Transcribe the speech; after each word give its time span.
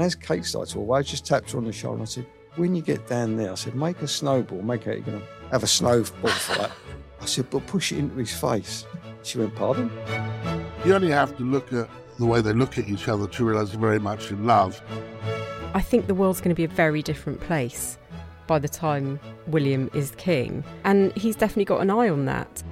And 0.00 0.06
as 0.06 0.14
Kate 0.14 0.46
started 0.46 0.72
to 0.72 0.78
walk 0.78 0.86
away, 0.86 0.98
I 1.00 1.02
just 1.02 1.26
tapped 1.26 1.50
her 1.50 1.58
on 1.58 1.66
the 1.66 1.74
shoulder 1.74 1.96
and 1.96 2.02
I 2.04 2.06
said, 2.06 2.26
when 2.56 2.74
you 2.74 2.80
get 2.80 3.06
down 3.06 3.36
there, 3.36 3.52
I 3.52 3.54
said, 3.54 3.74
make 3.74 4.00
a 4.00 4.08
snowball, 4.08 4.62
make 4.62 4.88
out 4.88 4.94
you're 4.94 5.00
going 5.00 5.20
to 5.20 5.26
have 5.50 5.62
a 5.62 5.66
snowball 5.66 6.30
fight. 6.30 6.70
I 7.20 7.26
said, 7.26 7.50
but 7.50 7.66
push 7.66 7.92
it 7.92 7.98
into 7.98 8.16
his 8.16 8.34
face. 8.34 8.86
She 9.24 9.36
went, 9.36 9.54
pardon? 9.54 9.90
You 10.86 10.94
only 10.94 11.10
have 11.10 11.36
to 11.36 11.42
look 11.42 11.70
at 11.74 11.90
the 12.18 12.24
way 12.24 12.40
they 12.40 12.54
look 12.54 12.78
at 12.78 12.88
each 12.88 13.08
other 13.08 13.26
to 13.26 13.44
realise 13.44 13.72
they're 13.72 13.78
very 13.78 13.98
much 13.98 14.30
in 14.30 14.46
love. 14.46 14.80
I 15.74 15.82
think 15.82 16.06
the 16.06 16.14
world's 16.14 16.40
going 16.40 16.48
to 16.48 16.54
be 16.54 16.64
a 16.64 16.68
very 16.68 17.02
different 17.02 17.38
place 17.38 17.98
by 18.46 18.58
the 18.58 18.70
time 18.70 19.20
William 19.48 19.90
is 19.92 20.12
king. 20.12 20.64
And 20.84 21.14
he's 21.14 21.36
definitely 21.36 21.66
got 21.66 21.82
an 21.82 21.90
eye 21.90 22.08
on 22.08 22.24
that. 22.24 22.62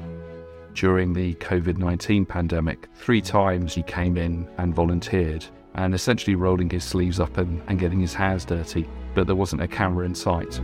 During 0.72 1.12
the 1.12 1.34
COVID 1.34 1.76
19 1.76 2.24
pandemic, 2.24 2.88
three 2.94 3.20
times 3.20 3.74
he 3.74 3.82
came 3.82 4.16
in 4.16 4.48
and 4.56 4.74
volunteered 4.74 5.44
and 5.78 5.94
essentially 5.94 6.34
rolling 6.34 6.68
his 6.68 6.82
sleeves 6.82 7.20
up 7.20 7.38
and, 7.38 7.62
and 7.68 7.78
getting 7.78 8.00
his 8.00 8.12
hands 8.12 8.44
dirty, 8.44 8.88
but 9.14 9.28
there 9.28 9.36
wasn't 9.36 9.62
a 9.62 9.68
camera 9.68 10.04
in 10.04 10.12
sight. 10.12 10.60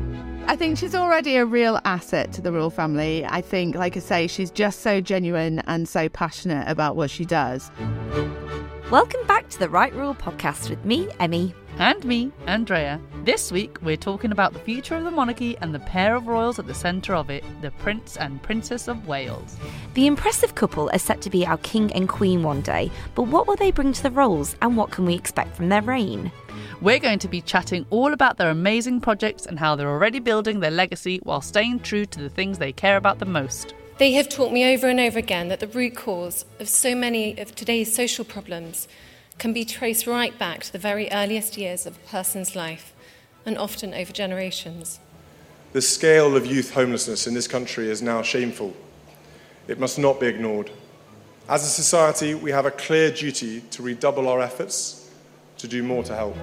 I 0.47 0.57
think 0.57 0.77
she's 0.77 0.95
already 0.95 1.37
a 1.37 1.47
real 1.47 1.81
asset 1.85 2.33
to 2.33 2.43
the 2.43 2.51
royal 2.51 2.69
family. 2.69 3.25
I 3.25 3.41
think, 3.41 3.77
like 3.77 3.97
I 3.97 4.01
say, 4.01 4.27
she's 4.27 4.51
just 4.51 4.81
so 4.81 5.01
genuine 5.01 5.61
and 5.61 5.89
so 5.89 6.09
passionate 6.09 6.69
about 6.69 6.97
what 6.97 7.11
she 7.11 7.25
does. 7.25 7.71
Welcome 8.91 9.25
back 9.29 9.49
to 9.51 9.59
the 9.61 9.69
Right 9.69 9.95
Royal 9.95 10.17
podcast 10.17 10.69
with 10.69 10.85
me, 10.85 11.09
Emmy. 11.21 11.55
And 11.79 12.05
me, 12.05 12.31
Andrea. 12.47 13.01
This 13.25 13.51
week 13.51 13.83
we're 13.83 13.97
talking 13.97 14.31
about 14.31 14.53
the 14.53 14.61
future 14.61 14.95
of 14.95 15.03
the 15.03 15.11
monarchy 15.11 15.59
and 15.59 15.75
the 15.75 15.81
pair 15.81 16.15
of 16.15 16.29
royals 16.29 16.61
at 16.61 16.69
the 16.69 16.75
centre 16.75 17.17
of 17.17 17.31
it, 17.31 17.43
the 17.63 17.73
Prince 17.73 18.17
and 18.17 18.41
Princess 18.41 18.87
of 18.87 19.09
Wales. 19.09 19.57
The 19.95 20.07
impressive 20.07 20.55
couple 20.55 20.89
are 20.93 20.99
set 21.01 21.21
to 21.23 21.31
be 21.31 21.45
our 21.45 21.59
king 21.59 21.93
and 21.93 22.09
queen 22.09 22.45
one 22.45 22.61
day, 22.61 22.93
but 23.17 23.25
what 23.25 23.49
will 23.49 23.57
they 23.57 23.73
bring 23.73 23.93
to 23.93 24.03
the 24.05 24.13
roles 24.13 24.55
and 24.63 24.77
what 24.77 24.93
can 24.93 25.05
we 25.05 25.15
expect 25.15 25.57
from 25.57 25.69
their 25.69 25.83
reign? 25.83 26.31
We're 26.81 27.01
going 27.01 27.19
to 27.19 27.29
be 27.29 27.41
chatting 27.41 27.87
all 27.91 28.13
about 28.13 28.37
their 28.37 28.51
amazing 28.51 29.01
projects 29.01 29.45
and 29.45 29.59
how 29.59 29.75
they're 29.75 29.91
already 29.91 30.21
building 30.21 30.61
their 30.61 30.71
legacy 30.71 31.19
while 31.25 31.41
staying 31.41 31.81
true 31.81 32.07
to 32.07 32.21
the 32.21 32.31
things 32.31 32.59
they 32.59 32.73
care 32.73 32.97
about 32.97 33.19
the 33.19 33.27
most. 33.27 33.75
They 33.99 34.13
have 34.13 34.29
taught 34.29 34.53
me 34.53 34.73
over 34.75 34.89
and 34.89 35.01
over 35.01 35.19
again 35.19 35.49
that 35.49 35.61
the 35.61 35.69
root 35.69 35.97
cause 35.97 36.45
of 36.61 36.69
so 36.69 36.95
many 36.95 37.37
of 37.39 37.55
today's 37.55 37.93
social 37.93 38.25
problems 38.25 38.87
can 39.39 39.53
be 39.53 39.65
traced 39.65 40.07
right 40.07 40.39
back 40.39 40.63
to 40.65 40.73
the 40.73 40.79
very 40.79 41.11
earliest 41.11 41.57
years 41.57 41.87
of 41.87 41.97
a 41.97 42.09
person's 42.09 42.55
life, 42.55 42.93
and 43.45 43.59
often 43.59 43.93
over 43.93 44.13
generations. 44.13 45.01
The 45.73 45.83
scale 45.83 46.37
of 46.37 46.47
youth 46.47 46.73
homelessness 46.73 47.27
in 47.27 47.35
this 47.35 47.49
country 47.49 47.91
is 47.91 48.01
now 48.01 48.23
shameful. 48.23 48.75
It 49.67 49.81
must 49.81 49.99
not 49.99 50.21
be 50.21 50.27
ignored. 50.27 50.71
As 51.49 51.65
a 51.65 51.69
society, 51.69 52.35
we 52.35 52.53
have 52.53 52.65
a 52.65 52.71
clear 52.71 53.11
duty 53.11 53.61
to 53.73 53.83
redouble 53.83 54.29
our 54.29 54.41
efforts 54.41 55.11
to 55.59 55.69
do 55.69 55.83
more 55.83 56.03
to 56.05 56.15
help. 56.15 56.37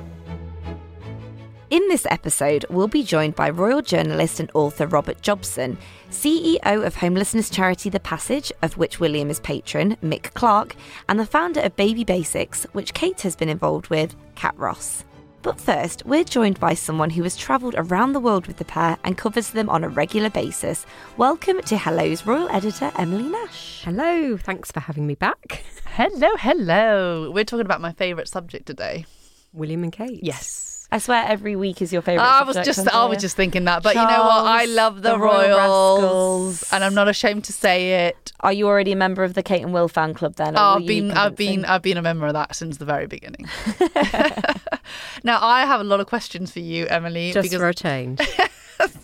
In 1.71 1.87
this 1.87 2.05
episode, 2.11 2.65
we'll 2.69 2.89
be 2.89 3.01
joined 3.01 3.35
by 3.35 3.49
royal 3.49 3.81
journalist 3.81 4.41
and 4.41 4.51
author 4.53 4.87
Robert 4.87 5.21
Jobson, 5.21 5.77
CEO 6.09 6.85
of 6.85 6.95
homelessness 6.95 7.49
charity 7.49 7.89
The 7.89 8.01
Passage, 8.01 8.51
of 8.61 8.75
which 8.75 8.99
William 8.99 9.29
is 9.29 9.39
patron, 9.39 9.95
Mick 10.03 10.33
Clarke, 10.33 10.75
and 11.07 11.17
the 11.17 11.25
founder 11.25 11.61
of 11.61 11.77
Baby 11.77 12.03
Basics, 12.03 12.65
which 12.73 12.93
Kate 12.93 13.21
has 13.21 13.37
been 13.37 13.47
involved 13.47 13.87
with, 13.87 14.17
Cat 14.35 14.53
Ross. 14.57 15.05
But 15.43 15.61
first, 15.61 16.05
we're 16.05 16.25
joined 16.25 16.59
by 16.59 16.73
someone 16.73 17.09
who 17.09 17.23
has 17.23 17.37
travelled 17.37 17.75
around 17.77 18.11
the 18.11 18.19
world 18.19 18.47
with 18.47 18.57
the 18.57 18.65
pair 18.65 18.97
and 19.05 19.17
covers 19.17 19.51
them 19.51 19.69
on 19.69 19.85
a 19.85 19.89
regular 19.89 20.29
basis. 20.29 20.85
Welcome 21.15 21.61
to 21.61 21.77
Hello's 21.77 22.27
royal 22.27 22.49
editor, 22.49 22.91
Emily 22.97 23.29
Nash. 23.29 23.83
Hello, 23.85 24.35
thanks 24.35 24.73
for 24.73 24.81
having 24.81 25.07
me 25.07 25.15
back. 25.15 25.63
Hello, 25.85 26.35
hello. 26.37 27.31
We're 27.31 27.45
talking 27.45 27.65
about 27.65 27.79
my 27.79 27.93
favourite 27.93 28.27
subject 28.27 28.65
today. 28.65 29.05
William 29.53 29.83
and 29.83 29.93
Kate. 29.93 30.19
Yes. 30.21 30.70
I 30.93 30.97
swear 30.97 31.23
every 31.25 31.55
week 31.55 31.81
is 31.81 31.93
your 31.93 32.01
favourite. 32.01 32.27
I 32.27 32.43
was 32.43 32.57
just 32.57 32.87
I 32.89 33.05
was 33.05 33.19
just 33.19 33.37
thinking 33.37 33.63
that, 33.63 33.81
but 33.81 33.93
Charles, 33.93 34.11
you 34.11 34.17
know 34.17 34.25
what? 34.25 34.45
I 34.45 34.65
love 34.65 34.95
the, 35.01 35.11
the 35.11 35.19
Royals, 35.19 36.03
Royals, 36.03 36.73
and 36.73 36.83
I'm 36.83 36.93
not 36.93 37.07
ashamed 37.07 37.45
to 37.45 37.53
say 37.53 38.07
it. 38.07 38.33
Are 38.41 38.51
you 38.51 38.67
already 38.67 38.91
a 38.91 38.97
member 38.97 39.23
of 39.23 39.33
the 39.33 39.41
Kate 39.41 39.61
and 39.61 39.73
Will 39.73 39.87
fan 39.87 40.13
club 40.13 40.35
then? 40.35 40.57
Oh, 40.57 40.75
I've 40.75 40.85
been 40.85 41.11
I've 41.11 41.37
been 41.37 41.63
I've 41.63 41.81
been 41.81 41.95
a 41.95 42.01
member 42.01 42.27
of 42.27 42.33
that 42.33 42.55
since 42.55 42.77
the 42.77 42.83
very 42.83 43.07
beginning. 43.07 43.45
now 45.23 45.39
I 45.41 45.65
have 45.65 45.79
a 45.79 45.85
lot 45.85 46.01
of 46.01 46.07
questions 46.07 46.51
for 46.51 46.59
you, 46.59 46.87
Emily. 46.87 47.31
Just 47.31 47.45
because... 47.45 47.61
for 47.61 47.69
a 47.69 47.73
change. 47.73 48.19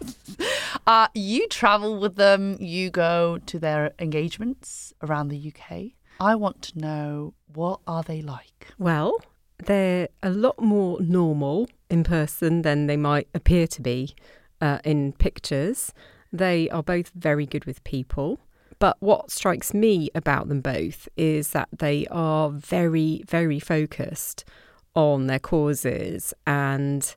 uh, 0.87 1.07
you 1.13 1.47
travel 1.47 1.99
with 1.99 2.17
them. 2.17 2.57
You 2.59 2.89
go 2.89 3.39
to 3.45 3.59
their 3.59 3.93
engagements 3.97 4.93
around 5.01 5.29
the 5.29 5.53
UK. 5.53 5.91
I 6.19 6.35
want 6.35 6.61
to 6.63 6.79
know 6.79 7.33
what 7.53 7.79
are 7.87 8.03
they 8.03 8.21
like. 8.21 8.73
Well, 8.77 9.21
they're 9.65 10.09
a 10.21 10.29
lot 10.29 10.59
more 10.61 10.99
normal 11.01 11.67
in 11.89 12.03
person 12.03 12.61
than 12.61 12.87
they 12.87 12.97
might 12.97 13.27
appear 13.33 13.67
to 13.67 13.81
be 13.81 14.15
uh, 14.61 14.79
in 14.83 15.13
pictures. 15.13 15.93
They 16.31 16.69
are 16.69 16.83
both 16.83 17.11
very 17.15 17.45
good 17.45 17.65
with 17.65 17.83
people. 17.83 18.39
But 18.79 18.97
what 18.99 19.31
strikes 19.31 19.73
me 19.73 20.09
about 20.13 20.49
them 20.49 20.61
both 20.61 21.09
is 21.17 21.51
that 21.51 21.69
they 21.77 22.05
are 22.11 22.49
very, 22.51 23.23
very 23.27 23.59
focused 23.59 24.45
on 24.93 25.27
their 25.27 25.39
causes 25.39 26.33
and 26.45 27.15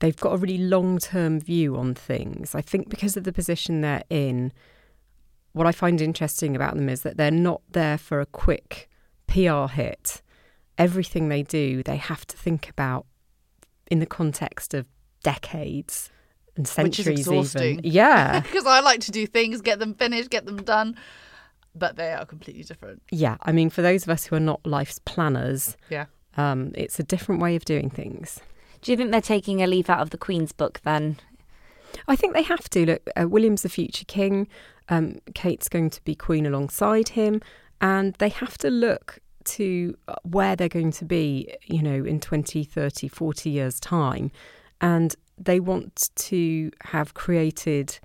they've 0.00 0.16
got 0.16 0.34
a 0.34 0.36
really 0.36 0.58
long 0.58 0.98
term 0.98 1.40
view 1.40 1.76
on 1.76 1.94
things. 1.94 2.54
I 2.54 2.60
think 2.60 2.88
because 2.88 3.16
of 3.16 3.22
the 3.22 3.32
position 3.32 3.80
they're 3.80 4.02
in, 4.10 4.52
what 5.52 5.66
I 5.66 5.72
find 5.72 6.00
interesting 6.00 6.56
about 6.56 6.74
them 6.74 6.88
is 6.88 7.02
that 7.02 7.16
they're 7.16 7.30
not 7.30 7.62
there 7.70 7.98
for 7.98 8.20
a 8.20 8.26
quick 8.26 8.88
PR 9.28 9.66
hit 9.66 10.22
everything 10.78 11.28
they 11.28 11.42
do, 11.42 11.82
they 11.82 11.96
have 11.96 12.26
to 12.26 12.36
think 12.36 12.68
about 12.68 13.06
in 13.90 13.98
the 13.98 14.06
context 14.06 14.74
of 14.74 14.86
decades 15.22 16.10
and 16.56 16.66
centuries 16.66 17.28
even. 17.30 17.80
Yeah. 17.84 18.40
because 18.42 18.66
I 18.66 18.80
like 18.80 19.00
to 19.00 19.10
do 19.10 19.26
things, 19.26 19.60
get 19.60 19.78
them 19.78 19.94
finished, 19.94 20.30
get 20.30 20.46
them 20.46 20.58
done, 20.58 20.96
but 21.74 21.96
they 21.96 22.12
are 22.12 22.24
completely 22.24 22.62
different. 22.62 23.02
Yeah. 23.10 23.36
I 23.42 23.52
mean, 23.52 23.70
for 23.70 23.82
those 23.82 24.04
of 24.04 24.08
us 24.08 24.26
who 24.26 24.36
are 24.36 24.40
not 24.40 24.64
life's 24.66 24.98
planners, 25.00 25.76
yeah. 25.90 26.06
Um, 26.36 26.72
it's 26.74 26.98
a 26.98 27.04
different 27.04 27.40
way 27.40 27.54
of 27.54 27.64
doing 27.64 27.90
things. 27.90 28.40
Do 28.82 28.90
you 28.90 28.96
think 28.96 29.12
they're 29.12 29.20
taking 29.20 29.62
a 29.62 29.68
leaf 29.68 29.88
out 29.88 30.00
of 30.00 30.10
the 30.10 30.18
Queen's 30.18 30.52
book 30.52 30.80
then? 30.82 31.16
I 32.08 32.16
think 32.16 32.34
they 32.34 32.42
have 32.42 32.68
to. 32.70 32.86
Look, 32.86 33.08
uh, 33.16 33.28
William's 33.28 33.62
the 33.62 33.68
future 33.68 34.04
king. 34.04 34.48
Um, 34.88 35.18
Kate's 35.34 35.68
going 35.68 35.90
to 35.90 36.02
be 36.02 36.14
queen 36.14 36.44
alongside 36.44 37.10
him. 37.10 37.40
And 37.80 38.14
they 38.14 38.28
have 38.28 38.58
to 38.58 38.70
look 38.70 39.18
to 39.44 39.96
uh, 40.08 40.14
where 40.22 40.56
they're 40.56 40.68
going 40.68 40.92
to 40.92 41.04
be, 41.04 41.54
you 41.66 41.82
know, 41.82 42.04
in 42.04 42.20
20, 42.20 42.64
30, 42.64 43.08
40 43.08 43.50
years' 43.50 43.80
time. 43.80 44.30
And 44.80 45.14
they 45.38 45.60
want 45.60 46.10
to 46.14 46.70
have 46.84 47.14
created 47.14 47.98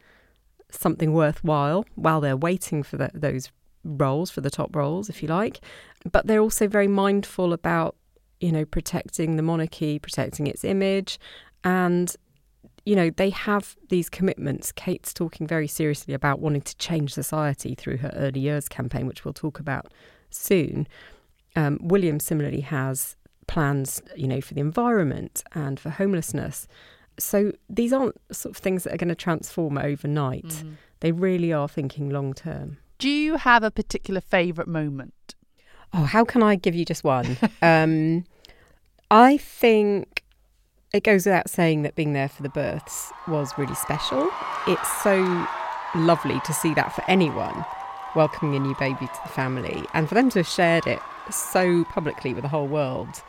something 0.72 1.13
worthwhile 1.13 1.85
while 1.95 2.22
they're 2.22 2.38
waiting 2.38 2.83
for 2.83 2.97
the, 2.97 3.09
those 3.13 3.51
roles, 3.83 4.29
for 4.29 4.41
the 4.41 4.50
top 4.50 4.75
roles, 4.75 5.09
if 5.09 5.22
you 5.22 5.29
like. 5.29 5.59
But 6.11 6.27
they're 6.27 6.41
also 6.41 6.67
very 6.67 6.88
mindful 6.88 7.53
about, 7.53 7.95
you 8.39 8.51
know, 8.51 8.66
protecting 8.66 9.35
the 9.35 9.44
monarchy, 9.44 10.00
protecting 10.00 10.47
its 10.47 10.63
image. 10.63 11.19
And, 11.63 12.16
you 12.85 12.95
know, 12.95 13.09
they 13.09 13.29
have 13.31 13.75
these 13.89 14.09
commitments. 14.09 14.71
Kate's 14.71 15.13
talking 15.13 15.47
very 15.47 15.67
seriously 15.67 16.13
about 16.13 16.39
wanting 16.39 16.61
to 16.61 16.77
change 16.77 17.13
society 17.13 17.75
through 17.75 17.97
her 17.97 18.11
early 18.16 18.39
years 18.39 18.69
campaign, 18.69 19.07
which 19.07 19.25
we'll 19.25 19.33
talk 19.33 19.59
about 19.59 19.91
soon. 20.29 20.88
Um, 21.56 21.80
William 21.82 22.20
similarly 22.20 22.62
has 22.62 23.16
plans, 23.48 24.02
you 24.16 24.28
know, 24.28 24.42
for 24.42 24.54
the 24.54 24.62
environment 24.62 25.44
and 25.54 25.80
for 25.80 25.90
homelessness. 25.90 26.68
So 27.18 27.52
these 27.70 27.92
aren't 27.92 28.16
sort 28.32 28.56
of 28.56 28.62
things 28.62 28.84
that 28.84 28.94
are 28.94 28.98
going 28.98 29.10
to 29.10 29.16
transform 29.16 29.78
overnight. 29.78 30.46
Mm-hmm. 30.46 30.74
They 31.02 31.12
really 31.12 31.52
are 31.52 31.68
thinking 31.68 32.10
long 32.10 32.34
term. 32.34 32.78
Do 33.00 33.10
you 33.10 33.38
have 33.38 33.64
a 33.64 33.72
particular 33.72 34.22
favourite 34.22 34.68
moment? 34.68 35.36
Oh, 35.94 36.04
how 36.04 36.24
can 36.24 36.44
I 36.44 36.56
give 36.56 36.76
you 36.76 36.86
just 36.86 37.04
one? 37.04 37.38
um, 37.62 38.26
I 39.10 39.38
think 39.38 40.24
it 40.94 41.04
goes 41.04 41.25
without 41.25 41.50
saying 41.50 41.81
that 41.84 41.95
being 41.95 42.13
there 42.13 42.30
for 42.30 42.44
the 42.44 42.50
births 42.50 43.12
was 43.28 43.57
really 43.57 43.75
special. 43.75 44.30
It's 44.68 45.04
so 45.04 45.48
lovely 45.95 46.40
to 46.42 46.54
see 46.54 46.74
that 46.75 46.94
for 46.94 47.04
anyone 47.07 47.66
welcoming 48.16 48.56
a 48.56 48.60
new 48.60 48.75
baby 48.80 49.07
to 49.07 49.19
the 49.24 49.30
family 49.30 49.86
and 49.94 50.07
for 50.07 50.16
them 50.16 50.30
to 50.31 50.40
have 50.40 50.48
shared 50.48 50.86
it 50.88 51.00
so 51.31 51.84
publicly 51.86 52.34
with 52.34 52.44
the 52.44 52.50
whole 52.50 52.68
world 52.68 53.22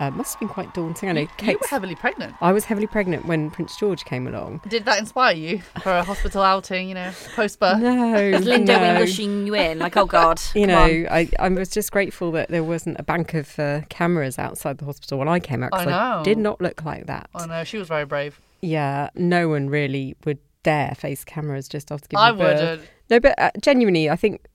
uh, 0.00 0.10
must 0.10 0.34
have 0.34 0.40
been 0.40 0.48
quite 0.48 0.74
daunting. 0.74 1.08
I 1.08 1.12
know 1.12 1.20
you, 1.20 1.28
you 1.42 1.58
were 1.60 1.66
heavily 1.68 1.94
pregnant. 1.94 2.34
I 2.40 2.52
was 2.52 2.64
heavily 2.64 2.86
pregnant 2.86 3.26
when 3.26 3.50
Prince 3.50 3.76
George 3.76 4.04
came 4.04 4.26
along. 4.26 4.60
Did 4.68 4.84
that 4.86 4.98
inspire 4.98 5.34
you 5.34 5.60
for 5.82 5.92
a 5.92 6.02
hospital 6.02 6.42
outing? 6.42 6.88
You 6.88 6.94
know, 6.94 7.12
post 7.34 7.60
birth. 7.60 7.80
No, 7.80 8.30
was 8.32 8.44
Linda 8.44 8.76
no. 8.76 8.84
Englishing 8.84 9.46
you 9.46 9.54
in? 9.54 9.78
Like, 9.78 9.96
oh 9.96 10.06
God. 10.06 10.40
you 10.54 10.66
know, 10.66 10.82
I, 10.82 11.28
I 11.38 11.48
was 11.48 11.70
just 11.70 11.92
grateful 11.92 12.32
that 12.32 12.48
there 12.48 12.64
wasn't 12.64 12.98
a 12.98 13.02
bank 13.02 13.34
of 13.34 13.58
uh, 13.58 13.82
cameras 13.88 14.38
outside 14.38 14.78
the 14.78 14.84
hospital 14.84 15.18
when 15.18 15.28
I 15.28 15.38
came 15.38 15.62
out. 15.62 15.70
I 15.72 15.84
know. 15.84 15.92
I 15.92 16.22
did 16.22 16.38
not 16.38 16.60
look 16.60 16.84
like 16.84 17.06
that. 17.06 17.30
I 17.34 17.46
know. 17.46 17.64
She 17.64 17.78
was 17.78 17.88
very 17.88 18.04
brave. 18.04 18.40
Yeah, 18.60 19.10
no 19.14 19.48
one 19.48 19.68
really 19.68 20.16
would 20.24 20.38
dare 20.62 20.94
face 20.96 21.24
cameras 21.24 21.68
just 21.68 21.92
after 21.92 22.08
giving 22.08 22.22
I 22.22 22.32
birth. 22.32 22.60
wouldn't. 22.60 22.90
No, 23.10 23.20
but 23.20 23.38
uh, 23.38 23.50
genuinely, 23.60 24.08
I 24.08 24.16
think 24.16 24.46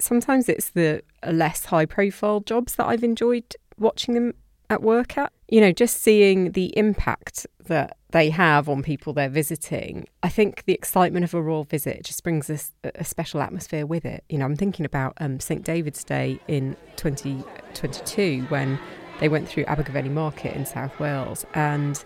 sometimes 0.00 0.48
it's 0.48 0.70
the 0.70 1.02
less 1.26 1.66
high 1.66 1.86
profile 1.86 2.40
jobs 2.40 2.74
that 2.76 2.86
I've 2.86 3.04
enjoyed 3.04 3.54
watching 3.78 4.14
them 4.14 4.34
at 4.70 4.82
work 4.82 5.16
at. 5.16 5.32
You 5.48 5.60
know, 5.60 5.72
just 5.72 6.00
seeing 6.00 6.52
the 6.52 6.76
impact 6.76 7.46
that 7.64 7.96
they 8.10 8.30
have 8.30 8.68
on 8.68 8.82
people 8.82 9.12
they're 9.12 9.28
visiting. 9.28 10.06
I 10.22 10.28
think 10.28 10.64
the 10.64 10.72
excitement 10.72 11.24
of 11.24 11.34
a 11.34 11.42
royal 11.42 11.64
visit 11.64 12.04
just 12.04 12.22
brings 12.22 12.48
us 12.48 12.72
a, 12.82 13.04
special 13.04 13.40
atmosphere 13.40 13.86
with 13.86 14.04
it. 14.04 14.24
You 14.28 14.38
know, 14.38 14.46
I'm 14.46 14.56
thinking 14.56 14.86
about 14.86 15.14
um, 15.18 15.40
St 15.40 15.62
David's 15.62 16.04
Day 16.04 16.40
in 16.48 16.76
2022 16.96 18.46
when 18.48 18.78
they 19.20 19.28
went 19.28 19.48
through 19.48 19.64
Abergavenny 19.66 20.08
Market 20.08 20.54
in 20.54 20.64
South 20.64 20.98
Wales 20.98 21.44
and 21.54 22.02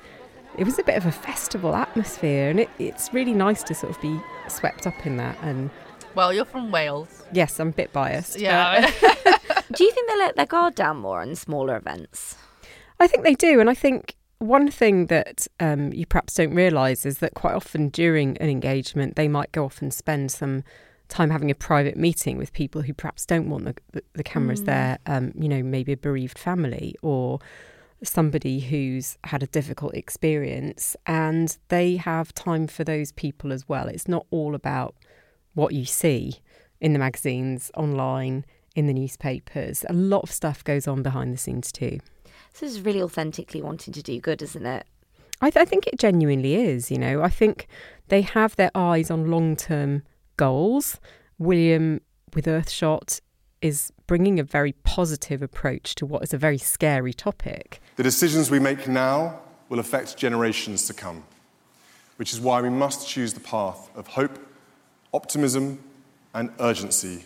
it 0.58 0.64
was 0.64 0.78
a 0.78 0.82
bit 0.82 0.96
of 0.96 1.06
a 1.06 1.12
festival 1.12 1.74
atmosphere 1.74 2.50
and 2.50 2.60
it, 2.60 2.70
it's 2.78 3.12
really 3.14 3.32
nice 3.32 3.62
to 3.64 3.74
sort 3.74 3.94
of 3.94 4.00
be 4.02 4.20
swept 4.48 4.86
up 4.86 5.06
in 5.06 5.16
that 5.18 5.38
and 5.42 5.70
well 6.14 6.32
you're 6.32 6.44
from 6.44 6.70
wales 6.70 7.22
yes 7.32 7.58
i'm 7.60 7.68
a 7.68 7.72
bit 7.72 7.92
biased 7.92 8.38
yeah 8.38 8.80
do 9.72 9.84
you 9.84 9.90
think 9.92 10.10
they 10.10 10.18
let 10.18 10.36
their 10.36 10.46
guard 10.46 10.74
down 10.74 10.96
more 10.98 11.20
on 11.20 11.34
smaller 11.34 11.76
events 11.76 12.36
i 13.00 13.06
think 13.06 13.24
they 13.24 13.34
do 13.34 13.60
and 13.60 13.68
i 13.70 13.74
think 13.74 14.16
one 14.38 14.68
thing 14.68 15.06
that 15.06 15.46
um, 15.60 15.92
you 15.92 16.04
perhaps 16.04 16.34
don't 16.34 16.52
realise 16.52 17.06
is 17.06 17.18
that 17.18 17.34
quite 17.34 17.54
often 17.54 17.90
during 17.90 18.36
an 18.38 18.50
engagement 18.50 19.14
they 19.14 19.28
might 19.28 19.52
go 19.52 19.64
off 19.64 19.80
and 19.80 19.94
spend 19.94 20.32
some 20.32 20.64
time 21.06 21.30
having 21.30 21.48
a 21.48 21.54
private 21.54 21.96
meeting 21.96 22.38
with 22.38 22.52
people 22.52 22.82
who 22.82 22.92
perhaps 22.92 23.24
don't 23.24 23.48
want 23.48 23.66
the, 23.66 23.76
the, 23.92 24.02
the 24.14 24.24
cameras 24.24 24.62
mm. 24.62 24.66
there 24.66 24.98
um, 25.06 25.30
you 25.36 25.48
know 25.48 25.62
maybe 25.62 25.92
a 25.92 25.96
bereaved 25.96 26.38
family 26.38 26.96
or 27.02 27.38
somebody 28.04 28.60
who's 28.60 29.16
had 29.24 29.42
a 29.42 29.46
difficult 29.46 29.94
experience 29.94 30.96
and 31.06 31.58
they 31.68 31.96
have 31.96 32.34
time 32.34 32.66
for 32.66 32.84
those 32.84 33.12
people 33.12 33.52
as 33.52 33.68
well. 33.68 33.88
It's 33.88 34.08
not 34.08 34.26
all 34.30 34.54
about 34.54 34.94
what 35.54 35.74
you 35.74 35.84
see 35.84 36.34
in 36.80 36.92
the 36.92 36.98
magazines, 36.98 37.70
online, 37.76 38.44
in 38.74 38.86
the 38.86 38.94
newspapers. 38.94 39.84
A 39.88 39.92
lot 39.92 40.22
of 40.22 40.30
stuff 40.30 40.64
goes 40.64 40.88
on 40.88 41.02
behind 41.02 41.32
the 41.32 41.38
scenes 41.38 41.70
too. 41.70 41.98
So 42.54 42.66
this 42.66 42.74
is 42.74 42.80
really 42.80 43.02
authentically 43.02 43.62
wanting 43.62 43.92
to 43.94 44.02
do 44.02 44.20
good, 44.20 44.42
isn't 44.42 44.66
it? 44.66 44.86
I, 45.40 45.50
th- 45.50 45.60
I 45.60 45.64
think 45.64 45.86
it 45.86 45.98
genuinely 45.98 46.54
is. 46.54 46.90
You 46.90 46.98
know, 46.98 47.22
I 47.22 47.28
think 47.28 47.66
they 48.08 48.22
have 48.22 48.56
their 48.56 48.70
eyes 48.74 49.10
on 49.10 49.30
long 49.30 49.56
term 49.56 50.02
goals. 50.36 51.00
William 51.38 52.00
with 52.34 52.46
Earthshot 52.46 53.20
is 53.60 53.92
bringing 54.06 54.38
a 54.38 54.44
very 54.44 54.72
positive 54.84 55.42
approach 55.42 55.94
to 55.96 56.06
what 56.06 56.22
is 56.22 56.34
a 56.34 56.38
very 56.38 56.58
scary 56.58 57.12
topic. 57.12 57.80
The 57.96 58.02
decisions 58.02 58.50
we 58.50 58.58
make 58.58 58.88
now 58.88 59.40
will 59.68 59.78
affect 59.78 60.16
generations 60.16 60.86
to 60.88 60.94
come, 60.94 61.24
which 62.16 62.32
is 62.32 62.40
why 62.40 62.60
we 62.60 62.70
must 62.70 63.08
choose 63.08 63.32
the 63.32 63.40
path 63.40 63.88
of 63.96 64.08
hope, 64.08 64.38
optimism, 65.12 65.78
and 66.34 66.50
urgency 66.60 67.24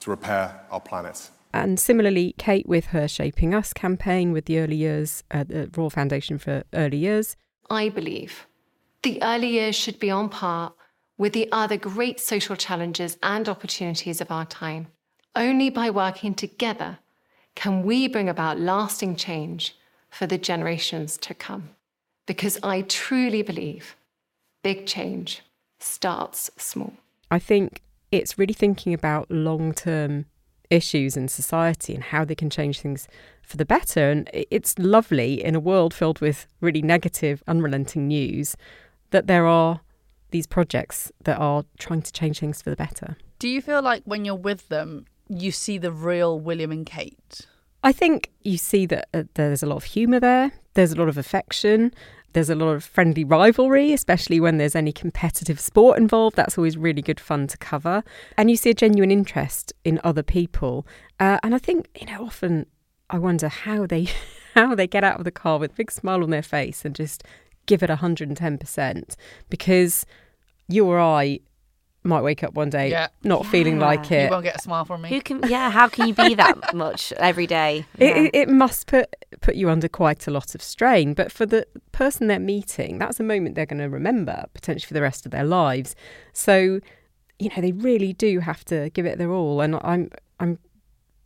to 0.00 0.10
repair 0.10 0.60
our 0.70 0.80
planet. 0.80 1.30
And 1.52 1.80
similarly, 1.80 2.34
Kate 2.38 2.68
with 2.68 2.86
her 2.86 3.08
Shaping 3.08 3.54
Us 3.54 3.72
campaign 3.72 4.32
with 4.32 4.44
the 4.44 4.58
Early 4.58 4.76
Years, 4.76 5.24
uh, 5.30 5.44
the 5.44 5.70
Royal 5.74 5.90
Foundation 5.90 6.38
for 6.38 6.64
Early 6.74 6.98
Years. 6.98 7.36
I 7.70 7.88
believe 7.88 8.46
the 9.02 9.22
early 9.22 9.48
years 9.48 9.74
should 9.74 9.98
be 9.98 10.10
on 10.10 10.28
par 10.28 10.74
with 11.18 11.32
the 11.32 11.48
other 11.50 11.76
great 11.76 12.20
social 12.20 12.56
challenges 12.56 13.16
and 13.22 13.48
opportunities 13.48 14.20
of 14.20 14.30
our 14.30 14.44
time. 14.44 14.88
Only 15.34 15.70
by 15.70 15.90
working 15.90 16.34
together 16.34 16.98
can 17.54 17.82
we 17.82 18.06
bring 18.06 18.28
about 18.28 18.60
lasting 18.60 19.16
change 19.16 19.76
for 20.10 20.26
the 20.26 20.38
generations 20.38 21.16
to 21.18 21.34
come. 21.34 21.70
Because 22.26 22.58
I 22.62 22.82
truly 22.82 23.42
believe 23.42 23.96
big 24.62 24.86
change 24.86 25.42
starts 25.78 26.50
small. 26.56 26.94
I 27.30 27.38
think 27.38 27.82
it's 28.12 28.38
really 28.38 28.54
thinking 28.54 28.94
about 28.94 29.30
long 29.30 29.72
term 29.72 30.26
issues 30.70 31.16
in 31.16 31.28
society 31.28 31.94
and 31.94 32.02
how 32.02 32.24
they 32.24 32.34
can 32.34 32.50
change 32.50 32.80
things 32.80 33.08
for 33.42 33.56
the 33.56 33.64
better. 33.64 34.10
And 34.10 34.28
it's 34.32 34.78
lovely 34.78 35.42
in 35.44 35.54
a 35.54 35.60
world 35.60 35.94
filled 35.94 36.20
with 36.20 36.46
really 36.60 36.82
negative, 36.82 37.42
unrelenting 37.46 38.08
news 38.08 38.56
that 39.10 39.26
there 39.26 39.46
are 39.46 39.80
these 40.30 40.46
projects 40.46 41.12
that 41.24 41.38
are 41.38 41.64
trying 41.78 42.02
to 42.02 42.12
change 42.12 42.40
things 42.40 42.60
for 42.62 42.70
the 42.70 42.76
better. 42.76 43.16
Do 43.38 43.48
you 43.48 43.62
feel 43.62 43.82
like 43.82 44.02
when 44.04 44.24
you're 44.24 44.34
with 44.34 44.68
them, 44.68 45.06
you 45.28 45.52
see 45.52 45.78
the 45.78 45.92
real 45.92 46.38
William 46.40 46.72
and 46.72 46.84
Kate? 46.84 47.46
I 47.84 47.92
think 47.92 48.32
you 48.42 48.58
see 48.58 48.86
that 48.86 49.08
uh, 49.14 49.24
there's 49.34 49.62
a 49.62 49.66
lot 49.66 49.76
of 49.76 49.84
humour 49.84 50.18
there, 50.18 50.52
there's 50.74 50.92
a 50.92 50.96
lot 50.96 51.08
of 51.08 51.16
affection, 51.16 51.92
there's 52.36 52.50
a 52.50 52.54
lot 52.54 52.68
of 52.68 52.84
friendly 52.84 53.24
rivalry, 53.24 53.94
especially 53.94 54.40
when 54.40 54.58
there's 54.58 54.74
any 54.74 54.92
competitive 54.92 55.58
sport 55.58 55.96
involved. 55.96 56.36
That's 56.36 56.58
always 56.58 56.76
really 56.76 57.00
good 57.00 57.18
fun 57.18 57.46
to 57.46 57.56
cover. 57.56 58.04
And 58.36 58.50
you 58.50 58.58
see 58.58 58.68
a 58.68 58.74
genuine 58.74 59.10
interest 59.10 59.72
in 59.84 59.98
other 60.04 60.22
people. 60.22 60.86
Uh, 61.18 61.38
and 61.42 61.54
I 61.54 61.58
think, 61.58 61.88
you 61.98 62.06
know, 62.06 62.26
often 62.26 62.66
I 63.08 63.16
wonder 63.16 63.48
how 63.48 63.86
they 63.86 64.08
how 64.54 64.74
they 64.74 64.86
get 64.86 65.02
out 65.02 65.18
of 65.18 65.24
the 65.24 65.30
car 65.30 65.58
with 65.58 65.70
a 65.70 65.76
big 65.76 65.90
smile 65.90 66.22
on 66.22 66.28
their 66.28 66.42
face 66.42 66.84
and 66.84 66.94
just 66.94 67.24
give 67.64 67.82
it 67.82 67.88
110% 67.88 69.16
because 69.48 70.04
you 70.68 70.84
or 70.84 71.00
I 71.00 71.40
might 72.06 72.22
wake 72.22 72.42
up 72.42 72.54
one 72.54 72.70
day 72.70 72.90
yeah. 72.90 73.08
not 73.22 73.44
yeah. 73.44 73.50
feeling 73.50 73.78
like 73.78 74.10
it. 74.10 74.24
You 74.24 74.30
won't 74.30 74.44
get 74.44 74.56
a 74.56 74.62
smile 74.62 74.84
from 74.84 75.02
me. 75.02 75.08
Who 75.08 75.20
can? 75.20 75.40
Yeah, 75.48 75.70
how 75.70 75.88
can 75.88 76.08
you 76.08 76.14
be 76.14 76.34
that 76.34 76.74
much 76.74 77.12
every 77.12 77.46
day? 77.46 77.86
Yeah. 77.98 78.08
It, 78.08 78.30
it, 78.34 78.48
must 78.48 78.86
put 78.86 79.14
put 79.40 79.54
you 79.56 79.70
under 79.70 79.88
quite 79.88 80.26
a 80.26 80.30
lot 80.30 80.54
of 80.54 80.62
strain. 80.62 81.14
But 81.14 81.32
for 81.32 81.46
the 81.46 81.66
person 81.92 82.26
they're 82.26 82.38
meeting, 82.38 82.98
that's 82.98 83.20
a 83.20 83.22
moment 83.22 83.54
they're 83.54 83.66
going 83.66 83.82
to 83.82 83.88
remember 83.88 84.44
potentially 84.54 84.86
for 84.88 84.94
the 84.94 85.02
rest 85.02 85.26
of 85.26 85.32
their 85.32 85.44
lives. 85.44 85.94
So, 86.32 86.80
you 87.38 87.50
know, 87.50 87.60
they 87.60 87.72
really 87.72 88.12
do 88.12 88.40
have 88.40 88.64
to 88.66 88.90
give 88.90 89.06
it 89.06 89.18
their 89.18 89.32
all, 89.32 89.60
and 89.60 89.78
I'm 89.82 90.10
I'm 90.40 90.58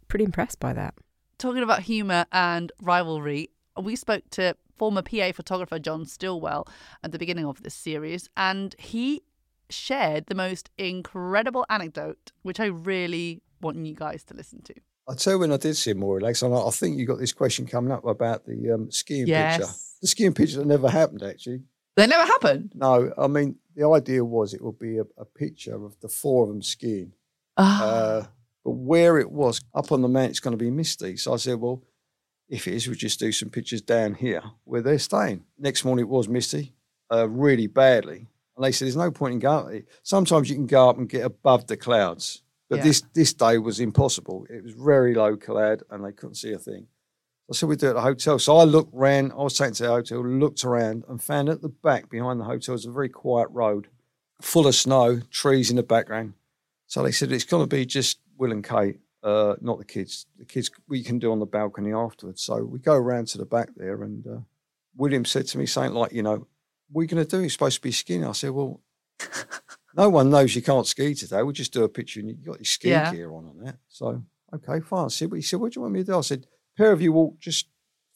pretty 0.09 0.25
impressed 0.25 0.61
by 0.61 0.73
that. 0.75 0.95
Talking 1.39 1.63
about 1.63 1.83
humour 1.83 2.27
and 2.33 2.71
rivalry, 2.83 3.51
we 3.81 3.97
spoke 3.97 4.29
to 4.31 4.57
former 4.77 5.03
PA 5.03 5.33
photographer 5.33 5.79
John 5.79 6.07
Stillwell 6.07 6.67
at 7.03 7.13
the 7.13 7.19
beginning 7.19 7.47
of 7.47 7.63
this 7.63 7.75
series, 7.75 8.29
and 8.37 8.75
he 8.79 9.23
shared 9.73 10.27
the 10.27 10.35
most 10.35 10.71
incredible 10.79 11.65
anecdote, 11.69 12.33
which 12.43 12.61
I 12.61 12.67
really 12.67 13.43
want 13.61 13.85
you 13.85 13.95
guys 13.95 14.25
to 14.25 14.35
listen 14.35 14.63
to. 14.63 14.75
I'll 15.09 15.17
tell 15.17 15.35
you 15.35 15.39
when 15.41 15.53
I 15.53 15.57
did 15.57 15.77
see 15.77 15.93
more 15.93 16.17
relaxed. 16.17 16.43
I 16.43 16.71
think 16.71 16.97
you 16.97 17.07
got 17.07 17.19
this 17.19 17.33
question 17.33 17.67
coming 17.67 17.91
up 17.91 18.05
about 18.05 18.47
the 18.47 18.73
um, 18.73 18.91
skiing 18.91 19.27
yes. 19.27 19.57
picture. 19.57 19.73
The 20.03 20.07
skiing 20.07 20.35
picture 20.35 20.59
that 20.59 20.67
never 20.67 20.89
happened, 20.89 21.23
actually. 21.23 21.63
They 21.97 22.07
never 22.07 22.25
happened? 22.25 22.73
No, 22.75 23.13
I 23.19 23.27
mean, 23.27 23.57
the 23.75 23.89
idea 23.91 24.25
was 24.25 24.55
it 24.55 24.63
would 24.63 24.79
be 24.79 24.99
a, 24.99 25.05
a 25.19 25.25
picture 25.25 25.75
of 25.75 25.99
the 26.01 26.09
four 26.09 26.45
of 26.45 26.49
them 26.51 26.63
skiing. 26.63 27.13
Oh. 27.57 27.65
Uh, 27.65 28.27
but 28.65 28.71
where 28.71 29.19
it 29.19 29.31
was, 29.31 29.61
up 29.75 29.91
on 29.91 30.03
the 30.03 30.09
mountain, 30.09 30.31
it's 30.31 30.41
going 30.41 30.57
to 30.57 30.65
be 30.65 30.71
misty. 30.71 31.17
So 31.17 31.33
I 31.33 31.37
said, 31.37 31.61
well, 31.61 31.83
if 32.49 32.69
it 32.69 32.75
is, 32.75 32.87
we'll 32.87 32.97
just 32.97 33.19
do 33.19 33.33
some 33.33 33.51
pictures 33.51 33.83
down 33.83 34.15
here 34.15 34.43
where 34.65 34.83
they're 34.83 34.99
staying. 34.99 35.45
Next 35.59 35.85
morning, 35.85 36.05
it 36.05 36.09
was 36.09 36.29
misty, 36.29 36.75
uh, 37.13 37.29
really 37.29 37.67
badly. 37.67 38.29
And 38.61 38.67
they 38.67 38.73
said, 38.73 38.85
there's 38.85 38.95
no 38.95 39.11
point 39.11 39.33
in 39.33 39.39
going. 39.39 39.85
Sometimes 40.03 40.51
you 40.51 40.55
can 40.55 40.67
go 40.67 40.91
up 40.91 40.99
and 40.99 41.09
get 41.09 41.25
above 41.25 41.67
the 41.67 41.79
clouds. 41.79 42.43
But 42.69 42.81
yeah. 42.81 42.85
this, 42.85 43.03
this 43.15 43.33
day 43.33 43.57
was 43.57 43.81
impossible. 43.81 44.47
It 44.51 44.63
was 44.63 44.75
very 44.75 45.15
low 45.15 45.39
cloud 45.39 45.83
and 45.89 46.05
they 46.05 46.13
couldn't 46.13 46.35
see 46.35 46.53
a 46.53 46.59
thing. 46.59 46.87
I 47.51 47.55
said, 47.55 47.71
we 47.71 47.77
do 47.77 47.87
it 47.87 47.91
at 47.91 47.95
the 47.95 48.03
hotel. 48.03 48.39
So 48.39 48.59
I 48.59 48.65
looked 48.65 48.95
around, 48.95 49.33
I 49.33 49.37
was 49.37 49.57
taken 49.57 49.73
to 49.77 49.83
the 49.85 49.89
hotel, 49.89 50.23
looked 50.27 50.63
around 50.63 51.05
and 51.09 51.23
found 51.23 51.49
at 51.49 51.63
the 51.63 51.71
back 51.71 52.11
behind 52.11 52.39
the 52.39 52.45
hotel 52.45 52.75
was 52.75 52.85
a 52.85 52.91
very 52.91 53.09
quiet 53.09 53.49
road, 53.51 53.89
full 54.43 54.67
of 54.67 54.75
snow, 54.75 55.21
trees 55.31 55.71
in 55.71 55.77
the 55.77 55.83
background. 55.83 56.35
So 56.87 57.03
they 57.03 57.13
said, 57.13 57.33
it's 57.33 57.45
going 57.45 57.67
to 57.67 57.77
be 57.77 57.87
just 57.87 58.19
Will 58.37 58.53
and 58.53 58.63
Kate, 58.63 59.01
uh, 59.23 59.55
not 59.63 59.79
the 59.79 59.87
kids. 59.87 60.27
The 60.39 60.45
kids 60.45 60.71
we 60.87 61.03
can 61.03 61.19
do 61.19 61.33
on 61.33 61.39
the 61.39 61.47
balcony 61.47 61.95
afterwards. 61.95 62.43
So 62.43 62.63
we 62.63 62.79
go 62.79 62.93
around 62.93 63.29
to 63.29 63.39
the 63.39 63.47
back 63.47 63.71
there 63.75 64.03
and 64.03 64.27
uh, 64.27 64.41
William 64.99 65.25
said 65.25 65.47
to 65.47 65.57
me 65.57 65.65
something 65.65 65.95
like, 65.95 66.13
you 66.13 66.23
know, 66.23 66.47
what 66.91 67.01
are 67.01 67.05
you 67.05 67.09
going 67.09 67.25
to 67.25 67.31
do? 67.31 67.41
You're 67.41 67.51
supposed 67.51 67.77
to 67.77 67.83
be 67.83 67.93
skiing. 67.93 68.25
I 68.25 68.33
said, 68.33 68.51
well, 68.51 68.81
no 69.97 70.09
one 70.09 70.31
knows 70.31 70.55
you 70.55 70.63
can't 70.63 70.87
ski 70.87 71.15
today. 71.15 71.43
We'll 71.43 71.53
just 71.53 71.73
do 71.73 71.85
a 71.85 71.89
picture 71.89 72.21
and 72.21 72.29
you 72.29 72.35
got 72.37 72.59
your 72.59 72.65
ski 72.65 72.91
yeah. 72.91 73.13
gear 73.13 73.33
on 73.33 73.47
and 73.47 73.67
that. 73.67 73.77
So, 73.89 74.23
okay, 74.55 74.81
fine. 74.81 75.07
I 75.07 75.09
said, 75.09 75.31
he 75.35 75.43
said, 75.43 75.61
what 75.61 75.73
do 75.73 75.79
you 75.79 75.83
want 75.83 75.95
me 75.95 76.01
to 76.01 76.07
do? 76.07 76.19
I 76.19 76.23
said, 76.23 76.47
pair 76.77 76.93
of 76.93 77.03
you 77.03 77.13
walk 77.13 77.39
just 77.39 77.67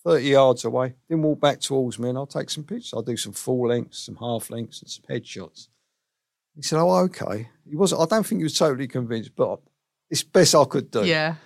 30 0.04 0.24
yards 0.24 0.64
away, 0.64 0.94
then 1.08 1.22
walk 1.22 1.40
back 1.40 1.60
towards 1.60 1.98
me 1.98 2.10
and 2.10 2.18
I'll 2.18 2.26
take 2.26 2.50
some 2.50 2.64
pictures. 2.64 2.92
I'll 2.94 3.02
do 3.02 3.16
some 3.16 3.32
full 3.32 3.68
lengths, 3.68 4.00
some 4.00 4.16
half 4.16 4.50
lengths 4.50 4.82
and 4.82 4.90
some 4.90 5.04
headshots. 5.08 5.68
He 6.54 6.62
said, 6.62 6.78
oh, 6.78 6.96
okay. 7.04 7.48
He 7.68 7.74
was 7.74 7.92
I 7.92 8.04
don't 8.06 8.24
think 8.24 8.40
he 8.40 8.44
was 8.44 8.56
totally 8.56 8.86
convinced, 8.86 9.34
but 9.34 9.60
it's 10.10 10.22
best 10.22 10.54
I 10.54 10.64
could 10.64 10.90
do. 10.90 11.04
Yeah. 11.04 11.36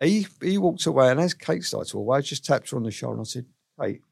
He, 0.00 0.26
he 0.42 0.58
walked 0.58 0.86
away 0.86 1.10
and 1.10 1.20
as 1.20 1.34
Kate 1.34 1.62
started 1.62 1.90
to 1.90 1.98
walk 1.98 2.06
away, 2.06 2.18
I 2.18 2.20
just 2.22 2.44
tapped 2.44 2.70
her 2.70 2.76
on 2.76 2.82
the 2.82 2.90
shoulder 2.90 3.18
and 3.18 3.22
I 3.22 3.24
said, 3.24 3.46
Kate, 3.80 4.02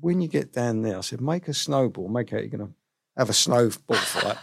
when 0.00 0.20
you 0.20 0.28
get 0.28 0.52
down 0.52 0.82
there, 0.82 0.98
I 0.98 1.00
said, 1.00 1.20
make 1.20 1.48
a 1.48 1.54
snowball, 1.54 2.08
make 2.08 2.32
out 2.32 2.40
you're 2.40 2.48
going 2.58 2.68
to 2.68 2.74
have 3.16 3.30
a 3.30 3.34
snowball 3.34 3.96
fight. 3.96 4.38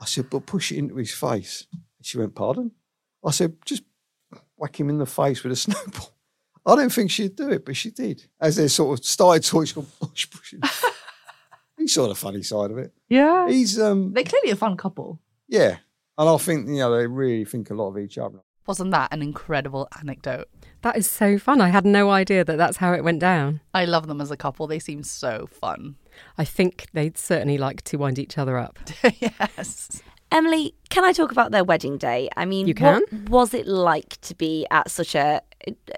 I 0.00 0.04
said, 0.04 0.30
but 0.30 0.46
push 0.46 0.72
it 0.72 0.78
into 0.78 0.96
his 0.96 1.12
face. 1.12 1.66
She 2.02 2.18
went, 2.18 2.34
pardon? 2.34 2.72
I 3.24 3.30
said, 3.32 3.56
just 3.64 3.82
whack 4.56 4.78
him 4.78 4.88
in 4.88 4.98
the 4.98 5.06
face 5.06 5.42
with 5.42 5.52
a 5.52 5.56
snowball. 5.66 6.14
I 6.64 6.76
don't 6.76 6.92
think 6.92 7.10
she'd 7.10 7.36
do 7.36 7.50
it, 7.50 7.64
but 7.64 7.76
she 7.76 7.90
did. 7.90 8.26
As 8.40 8.56
they 8.56 8.68
sort 8.68 8.98
of 8.98 9.04
started 9.04 9.42
talking, 9.42 9.66
she 9.66 9.74
gone, 9.74 9.86
push, 10.00 10.30
push 10.30 10.54
he 11.78 11.86
saw 11.86 12.08
the 12.08 12.14
funny 12.26 12.42
side 12.42 12.70
of 12.70 12.78
it. 12.78 12.92
Yeah. 13.08 13.48
He's 13.48 13.80
um 13.80 14.12
They're 14.12 14.24
clearly 14.24 14.50
a 14.50 14.56
fun 14.56 14.76
couple. 14.76 15.20
Yeah. 15.48 15.78
And 16.18 16.28
I 16.28 16.36
think, 16.36 16.68
you 16.68 16.76
know, 16.76 16.96
they 16.96 17.06
really 17.06 17.44
think 17.44 17.70
a 17.70 17.74
lot 17.74 17.88
of 17.90 17.98
each 17.98 18.18
other. 18.18 18.40
Wasn't 18.66 18.90
that 18.90 19.12
an 19.12 19.22
incredible 19.22 19.88
anecdote? 19.98 20.48
That 20.82 20.96
is 20.96 21.10
so 21.10 21.38
fun. 21.38 21.60
I 21.60 21.68
had 21.68 21.84
no 21.84 22.10
idea 22.10 22.44
that 22.44 22.56
that's 22.56 22.76
how 22.76 22.92
it 22.92 23.02
went 23.02 23.18
down. 23.20 23.60
I 23.74 23.84
love 23.84 24.06
them 24.06 24.20
as 24.20 24.30
a 24.30 24.36
couple. 24.36 24.66
They 24.66 24.78
seem 24.78 25.02
so 25.02 25.48
fun. 25.50 25.96
I 26.36 26.44
think 26.44 26.86
they'd 26.92 27.18
certainly 27.18 27.58
like 27.58 27.82
to 27.84 27.96
wind 27.96 28.18
each 28.18 28.38
other 28.38 28.56
up. 28.56 28.78
yes. 29.20 30.00
Emily, 30.30 30.74
can 30.90 31.04
I 31.04 31.12
talk 31.12 31.32
about 31.32 31.52
their 31.52 31.64
wedding 31.64 31.96
day? 31.96 32.28
I 32.36 32.44
mean, 32.44 32.68
You 32.68 32.74
can. 32.74 33.00
what 33.10 33.28
was 33.28 33.54
it 33.54 33.66
like 33.66 34.20
to 34.22 34.34
be 34.34 34.66
at 34.70 34.90
such 34.90 35.14
a 35.14 35.40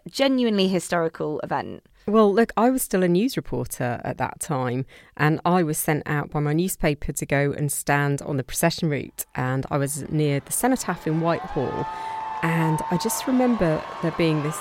genuinely 0.08 0.68
historical 0.68 1.40
event? 1.40 1.82
Well, 2.06 2.32
look, 2.32 2.52
I 2.56 2.70
was 2.70 2.82
still 2.82 3.02
a 3.02 3.08
news 3.08 3.36
reporter 3.36 4.00
at 4.04 4.18
that 4.18 4.40
time, 4.40 4.86
and 5.16 5.40
I 5.44 5.62
was 5.62 5.78
sent 5.78 6.02
out 6.06 6.30
by 6.30 6.40
my 6.40 6.52
newspaper 6.52 7.12
to 7.12 7.26
go 7.26 7.52
and 7.52 7.70
stand 7.70 8.22
on 8.22 8.36
the 8.36 8.42
procession 8.44 8.88
route. 8.88 9.26
And 9.34 9.66
I 9.70 9.78
was 9.78 10.08
near 10.10 10.40
the 10.40 10.52
cenotaph 10.52 11.06
in 11.06 11.20
Whitehall. 11.20 11.86
And 12.42 12.80
I 12.90 12.96
just 12.96 13.26
remember 13.26 13.82
there 14.02 14.12
being 14.12 14.42
this 14.42 14.58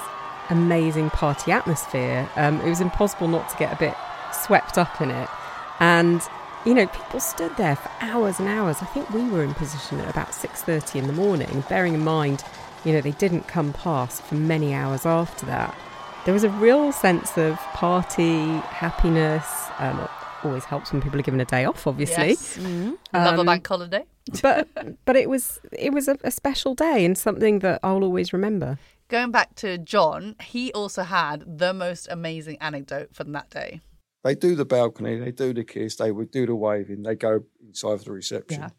amazing 0.50 1.10
party 1.12 1.52
atmosphere. 1.52 2.30
Um, 2.36 2.60
it 2.62 2.70
was 2.70 2.82
impossible 2.82 3.28
not 3.28 3.50
to 3.50 3.58
get 3.58 3.74
a 3.74 3.78
bit 3.78 3.96
swept 4.32 4.78
up 4.78 5.02
in 5.02 5.12
it. 5.12 5.30
And 5.80 6.22
you 6.66 6.74
know, 6.74 6.88
people 6.88 7.20
stood 7.22 7.56
there 7.56 7.78
for 7.78 7.90
hours 8.02 8.40
and 8.40 8.50
hours. 8.50 8.82
I 8.82 8.86
think 8.86 9.10
we 9.12 9.24
were 9.30 9.44
in 9.44 9.54
position 9.54 10.00
at 10.02 10.10
about 10.10 10.34
6:30 10.34 11.00
in 11.00 11.08
the 11.08 11.14
morning, 11.14 11.64
bearing 11.70 11.94
in 11.94 12.04
mind, 12.04 12.44
you 12.84 12.94
know, 12.94 13.02
they 13.02 13.12
didn't 13.12 13.48
come 13.48 13.74
past 13.74 14.22
for 14.22 14.36
many 14.36 14.74
hours 14.74 15.06
after 15.06 15.46
that. 15.46 15.76
There 16.26 16.34
was 16.34 16.44
a 16.44 16.50
real 16.50 16.92
sense 16.92 17.38
of 17.38 17.58
party, 17.74 18.58
happiness. 18.58 19.46
Um, 19.80 20.08
always 20.44 20.66
helps 20.66 20.92
when 20.92 21.02
people 21.02 21.20
are 21.20 21.24
given 21.24 21.40
a 21.42 21.46
day 21.46 21.66
off, 21.66 21.86
obviously. 21.88 22.30
Yes. 22.30 22.58
Love 22.58 22.98
a 23.14 23.40
Um, 23.40 23.46
bank 23.46 23.68
holiday. 23.68 24.04
but 24.42 24.68
but 25.06 25.16
it 25.16 25.30
was 25.30 25.60
it 25.72 25.92
was 25.92 26.08
a, 26.08 26.18
a 26.24 26.32
special 26.32 26.76
day 26.76 27.04
and 27.06 27.18
something 27.18 27.60
that 27.60 27.80
I'll 27.84 28.04
always 28.04 28.32
remember. 28.34 28.78
Going 29.08 29.32
back 29.32 29.56
to 29.56 29.78
John, 29.80 30.36
he 30.42 30.72
also 30.74 31.02
had 31.04 31.44
the 31.58 31.74
most 31.74 32.08
amazing 32.12 32.58
anecdote 32.62 33.10
from 33.16 33.32
that 33.32 33.50
day. 33.50 33.82
They 34.24 34.36
do 34.36 34.56
the 34.56 34.66
balcony, 34.66 35.18
they 35.18 35.32
do 35.32 35.54
the 35.54 35.64
kiss, 35.64 35.96
they 35.96 36.12
would 36.12 36.30
do 36.30 36.46
the 36.46 36.54
waving, 36.56 37.04
they 37.04 37.16
go 37.16 37.46
inside 37.66 38.00
for 38.00 38.06
the 38.06 38.12
reception. 38.12 38.62
Yeah. 38.62 38.70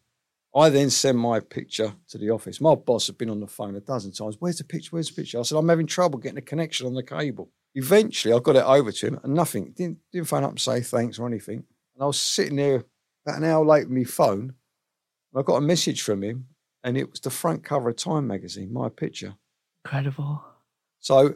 I 0.55 0.69
then 0.69 0.91
send 0.91 1.19
my 1.19 1.41
picture 1.41 1.95
to 2.09 2.19
the 2.19 2.31
office. 2.31 2.61
My 2.61 2.75
boss 2.75 3.07
had 3.07 3.17
been 3.19 3.31
on 3.31 3.41
the 3.41 3.47
phone 3.47 3.75
a 3.77 3.81
dozen 3.81 4.13
times. 4.13 4.37
Where's 4.39 4.59
the 4.59 4.65
picture? 4.65 4.91
Where's 4.91 5.09
the 5.09 5.15
picture? 5.15 5.39
I 5.39 5.43
said, 5.43 5.57
I'm 5.57 5.69
having 5.69 5.87
trouble 5.87 6.19
getting 6.19 6.39
a 6.39 6.43
connection 6.43 6.87
on 6.87 6.95
the 6.95 7.03
cable. 7.05 7.51
Eventually, 7.75 8.35
I 8.35 8.39
got 8.41 8.57
it 8.57 8.65
over 8.65 8.91
to 8.93 9.07
him 9.07 9.21
and 9.23 9.35
nothing. 9.35 9.73
Didn't, 9.77 9.99
didn't 10.13 10.29
phone 10.29 10.45
up 10.45 10.51
and 10.51 10.61
say 10.61 10.81
thanks 10.81 11.19
or 11.19 11.27
anything. 11.27 11.65
And 11.95 12.03
I 12.03 12.07
was 12.07 12.21
sitting 12.21 12.57
there 12.57 12.85
about 13.25 13.39
an 13.39 13.45
hour 13.45 13.65
late 13.65 13.89
with 13.89 13.97
my 13.97 14.05
phone. 14.05 14.55
And 15.33 15.37
I 15.41 15.43
got 15.43 15.57
a 15.57 15.61
message 15.61 16.03
from 16.03 16.23
him 16.23 16.47
and 16.83 16.97
it 16.99 17.11
was 17.11 17.21
the 17.21 17.31
front 17.31 17.63
cover 17.65 17.91
of 17.91 17.97
Time 17.97 18.27
magazine, 18.27 18.73
my 18.73 18.89
picture. 18.89 19.35
Incredible. 19.85 20.43
So 20.99 21.35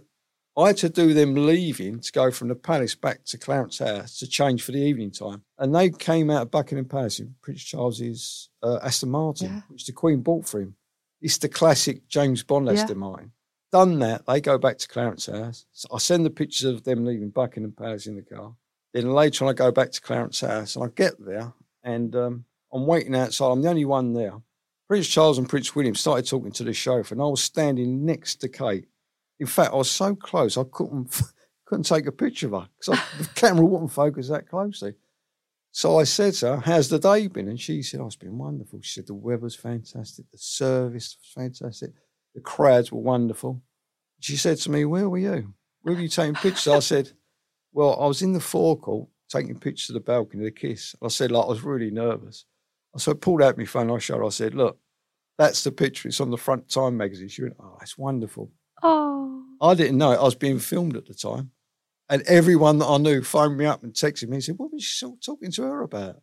I 0.56 0.68
had 0.68 0.76
to 0.78 0.88
do 0.88 1.14
them 1.14 1.34
leaving 1.34 2.00
to 2.00 2.12
go 2.12 2.30
from 2.30 2.48
the 2.48 2.54
palace 2.54 2.94
back 2.94 3.24
to 3.26 3.38
Clarence 3.38 3.78
House 3.78 4.18
to 4.18 4.26
change 4.26 4.62
for 4.62 4.72
the 4.72 4.78
evening 4.78 5.10
time. 5.10 5.42
And 5.58 5.74
they 5.74 5.90
came 5.90 6.30
out 6.30 6.42
of 6.42 6.50
Buckingham 6.50 6.84
Palace 6.86 7.20
in 7.20 7.34
Prince 7.42 7.62
Charles's 7.62 8.50
uh, 8.62 8.78
Aston 8.82 9.10
Martin, 9.10 9.46
Yeah. 9.48 9.60
which 9.68 9.86
the 9.86 9.92
Queen 9.92 10.20
bought 10.20 10.46
for 10.46 10.60
him. 10.60 10.76
It's 11.20 11.38
the 11.38 11.48
classic 11.48 12.06
James 12.08 12.42
Bond 12.42 12.66
Yeah. 12.66 12.72
Aston 12.74 12.98
Martin. 12.98 13.32
Done 13.74 13.98
that, 13.98 14.24
they 14.24 14.40
go 14.40 14.56
back 14.56 14.78
to 14.78 14.86
Clarence 14.86 15.26
House. 15.26 15.66
So 15.72 15.88
I 15.92 15.98
send 15.98 16.24
the 16.24 16.30
pictures 16.30 16.62
of 16.62 16.84
them 16.84 17.04
leaving 17.04 17.30
Buckingham 17.30 17.72
Palace 17.72 18.06
in 18.06 18.14
the 18.14 18.22
car. 18.22 18.54
Then 18.92 19.10
later 19.10 19.44
on, 19.44 19.50
I 19.50 19.52
go 19.52 19.72
back 19.72 19.90
to 19.90 20.00
Clarence 20.00 20.42
House 20.42 20.76
and 20.76 20.84
I 20.84 20.88
get 20.94 21.14
there 21.18 21.52
and 21.82 22.14
um, 22.14 22.44
I'm 22.72 22.86
waiting 22.86 23.16
outside. 23.16 23.50
I'm 23.50 23.62
the 23.62 23.70
only 23.70 23.84
one 23.84 24.12
there. 24.12 24.34
Prince 24.86 25.08
Charles 25.08 25.38
and 25.38 25.48
Prince 25.48 25.74
William 25.74 25.96
started 25.96 26.24
talking 26.24 26.52
to 26.52 26.62
the 26.62 26.72
chauffeur, 26.72 27.16
and 27.16 27.20
I 27.20 27.24
was 27.24 27.42
standing 27.42 28.06
next 28.06 28.36
to 28.42 28.48
Kate. 28.48 28.86
In 29.40 29.48
fact, 29.48 29.72
I 29.72 29.76
was 29.76 29.90
so 29.90 30.14
close 30.14 30.56
I 30.56 30.62
couldn't 30.70 31.20
couldn't 31.64 31.82
take 31.82 32.06
a 32.06 32.12
picture 32.12 32.46
of 32.46 32.52
her 32.52 32.68
because 32.78 33.00
the 33.18 33.28
camera 33.34 33.66
wouldn't 33.66 33.90
focus 33.90 34.28
that 34.28 34.48
closely. 34.48 34.94
So 35.72 35.98
I 35.98 36.04
said 36.04 36.34
to 36.34 36.58
her, 36.58 36.62
"How's 36.64 36.90
the 36.90 37.00
day 37.00 37.26
been?" 37.26 37.48
And 37.48 37.60
she 37.60 37.82
said, 37.82 37.98
"Oh, 37.98 38.06
it's 38.06 38.14
been 38.14 38.38
wonderful." 38.38 38.78
She 38.82 38.92
said, 38.92 39.08
"The 39.08 39.14
weather's 39.14 39.56
fantastic, 39.56 40.30
the 40.30 40.38
service 40.38 41.16
was 41.18 41.32
fantastic, 41.34 41.90
the 42.34 42.40
crowds 42.40 42.92
were 42.92 43.00
wonderful." 43.00 43.62
She 44.20 44.36
said 44.36 44.58
to 44.58 44.70
me, 44.70 44.84
"Where 44.84 45.08
were 45.08 45.18
you? 45.18 45.54
Where 45.82 45.94
were 45.94 46.00
you 46.00 46.08
taking 46.08 46.34
pictures?" 46.34 46.72
I 46.72 46.80
said, 46.80 47.12
"Well, 47.72 47.98
I 48.00 48.06
was 48.06 48.22
in 48.22 48.32
the 48.32 48.40
forecourt 48.40 49.08
taking 49.28 49.58
pictures 49.58 49.90
of 49.90 49.94
the 49.94 50.00
balcony, 50.00 50.46
of 50.46 50.54
the 50.54 50.60
kiss." 50.60 50.94
I 51.02 51.08
said, 51.08 51.30
"Like 51.30 51.44
I 51.44 51.48
was 51.48 51.62
really 51.62 51.90
nervous." 51.90 52.46
So 52.96 53.12
I 53.12 53.14
pulled 53.14 53.42
out 53.42 53.58
my 53.58 53.64
phone. 53.64 53.90
I 53.90 53.98
showed. 53.98 54.18
her, 54.18 54.24
I 54.24 54.28
said, 54.28 54.54
"Look, 54.54 54.78
that's 55.36 55.64
the 55.64 55.72
picture. 55.72 56.08
It's 56.08 56.20
on 56.20 56.30
the 56.30 56.36
front 56.36 56.68
Time 56.68 56.96
magazine." 56.96 57.28
She 57.28 57.42
went, 57.42 57.56
"Oh, 57.60 57.78
it's 57.82 57.98
wonderful." 57.98 58.50
Oh, 58.82 59.44
I 59.60 59.74
didn't 59.74 59.98
know 59.98 60.12
it. 60.12 60.18
I 60.18 60.22
was 60.24 60.34
being 60.34 60.58
filmed 60.58 60.96
at 60.96 61.06
the 61.06 61.14
time. 61.14 61.52
And 62.08 62.22
everyone 62.22 62.78
that 62.78 62.86
I 62.86 62.98
knew 62.98 63.22
phoned 63.22 63.56
me 63.56 63.64
up 63.64 63.82
and 63.82 63.92
texted 63.92 64.28
me 64.28 64.36
and 64.36 64.44
said, 64.44 64.58
What 64.58 64.72
was 64.72 65.02
you 65.02 65.18
talking 65.24 65.50
to 65.52 65.62
her 65.62 65.82
about? 65.82 66.16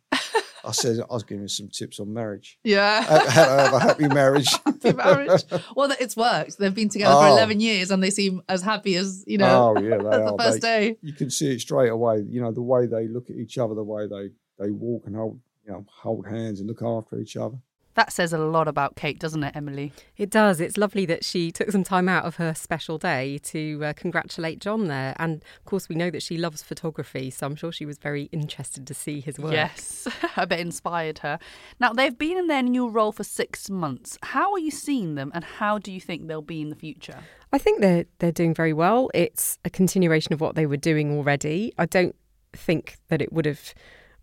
I 0.64 0.70
said, 0.72 1.00
I 1.00 1.12
was 1.14 1.24
giving 1.24 1.48
some 1.48 1.68
tips 1.68 1.98
on 1.98 2.12
marriage. 2.12 2.58
Yeah. 2.62 3.02
How, 3.02 3.18
how 3.28 3.44
to 3.44 3.62
have 3.62 3.72
a 3.74 3.78
happy 3.80 4.08
marriage. 4.08 4.48
happy 4.64 4.92
marriage. 4.92 5.42
Well, 5.74 5.92
it's 5.98 6.16
worked. 6.16 6.58
They've 6.58 6.74
been 6.74 6.88
together 6.88 7.14
for 7.14 7.26
Oh. 7.28 7.32
11 7.36 7.60
years 7.60 7.90
and 7.90 8.02
they 8.02 8.10
seem 8.10 8.42
as 8.48 8.62
happy 8.62 8.94
as, 8.96 9.24
you 9.26 9.38
know, 9.38 9.74
oh, 9.76 9.80
yeah, 9.80 9.90
they 9.96 10.02
the 10.04 10.32
are. 10.32 10.38
first 10.38 10.60
They- 10.60 10.90
day. 10.90 10.96
You 11.02 11.12
can 11.14 11.30
see 11.30 11.52
it 11.54 11.60
straight 11.60 11.88
away. 11.90 12.24
You 12.28 12.40
know, 12.42 12.52
the 12.52 12.62
way 12.62 12.86
they 12.86 13.08
look 13.08 13.28
at 13.30 13.36
each 13.36 13.58
other, 13.58 13.74
the 13.74 13.82
way 13.82 14.06
they, 14.06 14.30
they 14.58 14.70
walk 14.70 15.04
and 15.06 15.16
hold, 15.16 15.40
you 15.66 15.72
know, 15.72 15.84
hold 15.88 16.26
hands 16.28 16.60
and 16.60 16.68
look 16.68 16.82
after 16.82 17.18
each 17.18 17.36
other. 17.36 17.56
That 17.94 18.12
says 18.12 18.32
a 18.32 18.38
lot 18.38 18.68
about 18.68 18.96
Kate, 18.96 19.18
doesn't 19.18 19.44
it, 19.44 19.54
Emily? 19.54 19.92
It 20.16 20.30
does. 20.30 20.60
It's 20.60 20.76
lovely 20.76 21.04
that 21.06 21.24
she 21.24 21.52
took 21.52 21.70
some 21.70 21.84
time 21.84 22.08
out 22.08 22.24
of 22.24 22.36
her 22.36 22.54
special 22.54 22.96
day 22.96 23.38
to 23.44 23.84
uh, 23.84 23.92
congratulate 23.92 24.60
John 24.60 24.86
there. 24.86 25.14
And 25.18 25.42
of 25.58 25.64
course, 25.66 25.88
we 25.88 25.96
know 25.96 26.10
that 26.10 26.22
she 26.22 26.38
loves 26.38 26.62
photography, 26.62 27.30
so 27.30 27.46
I'm 27.46 27.56
sure 27.56 27.70
she 27.70 27.84
was 27.84 27.98
very 27.98 28.24
interested 28.32 28.86
to 28.86 28.94
see 28.94 29.20
his 29.20 29.38
work. 29.38 29.52
Yes, 29.52 30.08
I 30.36 30.46
bet 30.46 30.60
inspired 30.60 31.18
her. 31.18 31.38
Now, 31.80 31.92
they've 31.92 32.16
been 32.16 32.38
in 32.38 32.46
their 32.46 32.62
new 32.62 32.88
role 32.88 33.12
for 33.12 33.24
six 33.24 33.68
months. 33.68 34.16
How 34.22 34.52
are 34.52 34.58
you 34.58 34.70
seeing 34.70 35.14
them 35.14 35.30
and 35.34 35.44
how 35.44 35.78
do 35.78 35.92
you 35.92 36.00
think 36.00 36.26
they'll 36.28 36.40
be 36.40 36.62
in 36.62 36.70
the 36.70 36.76
future? 36.76 37.18
I 37.52 37.58
think 37.58 37.82
they're 37.82 38.06
they're 38.18 38.32
doing 38.32 38.54
very 38.54 38.72
well. 38.72 39.10
It's 39.12 39.58
a 39.64 39.70
continuation 39.70 40.32
of 40.32 40.40
what 40.40 40.54
they 40.54 40.64
were 40.64 40.78
doing 40.78 41.12
already. 41.12 41.74
I 41.76 41.84
don't 41.84 42.16
think 42.54 42.96
that 43.08 43.20
it 43.20 43.32
would 43.32 43.44
have 43.44 43.74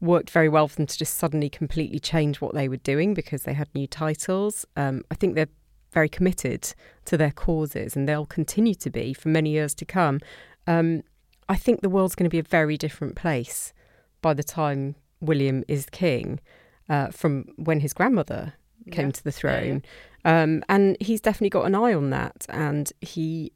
worked 0.02 0.30
very 0.30 0.50
well 0.50 0.68
for 0.68 0.76
them 0.78 0.86
to 0.88 0.98
just 0.98 1.18
suddenly 1.18 1.50
completely 1.50 2.00
change 2.00 2.40
what 2.42 2.54
they 2.54 2.70
were 2.70 2.78
doing 2.78 3.14
because 3.14 3.44
they 3.44 3.54
had 3.54 3.68
new 3.76 3.88
titles. 3.88 4.66
Um, 4.78 5.04
I 5.12 5.16
think 5.16 5.36
they're 5.36 5.48
very 5.92 6.10
committed 6.10 6.74
to 7.06 7.18
their 7.18 7.32
causes 7.32 7.96
and 7.96 8.08
they'll 8.08 8.26
continue 8.26 8.76
to 8.76 8.90
be 8.90 9.14
for 9.14 9.30
many 9.30 9.50
years 9.52 9.74
to 9.76 9.86
come. 9.86 10.20
Um, 10.68 11.04
I 11.50 11.56
think 11.56 11.82
the 11.82 11.90
world's 11.90 12.16
going 12.16 12.30
to 12.30 12.34
be 12.34 12.40
a 12.40 12.44
very 12.44 12.78
different 12.78 13.16
place 13.16 13.74
by 14.22 14.34
the 14.34 14.44
time 14.44 14.96
William 15.20 15.64
is 15.68 15.88
king 15.92 16.40
uh, 16.88 17.08
from 17.08 17.46
when 17.58 17.80
his 17.80 17.94
grandmother 17.94 18.54
came 18.92 19.08
Yeah. 19.08 19.12
to 19.12 19.24
the 19.24 19.30
Yeah, 19.30 19.34
yeah. 19.34 19.60
throne. 19.62 19.82
Um, 20.26 20.64
and 20.70 20.98
he's 21.00 21.22
definitely 21.22 21.50
got 21.50 21.66
an 21.66 21.76
eye 21.76 21.94
on 21.94 22.10
that. 22.12 22.46
And 22.50 22.92
he 23.02 23.52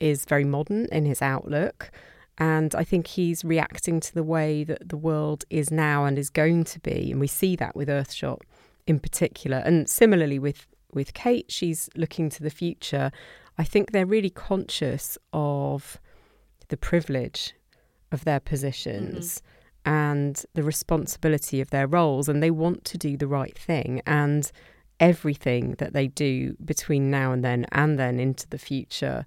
is 0.00 0.24
very 0.24 0.44
modern 0.44 0.86
in 0.92 1.04
his 1.06 1.22
outlook. 1.22 1.90
And 2.38 2.74
I 2.74 2.84
think 2.84 3.08
he's 3.08 3.44
reacting 3.44 3.98
to 4.00 4.14
the 4.14 4.22
way 4.22 4.62
that 4.64 4.88
the 4.88 4.96
world 4.96 5.44
is 5.50 5.70
now 5.70 6.04
and 6.04 6.16
is 6.16 6.30
going 6.30 6.64
to 6.64 6.80
be. 6.80 7.10
And 7.10 7.20
we 7.20 7.26
see 7.26 7.56
that 7.56 7.74
with 7.74 7.88
Earthshot 7.88 8.38
in 8.86 9.00
particular. 9.00 9.58
And 9.58 9.88
similarly 9.88 10.38
with, 10.38 10.66
with 10.92 11.14
Kate, 11.14 11.50
she's 11.50 11.90
looking 11.96 12.30
to 12.30 12.42
the 12.42 12.50
future. 12.50 13.10
I 13.58 13.64
think 13.64 13.90
they're 13.90 14.06
really 14.06 14.30
conscious 14.30 15.18
of 15.32 15.98
the 16.68 16.76
privilege 16.76 17.54
of 18.12 18.24
their 18.24 18.40
positions 18.40 19.42
mm-hmm. 19.84 19.92
and 19.92 20.44
the 20.54 20.62
responsibility 20.62 21.60
of 21.60 21.70
their 21.70 21.88
roles. 21.88 22.28
And 22.28 22.40
they 22.40 22.52
want 22.52 22.84
to 22.84 22.98
do 22.98 23.16
the 23.16 23.26
right 23.26 23.58
thing. 23.58 24.00
And 24.06 24.50
everything 25.00 25.72
that 25.78 25.92
they 25.92 26.06
do 26.06 26.56
between 26.64 27.10
now 27.10 27.32
and 27.32 27.44
then 27.44 27.66
and 27.72 27.98
then 27.98 28.20
into 28.20 28.48
the 28.48 28.58
future 28.58 29.24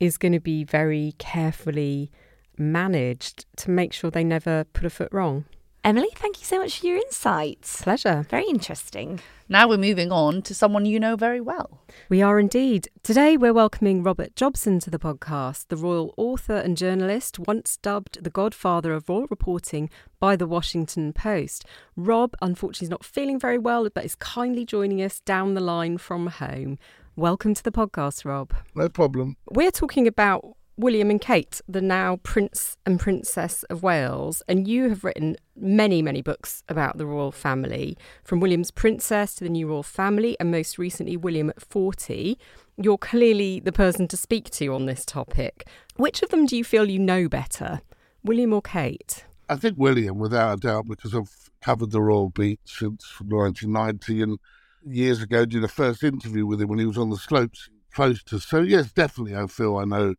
is 0.00 0.16
going 0.16 0.32
to 0.32 0.40
be 0.40 0.64
very 0.64 1.14
carefully 1.18 2.10
managed 2.58 3.46
to 3.56 3.70
make 3.70 3.92
sure 3.92 4.10
they 4.10 4.24
never 4.24 4.64
put 4.64 4.84
a 4.84 4.90
foot 4.90 5.12
wrong. 5.12 5.44
Emily, 5.84 6.08
thank 6.16 6.40
you 6.40 6.44
so 6.44 6.58
much 6.58 6.80
for 6.80 6.86
your 6.86 6.96
insights. 6.96 7.80
Pleasure. 7.80 8.26
Very 8.28 8.44
interesting. 8.46 9.20
Now 9.48 9.68
we're 9.68 9.78
moving 9.78 10.12
on 10.12 10.42
to 10.42 10.54
someone 10.54 10.84
you 10.84 11.00
know 11.00 11.16
very 11.16 11.40
well. 11.40 11.80
We 12.10 12.20
are 12.20 12.38
indeed. 12.38 12.88
Today 13.02 13.38
we're 13.38 13.54
welcoming 13.54 14.02
Robert 14.02 14.36
Jobson 14.36 14.80
to 14.80 14.90
the 14.90 14.98
podcast, 14.98 15.68
the 15.68 15.76
royal 15.76 16.12
author 16.18 16.56
and 16.56 16.76
journalist, 16.76 17.38
once 17.38 17.78
dubbed 17.78 18.22
the 18.22 18.28
godfather 18.28 18.92
of 18.92 19.08
royal 19.08 19.28
reporting 19.30 19.88
by 20.20 20.36
the 20.36 20.46
Washington 20.46 21.14
Post. 21.14 21.64
Rob, 21.96 22.34
unfortunately, 22.42 22.86
is 22.86 22.90
not 22.90 23.04
feeling 23.04 23.40
very 23.40 23.56
well, 23.56 23.88
but 23.88 24.04
is 24.04 24.16
kindly 24.16 24.66
joining 24.66 25.00
us 25.00 25.20
down 25.20 25.54
the 25.54 25.62
line 25.62 25.96
from 25.96 26.26
home. 26.26 26.78
Welcome 27.16 27.54
to 27.54 27.62
the 27.62 27.72
podcast, 27.72 28.26
Rob. 28.26 28.52
No 28.74 28.90
problem. 28.90 29.36
We're 29.50 29.70
talking 29.70 30.06
about 30.06 30.57
William 30.78 31.10
and 31.10 31.20
Kate, 31.20 31.60
the 31.68 31.82
now 31.82 32.20
Prince 32.22 32.76
and 32.86 33.00
Princess 33.00 33.64
of 33.64 33.82
Wales, 33.82 34.44
and 34.46 34.68
you 34.68 34.88
have 34.88 35.02
written 35.02 35.36
many, 35.56 36.00
many 36.00 36.22
books 36.22 36.62
about 36.68 36.98
the 36.98 37.04
royal 37.04 37.32
family, 37.32 37.98
from 38.22 38.38
William's 38.38 38.70
Princess 38.70 39.34
to 39.34 39.42
the 39.42 39.50
new 39.50 39.66
royal 39.66 39.82
family, 39.82 40.36
and 40.38 40.52
most 40.52 40.78
recently, 40.78 41.16
William 41.16 41.50
at 41.50 41.60
40. 41.60 42.38
You're 42.76 42.96
clearly 42.96 43.58
the 43.58 43.72
person 43.72 44.06
to 44.06 44.16
speak 44.16 44.50
to 44.50 44.72
on 44.72 44.86
this 44.86 45.04
topic. 45.04 45.66
Which 45.96 46.22
of 46.22 46.28
them 46.28 46.46
do 46.46 46.56
you 46.56 46.62
feel 46.62 46.88
you 46.88 47.00
know 47.00 47.28
better, 47.28 47.80
William 48.22 48.52
or 48.52 48.62
Kate? 48.62 49.24
I 49.48 49.56
think 49.56 49.78
William, 49.78 50.20
without 50.20 50.58
a 50.58 50.60
doubt, 50.60 50.86
because 50.86 51.12
I've 51.12 51.50
covered 51.60 51.90
the 51.90 52.00
Royal 52.00 52.30
beat 52.30 52.60
since 52.64 53.04
1990 53.20 54.22
and 54.22 54.38
years 54.86 55.20
ago 55.22 55.44
did 55.44 55.64
a 55.64 55.68
first 55.68 56.04
interview 56.04 56.46
with 56.46 56.62
him 56.62 56.68
when 56.68 56.78
he 56.78 56.86
was 56.86 56.98
on 56.98 57.10
the 57.10 57.16
slopes 57.16 57.68
Klosters. 57.92 58.42
So, 58.42 58.60
yes, 58.60 58.92
definitely, 58.92 59.34
I 59.34 59.46
feel 59.48 59.76
I 59.76 59.84
know 59.84 60.14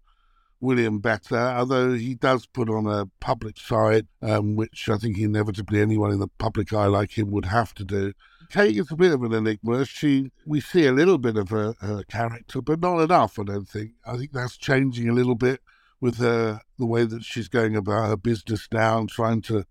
William 0.62 1.00
better, 1.00 1.38
although 1.38 1.94
he 1.94 2.16
does 2.16 2.46
put 2.46 2.70
on 2.70 2.86
a 2.86 3.06
public 3.20 3.58
side, 3.58 4.08
um, 4.22 4.56
which 4.56 4.90
I 4.90 4.98
think 4.98 5.18
inevitably 5.18 5.82
anyone 5.82 6.12
in 6.12 6.20
the 6.20 6.28
public 6.28 6.74
eye 6.74 6.88
like 6.88 7.18
him 7.18 7.32
would 7.32 7.46
have 7.46 7.74
to 7.76 7.86
do. 7.86 8.14
Kate 8.50 8.76
is 8.76 8.92
a 8.92 8.96
bit 8.96 9.14
of 9.14 9.24
an 9.24 9.34
enigma. 9.34 9.86
She, 9.86 10.32
we 10.46 10.60
see 10.60 10.86
a 10.86 10.92
little 10.92 11.18
bit 11.18 11.38
of 11.38 11.50
her, 11.50 11.76
her 11.82 12.04
character, 12.04 12.62
but 12.62 12.80
not 12.82 13.00
enough. 13.00 13.40
I 13.40 13.44
don't 13.44 13.70
think. 13.70 13.92
I 14.06 14.18
think 14.18 14.34
that's 14.34 14.58
changing 14.58 15.08
a 15.08 15.14
little 15.14 15.36
bit 15.36 15.62
with 16.02 16.18
her, 16.18 16.62
the 16.78 16.86
way 16.86 17.06
that 17.06 17.24
she's 17.24 17.48
going 17.48 17.76
about 17.76 18.08
her 18.08 18.18
business 18.18 18.68
now 18.72 19.00
and 19.00 19.10
trying 19.10 19.42
to, 19.44 19.66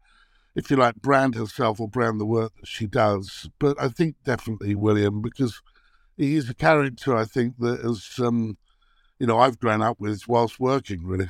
if 0.54 0.70
you 0.70 0.76
like, 0.76 0.96
brand 0.96 1.34
herself 1.34 1.80
or 1.80 1.88
brand 1.88 2.20
the 2.20 2.26
work 2.26 2.52
that 2.60 2.68
she 2.68 2.86
does. 2.86 3.50
But 3.58 3.80
I 3.80 3.88
think 3.88 4.16
definitely 4.24 4.74
William 4.74 5.22
because 5.22 5.60
he's 6.16 6.48
a 6.48 6.54
character 6.54 7.16
I 7.16 7.24
think 7.24 7.58
that 7.58 7.80
is. 7.80 8.18
Um, 8.18 8.56
you 9.18 9.26
know, 9.26 9.38
I've 9.38 9.58
grown 9.58 9.82
up 9.82 9.98
with 10.00 10.28
whilst 10.28 10.60
working, 10.60 11.04
really. 11.04 11.28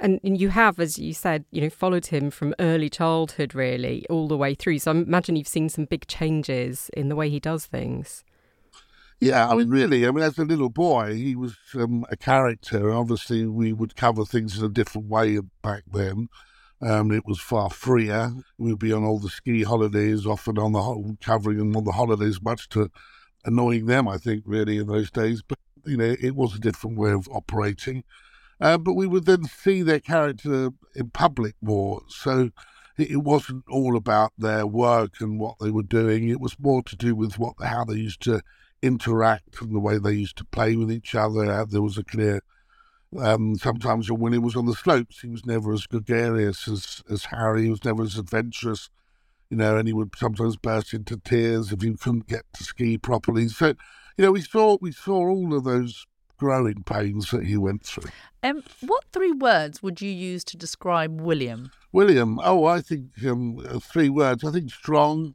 And 0.00 0.20
you 0.22 0.48
have, 0.48 0.80
as 0.80 0.98
you 0.98 1.14
said, 1.14 1.44
you 1.52 1.62
know, 1.62 1.70
followed 1.70 2.06
him 2.06 2.30
from 2.30 2.54
early 2.58 2.90
childhood, 2.90 3.54
really, 3.54 4.04
all 4.10 4.26
the 4.26 4.36
way 4.36 4.54
through. 4.54 4.80
So 4.80 4.90
I 4.90 4.96
imagine 4.96 5.36
you've 5.36 5.46
seen 5.46 5.68
some 5.68 5.84
big 5.84 6.08
changes 6.08 6.90
in 6.94 7.08
the 7.08 7.16
way 7.16 7.30
he 7.30 7.38
does 7.38 7.66
things. 7.66 8.24
Yeah, 9.20 9.48
I 9.48 9.54
mean, 9.54 9.70
really, 9.70 10.04
I 10.04 10.10
mean, 10.10 10.24
as 10.24 10.36
a 10.38 10.44
little 10.44 10.68
boy, 10.68 11.14
he 11.14 11.36
was 11.36 11.56
um, 11.76 12.04
a 12.10 12.16
character. 12.16 12.92
Obviously, 12.92 13.46
we 13.46 13.72
would 13.72 13.94
cover 13.94 14.24
things 14.24 14.58
in 14.58 14.64
a 14.64 14.68
different 14.68 15.06
way 15.06 15.38
back 15.62 15.84
then. 15.92 16.28
Um, 16.80 17.12
it 17.12 17.24
was 17.24 17.38
far 17.38 17.70
freer. 17.70 18.32
We'd 18.58 18.80
be 18.80 18.92
on 18.92 19.04
all 19.04 19.20
the 19.20 19.28
ski 19.28 19.62
holidays, 19.62 20.26
often 20.26 20.58
on 20.58 20.72
the 20.72 20.82
whole, 20.82 21.16
covering 21.20 21.58
them 21.58 21.76
on 21.76 21.84
the 21.84 21.92
holidays, 21.92 22.42
much 22.42 22.68
to 22.70 22.90
annoying 23.44 23.86
them, 23.86 24.08
I 24.08 24.18
think, 24.18 24.42
really, 24.44 24.78
in 24.78 24.88
those 24.88 25.12
days. 25.12 25.40
But 25.46 25.60
you 25.84 25.96
know, 25.96 26.16
it 26.20 26.34
was 26.34 26.54
a 26.54 26.60
different 26.60 26.98
way 26.98 27.12
of 27.12 27.28
operating. 27.28 28.04
Uh, 28.60 28.78
but 28.78 28.94
we 28.94 29.06
would 29.06 29.26
then 29.26 29.44
see 29.44 29.82
their 29.82 30.00
character 30.00 30.70
in 30.94 31.10
public 31.10 31.56
more. 31.60 32.02
So 32.08 32.50
it 32.96 33.22
wasn't 33.22 33.64
all 33.68 33.96
about 33.96 34.32
their 34.38 34.66
work 34.66 35.20
and 35.20 35.40
what 35.40 35.56
they 35.60 35.70
were 35.70 35.82
doing. 35.82 36.28
It 36.28 36.40
was 36.40 36.58
more 36.58 36.82
to 36.84 36.96
do 36.96 37.14
with 37.14 37.38
what 37.38 37.54
how 37.60 37.84
they 37.84 37.96
used 37.96 38.22
to 38.22 38.40
interact 38.82 39.60
and 39.60 39.74
the 39.74 39.80
way 39.80 39.98
they 39.98 40.12
used 40.12 40.36
to 40.38 40.44
play 40.44 40.76
with 40.76 40.92
each 40.92 41.14
other. 41.14 41.64
There 41.64 41.82
was 41.82 41.98
a 41.98 42.04
clear. 42.04 42.42
Um, 43.18 43.56
sometimes 43.56 44.10
when 44.10 44.32
he 44.32 44.38
was 44.38 44.56
on 44.56 44.66
the 44.66 44.74
slopes, 44.74 45.20
he 45.20 45.28
was 45.28 45.44
never 45.44 45.72
as 45.72 45.86
gregarious 45.86 46.66
as, 46.66 47.02
as 47.10 47.26
Harry. 47.26 47.64
He 47.64 47.70
was 47.70 47.84
never 47.84 48.02
as 48.04 48.16
adventurous, 48.16 48.88
you 49.50 49.56
know, 49.58 49.76
and 49.76 49.86
he 49.86 49.92
would 49.92 50.14
sometimes 50.16 50.56
burst 50.56 50.94
into 50.94 51.18
tears 51.18 51.72
if 51.72 51.82
he 51.82 51.94
couldn't 51.94 52.26
get 52.26 52.44
to 52.54 52.64
ski 52.64 52.96
properly. 52.96 53.48
So 53.48 53.74
you 54.16 54.24
know, 54.24 54.32
we 54.32 54.42
saw 54.42 54.76
we 54.80 54.92
saw 54.92 55.28
all 55.28 55.54
of 55.54 55.64
those 55.64 56.06
growing 56.36 56.82
pains 56.82 57.30
that 57.30 57.44
he 57.44 57.56
went 57.56 57.84
through. 57.84 58.10
Um, 58.42 58.62
what 58.80 59.04
three 59.12 59.32
words 59.32 59.82
would 59.82 60.00
you 60.00 60.10
use 60.10 60.42
to 60.44 60.56
describe 60.56 61.20
William? 61.20 61.70
William, 61.92 62.40
oh, 62.42 62.64
I 62.64 62.80
think 62.80 63.10
um, 63.26 63.58
uh, 63.58 63.78
three 63.78 64.08
words. 64.08 64.42
I 64.44 64.50
think 64.50 64.70
strong. 64.70 65.34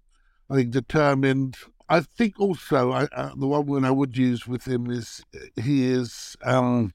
I 0.50 0.56
think 0.56 0.72
determined. 0.72 1.58
I 1.90 2.02
think 2.02 2.40
also 2.40 2.92
I, 2.92 3.04
uh, 3.16 3.32
the 3.38 3.48
one 3.48 3.66
word 3.66 3.86
I 3.86 3.92
would 3.92 4.18
use 4.18 4.46
with 4.46 4.68
him 4.68 4.92
is 4.92 5.24
uh, 5.36 5.62
he 5.62 5.86
is. 5.86 6.36
Um, 6.44 6.94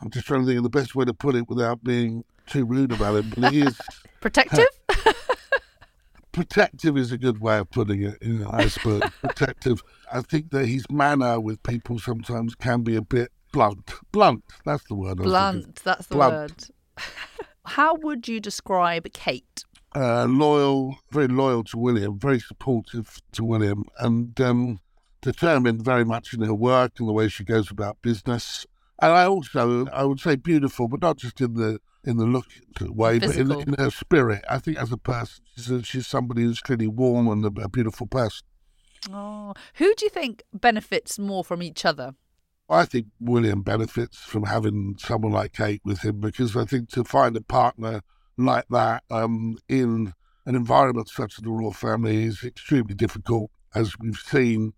I'm 0.00 0.10
just 0.10 0.26
trying 0.26 0.40
to 0.42 0.46
think 0.46 0.58
of 0.58 0.62
the 0.64 0.68
best 0.68 0.94
way 0.94 1.06
to 1.06 1.14
put 1.14 1.34
it 1.34 1.48
without 1.48 1.82
being 1.82 2.24
too 2.46 2.66
rude 2.66 2.92
about 2.92 3.16
it, 3.16 3.34
But 3.34 3.52
he 3.52 3.62
is 3.62 3.80
protective. 4.20 4.66
protective 6.36 6.98
is 6.98 7.12
a 7.12 7.18
good 7.18 7.40
way 7.40 7.58
of 7.58 7.70
putting 7.70 8.02
it. 8.02 8.18
in 8.20 8.40
know, 8.40 8.50
I 8.52 8.68
suppose 8.68 9.00
protective. 9.22 9.82
I 10.12 10.20
think 10.20 10.50
that 10.50 10.66
his 10.66 10.84
manner 10.90 11.40
with 11.40 11.62
people 11.62 11.98
sometimes 11.98 12.54
can 12.54 12.82
be 12.82 12.94
a 12.94 13.00
bit 13.00 13.32
blunt. 13.52 13.90
Blunt. 14.12 14.44
That's 14.66 14.84
the 14.84 14.94
word. 14.94 15.16
Blunt. 15.16 15.76
That's 15.82 16.06
the 16.08 16.16
blunt. 16.16 16.32
word. 16.34 17.04
How 17.64 17.94
would 17.94 18.28
you 18.28 18.38
describe 18.38 19.10
Kate? 19.14 19.64
Uh, 19.94 20.26
loyal, 20.26 20.98
very 21.10 21.26
loyal 21.26 21.64
to 21.64 21.78
William, 21.78 22.18
very 22.18 22.38
supportive 22.38 23.18
to 23.32 23.42
William, 23.42 23.84
and 23.98 24.38
um, 24.42 24.80
determined 25.22 25.82
very 25.82 26.04
much 26.04 26.34
in 26.34 26.42
her 26.42 26.54
work 26.54 26.92
and 26.98 27.08
the 27.08 27.14
way 27.14 27.28
she 27.28 27.44
goes 27.44 27.70
about 27.70 28.02
business. 28.02 28.66
And 29.00 29.10
I 29.10 29.24
also, 29.24 29.86
I 29.86 30.04
would 30.04 30.20
say, 30.20 30.36
beautiful, 30.36 30.86
but 30.86 31.00
not 31.00 31.16
just 31.16 31.40
in 31.40 31.54
the 31.54 31.80
in 32.06 32.16
the 32.16 32.24
look 32.24 32.46
way, 32.80 33.18
Physical. 33.18 33.56
but 33.56 33.68
in, 33.68 33.74
in, 33.74 33.84
her 33.84 33.90
spirit. 33.90 34.44
I 34.48 34.58
think 34.58 34.78
as 34.78 34.92
a 34.92 34.96
person, 34.96 35.44
she's, 35.54 35.70
a, 35.70 35.82
she's 35.82 36.06
somebody 36.06 36.42
who's 36.42 36.60
clearly 36.60 36.86
warm 36.86 37.28
and 37.28 37.44
a, 37.44 37.62
a 37.62 37.68
beautiful 37.68 38.06
person. 38.06 38.46
Oh, 39.12 39.54
who 39.74 39.94
do 39.94 40.04
you 40.04 40.10
think 40.10 40.42
benefits 40.52 41.18
more 41.18 41.44
from 41.44 41.62
each 41.62 41.84
other? 41.84 42.14
I 42.68 42.84
think 42.84 43.06
William 43.20 43.62
benefits 43.62 44.18
from 44.18 44.44
having 44.44 44.96
someone 44.98 45.32
like 45.32 45.52
Kate 45.52 45.80
with 45.84 46.00
him 46.04 46.20
because 46.20 46.56
I 46.56 46.64
think 46.64 46.90
to 46.90 47.04
find 47.04 47.36
a 47.36 47.40
partner 47.40 48.02
like 48.36 48.66
that 48.70 49.04
um, 49.10 49.58
in 49.68 50.12
an 50.46 50.54
environment 50.54 51.08
such 51.08 51.38
as 51.38 51.44
the 51.44 51.50
royal 51.50 51.72
family 51.72 52.24
is 52.24 52.42
extremely 52.42 52.94
difficult, 52.94 53.50
as 53.74 53.98
we've 53.98 54.16
seen 54.16 54.72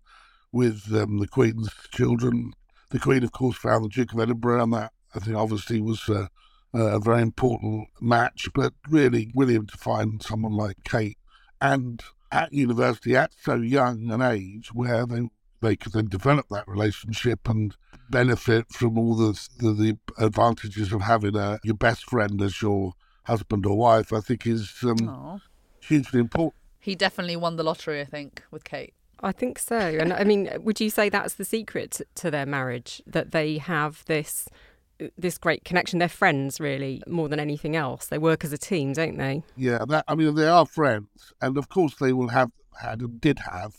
with 0.51 0.93
um, 0.93 1.17
the 1.17 1.27
Queen's 1.27 1.69
children. 1.91 2.53
The 2.89 2.99
Queen, 2.99 3.23
of 3.23 3.31
course, 3.31 3.57
found 3.57 3.85
the 3.85 3.89
Duke 3.89 4.13
of 4.13 4.19
Edinburgh, 4.19 4.63
and 4.63 4.73
that 4.73 4.93
I 5.15 5.19
think 5.19 5.37
obviously 5.37 5.81
was 5.81 6.07
uh, 6.09 6.27
a 6.73 6.99
very 6.99 7.21
important 7.21 7.87
match. 8.01 8.49
But 8.53 8.73
really, 8.89 9.31
William 9.33 9.67
to 9.67 9.77
find 9.77 10.21
someone 10.21 10.53
like 10.53 10.83
Kate 10.83 11.17
and 11.61 12.03
at 12.31 12.53
university 12.53 13.15
at 13.15 13.31
so 13.41 13.55
young 13.55 14.11
an 14.11 14.21
age 14.21 14.73
where 14.73 15.05
they 15.05 15.29
they 15.61 15.75
could 15.75 15.91
then 15.93 16.07
develop 16.07 16.47
that 16.49 16.67
relationship 16.67 17.49
and 17.49 17.75
benefit 18.09 18.71
from 18.71 18.97
all 18.97 19.15
the 19.15 19.47
the, 19.59 19.73
the 19.73 19.97
advantages 20.17 20.93
of 20.93 21.01
having 21.01 21.35
a, 21.35 21.59
your 21.63 21.75
best 21.75 22.09
friend 22.09 22.41
as 22.41 22.61
your 22.61 22.93
husband 23.23 23.65
or 23.65 23.77
wife. 23.77 24.13
I 24.13 24.19
think 24.19 24.47
is 24.47 24.73
um, 24.83 25.41
hugely 25.81 26.19
important. 26.19 26.55
He 26.79 26.95
definitely 26.95 27.35
won 27.35 27.57
the 27.57 27.63
lottery. 27.63 28.01
I 28.01 28.05
think 28.05 28.43
with 28.51 28.63
Kate. 28.63 28.93
I 29.21 29.33
think 29.33 29.59
so. 29.59 29.77
And 29.77 30.13
I 30.13 30.23
mean, 30.23 30.49
would 30.61 30.79
you 30.79 30.89
say 30.89 31.09
that's 31.09 31.33
the 31.33 31.43
secret 31.43 32.01
to 32.15 32.31
their 32.31 32.45
marriage 32.45 33.01
that 33.05 33.31
they 33.31 33.57
have 33.57 34.05
this 34.05 34.47
this 35.17 35.37
great 35.37 35.63
connection. 35.63 35.99
They're 35.99 36.09
friends, 36.09 36.59
really, 36.59 37.01
more 37.07 37.29
than 37.29 37.39
anything 37.39 37.75
else. 37.75 38.07
They 38.07 38.17
work 38.17 38.43
as 38.43 38.53
a 38.53 38.57
team, 38.57 38.93
don't 38.93 39.17
they? 39.17 39.43
Yeah, 39.55 39.85
that, 39.87 40.05
I 40.07 40.15
mean, 40.15 40.35
they 40.35 40.47
are 40.47 40.65
friends, 40.65 41.33
and 41.41 41.57
of 41.57 41.69
course, 41.69 41.95
they 41.95 42.13
will 42.13 42.29
have 42.29 42.51
had 42.81 43.01
and 43.01 43.19
did 43.19 43.39
have 43.39 43.75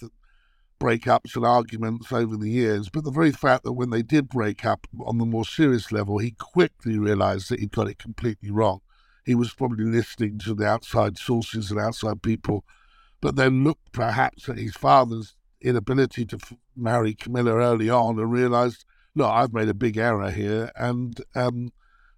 breakups 0.81 1.37
and 1.37 1.45
arguments 1.45 2.11
over 2.11 2.37
the 2.37 2.51
years. 2.51 2.89
But 2.89 3.05
the 3.05 3.11
very 3.11 3.33
fact 3.33 3.65
that 3.65 3.75
when 3.75 3.91
they 3.91 4.03
did 4.03 4.29
break 4.29 4.65
up 4.65 4.87
on 5.05 5.19
the 5.19 5.27
more 5.27 5.45
serious 5.45 5.93
level, 5.93 6.19
he 6.19 6.33
quickly 6.33 6.99
realised 6.99 7.51
that 7.51 7.61
he'd 7.61 7.73
got 7.73 7.89
it 7.89 7.99
completely 7.99 8.51
wrong. 8.51 8.81
He 9.27 9.35
was 9.35 9.53
probably 9.53 9.85
listening 9.85 10.39
to 10.41 10.55
the 10.55 10.67
outside 10.67 11.19
sources 11.19 11.71
and 11.71 11.79
outside 11.79 12.23
people, 12.23 12.65
but 13.21 13.37
then 13.37 13.63
looked 13.63 13.93
perhaps 13.93 14.49
at 14.49 14.59
his 14.59 14.75
father's 14.75 15.37
inability 15.61 16.25
to 16.25 16.37
f- 16.37 16.55
marry 16.75 17.15
Camilla 17.15 17.53
early 17.53 17.91
on 17.91 18.19
and 18.19 18.33
realised 18.33 18.87
look, 19.15 19.31
I've 19.31 19.53
made 19.53 19.69
a 19.69 19.75
big 19.75 19.97
error 19.97 20.31
here, 20.31 20.71
and 20.77 21.21
um, 21.35 21.73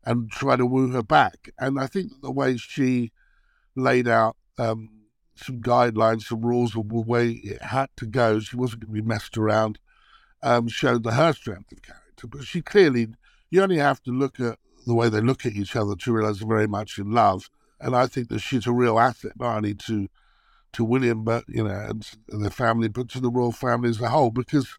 and 0.04 0.30
try 0.30 0.56
to 0.56 0.66
woo 0.66 0.90
her 0.92 1.02
back. 1.02 1.50
And 1.58 1.78
I 1.78 1.86
think 1.86 2.12
the 2.22 2.30
way 2.30 2.56
she 2.56 3.12
laid 3.76 4.08
out 4.08 4.36
um, 4.58 4.90
some 5.34 5.60
guidelines, 5.60 6.22
some 6.22 6.42
rules 6.42 6.76
of 6.76 6.88
the 6.88 7.00
way 7.00 7.30
it 7.30 7.62
had 7.62 7.88
to 7.96 8.06
go, 8.06 8.40
she 8.40 8.56
wasn't 8.56 8.82
going 8.86 8.96
to 8.96 9.02
be 9.02 9.08
messed 9.08 9.36
around. 9.38 9.78
Um, 10.44 10.66
showed 10.66 11.04
the 11.04 11.12
her 11.12 11.32
strength 11.32 11.70
of 11.70 11.82
character, 11.82 12.26
but 12.26 12.42
she 12.42 12.62
clearly, 12.62 13.06
you 13.48 13.62
only 13.62 13.78
have 13.78 14.02
to 14.02 14.10
look 14.10 14.40
at 14.40 14.58
the 14.84 14.94
way 14.94 15.08
they 15.08 15.20
look 15.20 15.46
at 15.46 15.52
each 15.52 15.76
other 15.76 15.94
to 15.94 16.12
realize 16.12 16.40
they're 16.40 16.48
very 16.48 16.66
much 16.66 16.98
in 16.98 17.12
love. 17.12 17.48
And 17.80 17.94
I 17.94 18.08
think 18.08 18.28
that 18.28 18.40
she's 18.40 18.66
a 18.66 18.72
real 18.72 18.98
asset, 18.98 19.32
not 19.38 19.56
only 19.56 19.74
to 19.74 20.08
to 20.72 20.84
William, 20.84 21.22
but 21.22 21.44
you 21.48 21.62
know, 21.62 21.70
and, 21.70 22.08
and 22.30 22.42
their 22.42 22.50
family, 22.50 22.88
but 22.88 23.08
to 23.10 23.20
the 23.20 23.30
royal 23.30 23.52
family 23.52 23.90
as 23.90 24.00
a 24.00 24.08
whole, 24.08 24.30
because 24.30 24.78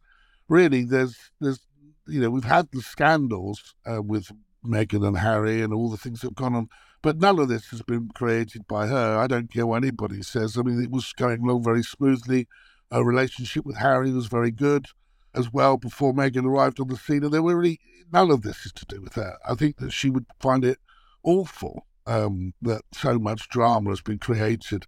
really 0.50 0.84
there's 0.84 1.18
there's 1.40 1.60
you 2.08 2.20
know, 2.22 2.30
we've 2.30 2.44
had 2.44 2.70
the 2.72 2.82
scandals 2.82 3.76
uh, 3.86 4.02
with 4.02 4.32
Meghan 4.66 5.06
and 5.06 5.18
Harry 5.18 5.62
and 5.62 5.74
all 5.74 5.90
the 5.90 5.98
things 5.98 6.22
that 6.22 6.28
have 6.28 6.36
gone 6.36 6.56
on, 6.56 6.70
but 7.02 7.18
none 7.18 7.40
of 7.40 7.50
this 7.50 7.68
has 7.68 7.82
been 7.82 8.10
created 8.14 8.68
by 8.68 8.88
her. 8.88 9.18
I 9.18 9.28
don't 9.28 9.52
care 9.52 9.66
what 9.68 9.84
anybody 9.84 10.22
says. 10.22 10.58
I 10.58 10.62
mean, 10.62 10.82
it 10.82 10.92
was 10.92 11.12
going 11.14 11.42
along 11.42 11.64
very 11.64 11.84
smoothly. 11.84 12.48
Her 12.92 13.04
relationship 13.04 13.66
with 13.66 13.78
Harry 13.78 14.12
was 14.12 14.28
very 14.28 14.52
good. 14.52 14.88
as 15.36 15.52
well 15.52 15.78
before 15.78 16.14
Meghan 16.14 16.46
arrived 16.46 16.80
on 16.80 16.88
the 16.88 16.98
scene, 16.98 17.24
and 17.24 17.34
there 17.34 17.42
were 17.42 17.58
really 17.58 17.80
none 18.12 18.32
of 18.32 18.42
this 18.44 18.66
is 18.66 18.72
to 18.74 18.86
do 18.86 19.02
with 19.02 19.16
her. 19.16 19.38
I 19.48 19.56
think 19.56 19.78
that 19.78 19.92
she 19.92 20.10
would 20.10 20.26
find 20.40 20.64
it 20.64 20.78
awful 21.24 21.88
um, 22.06 22.54
that 22.62 22.84
so 22.94 23.18
much 23.18 23.50
drama 23.50 23.90
has 23.90 24.02
been 24.02 24.20
created, 24.20 24.86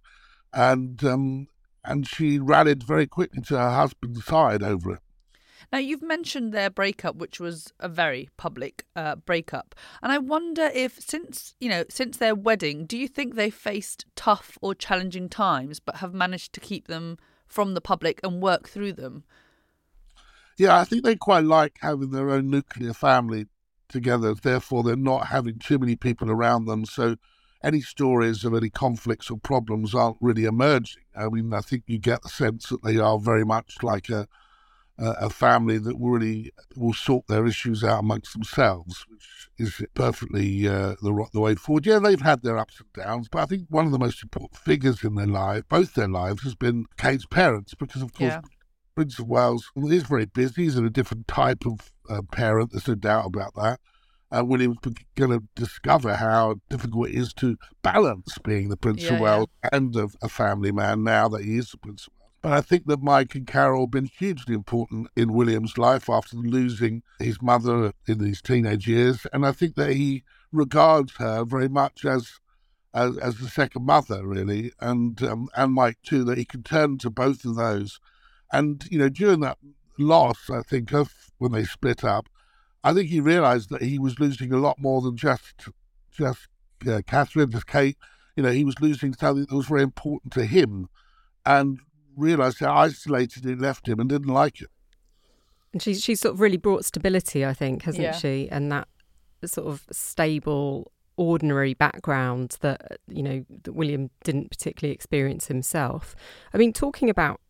and 0.52 1.02
um, 1.04 1.48
and 1.84 2.06
she 2.06 2.38
rallied 2.38 2.82
very 2.82 3.06
quickly 3.06 3.42
to 3.42 3.58
her 3.58 3.70
husband's 3.70 4.24
side 4.24 4.62
over 4.62 4.92
it. 4.92 5.00
Now, 5.72 5.78
you've 5.78 6.02
mentioned 6.02 6.52
their 6.52 6.70
breakup, 6.70 7.16
which 7.16 7.40
was 7.40 7.72
a 7.80 7.88
very 7.88 8.28
public 8.36 8.84
uh, 8.94 9.16
breakup. 9.16 9.74
And 10.02 10.12
I 10.12 10.18
wonder 10.18 10.70
if, 10.72 11.00
since, 11.00 11.54
you 11.60 11.68
know, 11.68 11.84
since 11.88 12.18
their 12.18 12.34
wedding, 12.34 12.86
do 12.86 12.96
you 12.96 13.08
think 13.08 13.34
they 13.34 13.50
faced 13.50 14.06
tough 14.14 14.56
or 14.60 14.74
challenging 14.74 15.28
times, 15.28 15.80
but 15.80 15.96
have 15.96 16.14
managed 16.14 16.52
to 16.54 16.60
keep 16.60 16.86
them 16.86 17.18
from 17.46 17.74
the 17.74 17.80
public 17.80 18.20
and 18.22 18.40
work 18.40 18.68
through 18.68 18.92
them? 18.92 19.24
Yeah, 20.56 20.78
I 20.78 20.84
think 20.84 21.04
they 21.04 21.16
quite 21.16 21.44
like 21.44 21.76
having 21.80 22.10
their 22.10 22.30
own 22.30 22.48
nuclear 22.48 22.94
family 22.94 23.46
together. 23.88 24.34
Therefore, 24.34 24.82
they're 24.82 24.96
not 24.96 25.26
having 25.26 25.58
too 25.58 25.78
many 25.78 25.96
people 25.96 26.30
around 26.30 26.64
them. 26.64 26.86
So 26.86 27.16
any 27.62 27.80
stories 27.80 28.44
of 28.44 28.54
any 28.54 28.70
conflicts 28.70 29.30
or 29.30 29.38
problems 29.38 29.94
aren't 29.94 30.16
really 30.20 30.44
emerging. 30.44 31.02
I 31.14 31.28
mean, 31.28 31.52
I 31.52 31.60
think 31.60 31.84
you 31.86 31.98
get 31.98 32.22
the 32.22 32.28
sense 32.28 32.68
that 32.68 32.82
they 32.82 32.96
are 32.96 33.18
very 33.18 33.44
much 33.44 33.76
like 33.82 34.08
a 34.08 34.28
a 34.98 35.30
family 35.30 35.78
that 35.78 35.96
really 35.98 36.52
will 36.74 36.94
sort 36.94 37.26
their 37.26 37.46
issues 37.46 37.84
out 37.84 38.00
amongst 38.00 38.32
themselves, 38.32 39.04
which 39.08 39.48
is 39.58 39.82
perfectly 39.94 40.66
uh, 40.66 40.94
the 41.02 41.26
the 41.32 41.40
way 41.40 41.54
forward. 41.54 41.86
Yeah, 41.86 41.98
they've 41.98 42.20
had 42.20 42.42
their 42.42 42.58
ups 42.58 42.80
and 42.80 42.92
downs, 42.92 43.28
but 43.30 43.40
I 43.40 43.46
think 43.46 43.66
one 43.68 43.86
of 43.86 43.92
the 43.92 43.98
most 43.98 44.22
important 44.22 44.56
figures 44.56 45.04
in 45.04 45.14
their 45.14 45.26
life, 45.26 45.64
both 45.68 45.94
their 45.94 46.08
lives, 46.08 46.42
has 46.42 46.54
been 46.54 46.86
Kate's 46.96 47.26
parents, 47.26 47.74
because 47.74 48.02
of 48.02 48.12
course. 48.12 48.32
Yeah. 48.32 48.40
Prince 48.94 49.18
of 49.18 49.28
Wales 49.28 49.70
is 49.76 50.04
very 50.04 50.24
busy. 50.24 50.62
He's 50.62 50.78
a 50.78 50.88
different 50.88 51.28
type 51.28 51.66
of 51.66 51.92
uh, 52.08 52.22
parent. 52.32 52.72
There's 52.72 52.88
no 52.88 52.94
doubt 52.94 53.26
about 53.26 53.54
that. 53.54 53.78
Uh, 54.32 54.42
William's 54.44 54.78
going 55.14 55.30
to 55.30 55.42
discover 55.54 56.14
how 56.16 56.56
difficult 56.68 57.10
it 57.10 57.14
is 57.14 57.32
to 57.34 57.56
balance 57.82 58.38
being 58.42 58.70
the 58.70 58.76
Prince 58.76 59.02
yeah, 59.02 59.14
of 59.14 59.20
Wales 59.20 59.48
yeah. 59.62 59.70
and 59.72 59.94
a, 59.94 60.08
a, 60.22 60.28
family 60.28 60.72
man 60.72 61.04
now 61.04 61.28
that 61.28 61.44
he 61.44 61.58
is 61.58 61.70
the 61.70 61.76
Prince 61.78 62.06
of 62.06 62.12
Wales. 62.14 62.15
But 62.46 62.52
I 62.52 62.60
think 62.60 62.86
that 62.86 63.02
Mike 63.02 63.34
and 63.34 63.44
Carol 63.44 63.86
have 63.86 63.90
been 63.90 64.04
hugely 64.04 64.54
important 64.54 65.08
in 65.16 65.32
William's 65.32 65.76
life 65.76 66.08
after 66.08 66.36
losing 66.36 67.02
his 67.18 67.42
mother 67.42 67.92
in 68.06 68.20
his 68.20 68.40
teenage 68.40 68.86
years. 68.86 69.26
And 69.32 69.44
I 69.44 69.50
think 69.50 69.74
that 69.74 69.94
he 69.94 70.22
regards 70.52 71.16
her 71.16 71.44
very 71.44 71.68
much 71.68 72.04
as 72.04 72.38
as, 72.94 73.18
as 73.18 73.38
the 73.38 73.48
second 73.48 73.84
mother, 73.84 74.24
really, 74.24 74.70
and 74.78 75.20
um, 75.24 75.48
and 75.56 75.72
Mike 75.72 75.98
too, 76.04 76.22
that 76.22 76.38
he 76.38 76.44
can 76.44 76.62
turn 76.62 76.98
to 76.98 77.10
both 77.10 77.44
of 77.44 77.56
those. 77.56 77.98
And, 78.52 78.84
you 78.92 79.00
know, 79.00 79.08
during 79.08 79.40
that 79.40 79.58
loss, 79.98 80.48
I 80.48 80.62
think, 80.62 80.92
of 80.92 81.12
when 81.38 81.50
they 81.50 81.64
split 81.64 82.04
up, 82.04 82.28
I 82.84 82.94
think 82.94 83.08
he 83.08 83.18
realised 83.18 83.70
that 83.70 83.82
he 83.82 83.98
was 83.98 84.20
losing 84.20 84.52
a 84.52 84.58
lot 84.58 84.78
more 84.78 85.00
than 85.00 85.16
just 85.16 85.66
just 86.12 86.46
uh, 86.88 87.02
Catherine, 87.08 87.50
just 87.50 87.66
Kate. 87.66 87.96
You 88.36 88.44
know, 88.44 88.52
he 88.52 88.64
was 88.64 88.80
losing 88.80 89.14
something 89.14 89.46
that 89.46 89.56
was 89.56 89.66
very 89.66 89.82
important 89.82 90.32
to 90.34 90.44
him. 90.44 90.88
And 91.44 91.80
realised 92.16 92.60
how 92.60 92.74
isolated 92.74 93.46
it 93.46 93.60
left 93.60 93.88
him 93.88 94.00
and 94.00 94.08
didn't 94.08 94.32
like 94.32 94.60
it. 94.60 94.70
And 95.72 95.82
she's 95.82 96.02
she's 96.02 96.20
sort 96.20 96.34
of 96.34 96.40
really 96.40 96.56
brought 96.56 96.84
stability, 96.84 97.44
I 97.44 97.52
think, 97.52 97.82
hasn't 97.82 98.02
yeah. 98.02 98.12
she? 98.12 98.48
And 98.50 98.72
that 98.72 98.88
sort 99.44 99.66
of 99.68 99.84
stable, 99.92 100.90
ordinary 101.16 101.74
background 101.74 102.56
that 102.60 102.98
you 103.08 103.22
know 103.22 103.44
that 103.64 103.72
William 103.72 104.10
didn't 104.24 104.50
particularly 104.50 104.94
experience 104.94 105.48
himself. 105.48 106.16
I 106.54 106.58
mean, 106.58 106.72
talking 106.72 107.10
about 107.10 107.40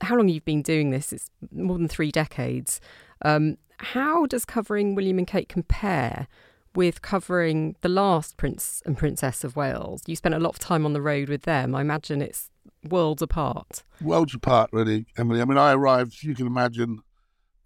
how 0.00 0.16
long 0.16 0.28
you've 0.28 0.44
been 0.44 0.62
doing 0.62 0.90
this, 0.90 1.12
it's 1.12 1.30
more 1.52 1.78
than 1.78 1.88
three 1.88 2.10
decades. 2.10 2.80
Um, 3.22 3.58
how 3.78 4.26
does 4.26 4.44
covering 4.44 4.94
William 4.94 5.18
and 5.18 5.26
Kate 5.26 5.48
compare 5.48 6.26
with 6.74 7.02
covering 7.02 7.76
the 7.82 7.88
last 7.88 8.36
Prince 8.36 8.82
and 8.86 8.96
Princess 8.96 9.44
of 9.44 9.56
Wales? 9.56 10.02
You 10.06 10.16
spent 10.16 10.34
a 10.34 10.38
lot 10.38 10.50
of 10.50 10.58
time 10.58 10.84
on 10.84 10.92
the 10.92 11.02
road 11.02 11.28
with 11.28 11.42
them. 11.42 11.74
I 11.74 11.80
imagine 11.80 12.22
it's 12.22 12.50
worlds 12.88 13.22
apart. 13.22 13.82
Worlds 14.00 14.34
apart, 14.34 14.70
really, 14.72 15.06
Emily. 15.16 15.40
I 15.40 15.44
mean, 15.44 15.58
I 15.58 15.72
arrived, 15.72 16.22
you 16.22 16.34
can 16.34 16.46
imagine, 16.46 17.00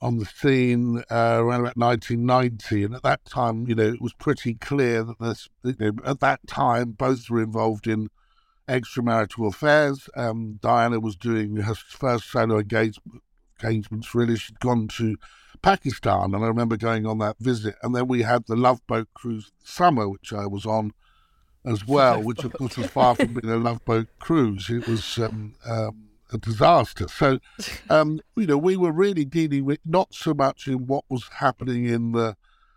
on 0.00 0.18
the 0.18 0.24
scene 0.24 1.02
uh, 1.10 1.38
around 1.40 1.60
about 1.60 1.76
1990, 1.76 2.84
and 2.84 2.94
at 2.94 3.02
that 3.02 3.24
time, 3.24 3.66
you 3.66 3.74
know, 3.74 3.88
it 3.88 4.00
was 4.00 4.12
pretty 4.14 4.54
clear 4.54 5.02
that 5.02 5.18
this, 5.18 5.48
you 5.64 5.74
know, 5.78 5.92
at 6.04 6.20
that 6.20 6.46
time, 6.46 6.92
both 6.92 7.28
were 7.28 7.42
involved 7.42 7.86
in 7.86 8.08
extramarital 8.68 9.48
affairs. 9.48 10.08
Um, 10.14 10.58
Diana 10.62 11.00
was 11.00 11.16
doing 11.16 11.56
her 11.56 11.74
first 11.74 12.30
solo 12.30 12.58
engagement, 12.58 13.22
engagements, 13.60 14.14
really. 14.14 14.36
She'd 14.36 14.60
gone 14.60 14.88
to 14.98 15.16
Pakistan, 15.62 16.34
and 16.34 16.44
I 16.44 16.46
remember 16.46 16.76
going 16.76 17.06
on 17.06 17.18
that 17.18 17.36
visit. 17.40 17.74
And 17.82 17.94
then 17.94 18.06
we 18.06 18.22
had 18.22 18.46
the 18.46 18.56
Love 18.56 18.80
Boat 18.86 19.08
cruise 19.14 19.50
summer, 19.64 20.08
which 20.08 20.32
I 20.32 20.46
was 20.46 20.64
on 20.64 20.92
as 21.68 21.86
well, 21.86 22.22
which 22.28 22.44
of 22.44 22.52
course 22.52 22.76
was 22.76 22.86
far 22.88 23.14
from 23.14 23.34
being 23.34 23.52
a 23.52 23.56
love 23.56 23.84
boat 23.84 24.08
cruise. 24.18 24.70
It 24.70 24.86
was 24.88 25.18
um, 25.18 25.54
um, 25.66 26.08
a 26.32 26.38
disaster. 26.38 27.08
So, 27.08 27.38
um, 27.90 28.20
you 28.36 28.46
know, 28.46 28.58
we 28.58 28.76
were 28.76 28.92
really 28.92 29.24
dealing 29.24 29.64
with 29.64 29.80
not 29.84 30.14
so 30.14 30.34
much 30.34 30.66
in 30.66 30.86
what 30.86 31.04
was 31.08 31.28
happening 31.38 31.84
in 31.86 32.12
the 32.12 32.36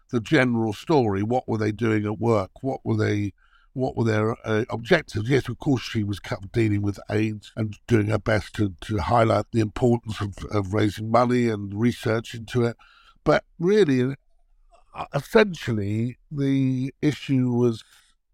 the 0.10 0.20
general 0.20 0.74
story. 0.74 1.24
What 1.24 1.48
were 1.48 1.58
they 1.58 1.72
doing 1.72 2.06
at 2.06 2.20
work? 2.20 2.52
What 2.62 2.82
were 2.84 2.98
they? 2.98 3.34
What 3.74 3.96
were 3.96 4.04
their 4.04 4.36
uh, 4.46 4.66
objectives? 4.70 5.30
Yes, 5.30 5.48
of 5.48 5.58
course, 5.58 5.82
she 5.82 6.04
was 6.04 6.20
dealing 6.52 6.82
with 6.82 7.00
AIDS 7.10 7.54
and 7.56 7.78
doing 7.88 8.08
her 8.08 8.20
best 8.20 8.54
to, 8.56 8.76
to 8.82 8.98
highlight 8.98 9.46
the 9.54 9.62
importance 9.62 10.20
of, 10.20 10.34
of 10.52 10.74
raising 10.74 11.10
money 11.10 11.48
and 11.48 11.74
research 11.74 12.34
into 12.34 12.66
it. 12.66 12.76
But 13.24 13.46
really, 13.58 14.18
uh, 14.94 15.06
essentially, 15.14 16.18
the 16.30 16.94
issue 17.02 17.50
was 17.54 17.86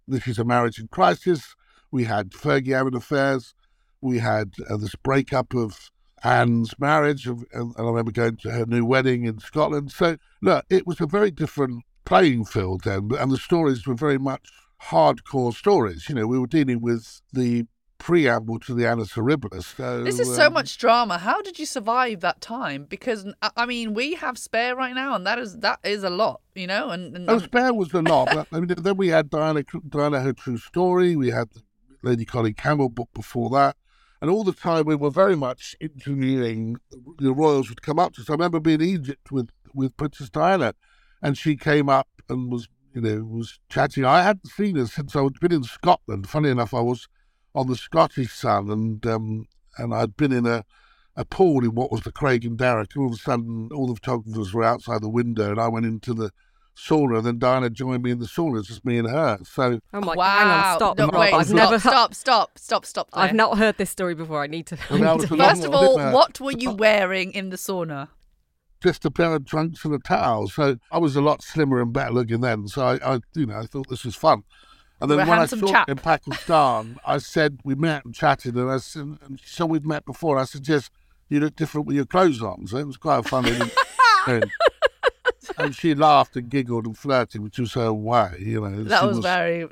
this 0.08 0.28
is 0.28 0.39
a 0.39 0.46
marriage 0.46 0.80
in 0.80 0.88
crisis. 0.88 1.56
We 1.91 2.06
had 2.06 2.32
Fergie 2.32 2.76
having 2.76 2.96
affairs. 2.96 3.54
We 4.02 4.20
had 4.20 4.54
uh, 4.70 4.78
this 4.78 4.96
breakup 4.96 5.54
of 5.54 5.91
Anne's 6.24 6.78
marriage, 6.80 7.28
and, 7.28 7.46
and 7.54 7.74
I 7.78 7.82
remember 7.82 8.12
going 8.12 8.38
to 8.38 8.52
her 8.52 8.65
new 8.65 8.86
wedding 8.86 9.26
in 9.26 9.39
Scotland. 9.39 9.91
So, 9.91 10.17
look, 10.41 10.65
it 10.70 10.88
was 10.88 11.00
a 11.00 11.06
very 11.06 11.32
different 11.32 11.84
playing 12.06 12.46
field 12.46 12.84
then, 12.84 13.10
and 13.20 13.32
the 13.32 13.38
stories 13.38 13.86
were 13.86 13.96
very 13.96 14.17
much 14.17 14.50
hardcore 14.84 15.54
stories. 15.54 16.08
You 16.10 16.15
know, 16.15 16.28
we 16.28 16.39
were 16.39 16.48
dealing 16.48 16.82
with 16.82 17.22
the 17.34 17.65
preamble 17.97 18.60
to 18.60 18.73
the 18.73 18.88
Annus 18.88 19.13
Horribilis. 19.13 19.75
So, 19.75 20.03
this 20.03 20.19
is 20.19 20.29
um, 20.29 20.36
so 20.36 20.49
much 20.49 20.77
drama. 20.77 21.17
How 21.17 21.41
did 21.41 21.60
you 21.60 21.65
survive 21.65 22.21
that 22.21 22.41
time? 22.41 22.86
Because 22.86 23.31
I 23.55 23.65
mean, 23.65 23.93
we 23.93 24.15
have 24.15 24.38
Spare 24.38 24.75
right 24.75 24.95
now, 24.95 25.15
and 25.15 25.25
that 25.25 25.39
is 25.39 25.57
that 25.60 25.79
is 25.83 26.03
a 26.03 26.10
lot, 26.10 26.41
you 26.55 26.67
know. 26.67 26.89
And, 26.89 27.15
and 27.15 27.29
oh, 27.29 27.39
Spare 27.39 27.73
was 27.73 27.93
a 27.93 28.01
lot. 28.01 28.47
I 28.51 28.60
mean, 28.60 28.73
then 28.77 28.97
we 28.97 29.10
had 29.10 29.29
Diana, 29.29 29.63
Diana, 29.89 30.21
her 30.21 30.33
true 30.33 30.57
story. 30.57 31.15
We 31.15 31.29
had 31.31 31.49
Lady 32.03 32.25
Colin 32.25 32.53
Campbell 32.53 32.89
book 32.89 33.10
before 33.13 33.49
that. 33.51 33.75
And 34.21 34.31
all 34.31 34.43
the 34.43 34.53
time 34.53 34.86
we 34.86 34.95
were 34.95 35.12
very 35.12 35.36
much 35.36 35.75
interviewing. 35.79 36.77
The 37.19 37.33
royals 37.33 37.69
would 37.69 37.81
come 37.81 37.99
up 37.99 38.13
to 38.13 38.21
us. 38.21 38.29
I 38.29 38.33
remember 38.33 38.60
being 38.60 38.81
in 38.81 38.88
Egypt 38.88 39.31
with, 39.31 39.49
with 39.73 39.95
Princess 39.95 40.29
Diana, 40.29 40.73
and 41.21 41.38
she 41.38 41.55
came 41.55 41.88
up 41.88 42.07
and 42.27 42.51
was, 42.51 42.67
you 42.93 43.01
know, 43.01 43.23
was 43.23 43.60
chatting. 43.69 44.05
I 44.05 44.23
hadn't 44.23 44.47
seen 44.47 44.75
her 44.75 44.88
since 44.88 45.15
I'd 45.15 45.39
been 45.39 45.51
in 45.53 45.63
Scotland. 45.63 46.27
Funny 46.27 46.49
enough, 46.49 46.73
I 46.73 46.81
was 46.81 47.07
on 47.58 47.67
the 47.67 47.76
Scottish 47.76 48.32
Sun, 48.32 48.70
and 48.70 49.06
um, 49.08 49.48
and 49.80 49.93
I'd 49.93 50.15
been 50.15 50.32
in 50.32 50.46
a, 50.46 50.63
a 51.15 51.26
pool 51.26 51.63
in 51.63 51.74
what 51.74 51.91
was 51.91 52.02
the 52.02 52.12
Craigendarroch. 52.12 52.96
All 52.96 53.08
of 53.08 53.13
a 53.13 53.17
sudden, 53.17 53.70
all 53.74 53.88
the 53.88 53.96
photographers 53.96 54.54
were 54.54 54.63
outside 54.63 55.02
the 55.02 55.10
window, 55.10 55.50
and 55.50 55.60
I 55.60 55.67
went 55.67 55.88
into 55.88 56.13
the 56.13 56.32
sauna. 56.78 57.24
Then 57.24 57.39
Diana 57.39 57.72
joined 57.72 58.04
me 58.04 58.12
in 58.12 58.20
the 58.20 58.28
sauna. 58.28 58.60
It's 58.60 58.67
just 58.67 58.86
me 58.86 59.00
and 59.00 59.10
her. 59.10 59.39
So 59.43 59.80
oh 59.91 60.02
my 60.02 60.13
wow. 60.13 60.38
hang 60.38 60.48
on, 60.48 60.78
stop! 60.78 60.98
No, 61.00 61.20
wait, 61.20 61.34
I've 61.34 61.48
stop, 61.48 61.56
never 61.56 61.80
stop, 61.80 62.13
stop, 62.13 62.60
stop, 62.60 62.86
stop. 62.86 63.10
There. 63.12 63.24
I've 63.24 63.34
not 63.34 63.58
heard 63.58 63.78
this 63.80 63.89
story 63.89 64.13
before. 64.13 64.43
I 64.43 64.48
need 64.48 64.67
to. 64.67 64.78
First 64.78 65.65
of 65.65 65.74
all, 65.74 65.98
what 66.12 66.39
were 66.39 66.52
you 66.52 66.72
wearing 66.72 67.32
in 67.32 67.50
the 67.50 67.58
sauna? 67.58 68.10
Just 68.84 69.04
a 69.06 69.10
pair 69.10 69.34
of 69.34 69.48
trunks 69.48 69.84
and 69.84 69.96
a 69.96 69.98
towel. 69.98 70.48
So 70.48 70.78
I 70.91 71.00
was 71.00 71.15
a 71.15 71.22
lot 71.22 71.41
slimmer 71.41 71.82
and 71.82 71.91
better 71.91 72.12
looking 72.12 72.41
then. 72.41 72.67
So 72.67 72.84
I, 72.84 73.15
I 73.15 73.20
you 73.34 73.48
know, 73.48 73.58
I 73.58 73.65
thought 73.65 73.89
this 73.89 74.06
was 74.06 74.13
fun. 74.13 74.43
And 74.99 75.12
then 75.12 75.27
when 75.27 75.39
I 75.39 75.45
saw 75.45 75.67
chap. 75.67 75.89
in 75.89 75.97
Pakistan, 75.97 76.99
I 77.05 77.19
said 77.19 77.60
we 77.63 77.75
met 77.75 78.05
and 78.05 78.15
chatted, 78.15 78.55
and 78.55 78.69
I 78.69 78.77
said, 78.77 79.17
and 79.21 79.39
so 79.45 79.65
we've 79.65 79.86
met 79.86 80.05
before. 80.05 80.39
I 80.39 80.45
said, 80.45 80.67
yes, 80.67 80.89
you 81.29 81.39
look 81.39 81.55
different 81.55 81.88
with 81.88 81.95
your 81.95 82.05
clothes 82.05 82.41
on. 82.41 82.67
So 82.67 82.77
it 82.77 82.88
was 82.88 82.97
quite 82.97 83.19
a 83.19 83.23
funny. 83.23 83.60
and, 84.27 84.49
and 85.57 85.75
she 85.75 85.93
laughed 85.93 86.36
and 86.36 86.49
giggled 86.49 86.88
and 86.88 86.97
flirted, 86.97 87.41
which 87.41 87.60
was 87.60 87.73
her 87.73 87.93
way, 87.93 88.38
you 88.39 88.62
know. 88.62 88.83
That 88.86 89.05
was, 89.05 89.17
was, 89.17 89.25
very. 89.25 89.67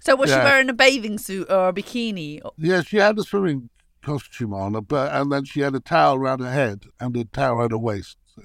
So 0.00 0.16
was 0.16 0.30
yeah. 0.30 0.40
she 0.40 0.44
wearing 0.44 0.68
a 0.68 0.74
bathing 0.74 1.18
suit 1.18 1.50
or 1.50 1.68
a 1.68 1.72
bikini? 1.72 2.40
Yeah, 2.58 2.82
she 2.82 2.96
had 2.96 3.18
a 3.18 3.22
swimming 3.22 3.70
costume 4.02 4.52
on, 4.52 4.72
but 4.84 5.12
and 5.12 5.30
then 5.30 5.44
she 5.44 5.60
had 5.60 5.74
a 5.74 5.80
towel 5.80 6.16
around 6.16 6.40
her 6.40 6.52
head 6.52 6.86
and 7.00 7.16
a 7.16 7.24
towel 7.24 7.58
around 7.58 7.70
her 7.70 7.78
waist. 7.78 8.16
So, 8.34 8.42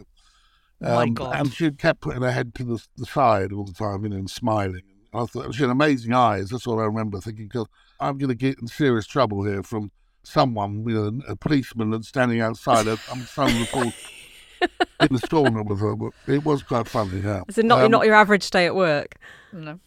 um, 0.81 0.95
My 0.95 1.10
God. 1.10 1.36
And 1.36 1.53
she 1.53 1.71
kept 1.71 2.01
putting 2.01 2.21
her 2.21 2.31
head 2.31 2.53
to 2.55 2.63
the, 2.63 2.84
the 2.97 3.05
side 3.05 3.51
all 3.51 3.65
the 3.65 3.73
time, 3.73 4.03
you 4.03 4.10
know, 4.10 4.17
and 4.17 4.29
smiling. 4.29 4.84
I 5.13 5.26
thought 5.26 5.54
she 5.54 5.63
had 5.63 5.71
amazing 5.71 6.13
eyes. 6.13 6.50
That's 6.50 6.67
all 6.67 6.80
I 6.80 6.86
remember 6.86 7.19
thinking. 7.19 7.50
Cause 7.50 7.67
I'm 8.00 8.17
going 8.17 8.30
to 8.30 8.36
get 8.36 8.60
in 8.60 8.67
serious 8.67 9.06
trouble 9.06 9.43
here 9.43 9.63
from 9.63 9.91
someone, 10.24 10.88
you 10.88 10.95
know, 10.95 11.21
a 11.28 11.36
policeman 11.36 11.91
that's 11.91 12.08
standing 12.08 12.41
outside. 12.41 12.88
I'm 12.88 13.21
some 13.21 13.60
report. 13.60 13.93
in 15.02 15.08
the 15.13 15.19
sauna 15.19 15.65
with 15.65 15.80
her. 15.80 15.95
But 15.95 16.13
it 16.28 16.45
was 16.45 16.63
quite 16.63 16.88
funny. 16.88 17.19
Yeah. 17.19 17.41
Is 17.47 17.58
it 17.58 17.65
not 17.65 17.82
um, 17.82 17.91
not 17.91 18.06
your 18.06 18.15
average 18.15 18.50
day 18.50 18.65
at 18.65 18.76
work? 18.76 19.15
No. 19.52 19.80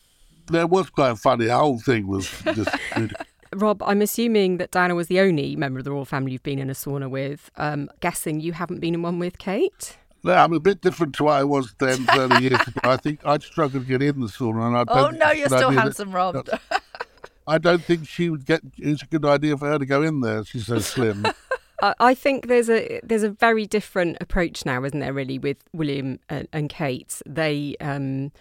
It 0.53 0.69
was 0.69 0.91
quite 0.91 1.17
funny. 1.19 1.47
The 1.47 1.57
whole 1.57 1.79
thing 1.79 2.07
was 2.07 2.31
just. 2.45 2.71
Rob, 3.55 3.83
I'm 3.85 4.03
assuming 4.03 4.57
that 4.57 4.73
Diana 4.73 4.97
was 4.97 5.07
the 5.07 5.21
only 5.21 5.55
member 5.55 5.79
of 5.79 5.85
the 5.85 5.93
royal 5.93 6.05
family 6.05 6.33
you've 6.33 6.43
been 6.43 6.59
in 6.59 6.71
a 6.71 6.73
sauna 6.73 7.09
with. 7.09 7.51
Um, 7.57 7.89
guessing 8.01 8.41
you 8.41 8.53
haven't 8.53 8.81
been 8.81 8.95
in 8.95 9.03
one 9.03 9.21
with 9.21 9.39
Kate. 9.39 9.97
No, 10.25 10.33
I'm 10.33 10.55
a 10.55 10.61
bit 10.61 10.81
different 10.81 11.15
to 11.17 11.25
what 11.25 11.35
I 11.35 11.45
was 11.45 11.75
then 11.79 12.07
30 12.07 12.43
years 12.43 12.61
ago. 12.67 12.81
I 12.83 12.97
think 12.97 13.21
I'd 13.27 13.43
struggle 13.43 13.81
to 13.81 13.87
get 13.87 14.03
in 14.03 14.21
the 14.21 14.27
sauna. 14.27 14.67
And 14.67 14.77
I 14.77 14.85
oh, 14.89 15.11
no, 15.11 15.31
you're 15.33 15.49
still 15.49 15.71
handsome, 15.71 16.13
that, 16.13 16.17
Rob. 16.17 16.49
I 17.47 17.59
don't 17.59 17.85
think 17.85 18.09
she 18.09 18.31
would 18.31 18.47
get. 18.47 18.63
It's 18.79 19.03
a 19.03 19.07
good 19.07 19.27
idea 19.27 19.59
for 19.59 19.69
her 19.69 19.79
to 19.79 19.85
go 19.85 20.03
in 20.03 20.23
there. 20.23 20.43
She's 20.45 20.67
so 20.67 20.79
slim. 20.79 21.27
I 21.83 22.15
think 22.15 22.47
there's 22.47 22.71
a 22.71 23.01
there's 23.03 23.23
a 23.23 23.29
very 23.29 23.67
different 23.67 24.17
approach 24.19 24.65
now, 24.65 24.83
isn't 24.85 24.99
there? 24.99 25.13
Really, 25.13 25.39
with 25.39 25.59
William 25.75 26.19
and, 26.31 26.49
and 26.55 26.71
Kate, 26.71 27.21
they 27.27 27.77
um, 27.81 28.33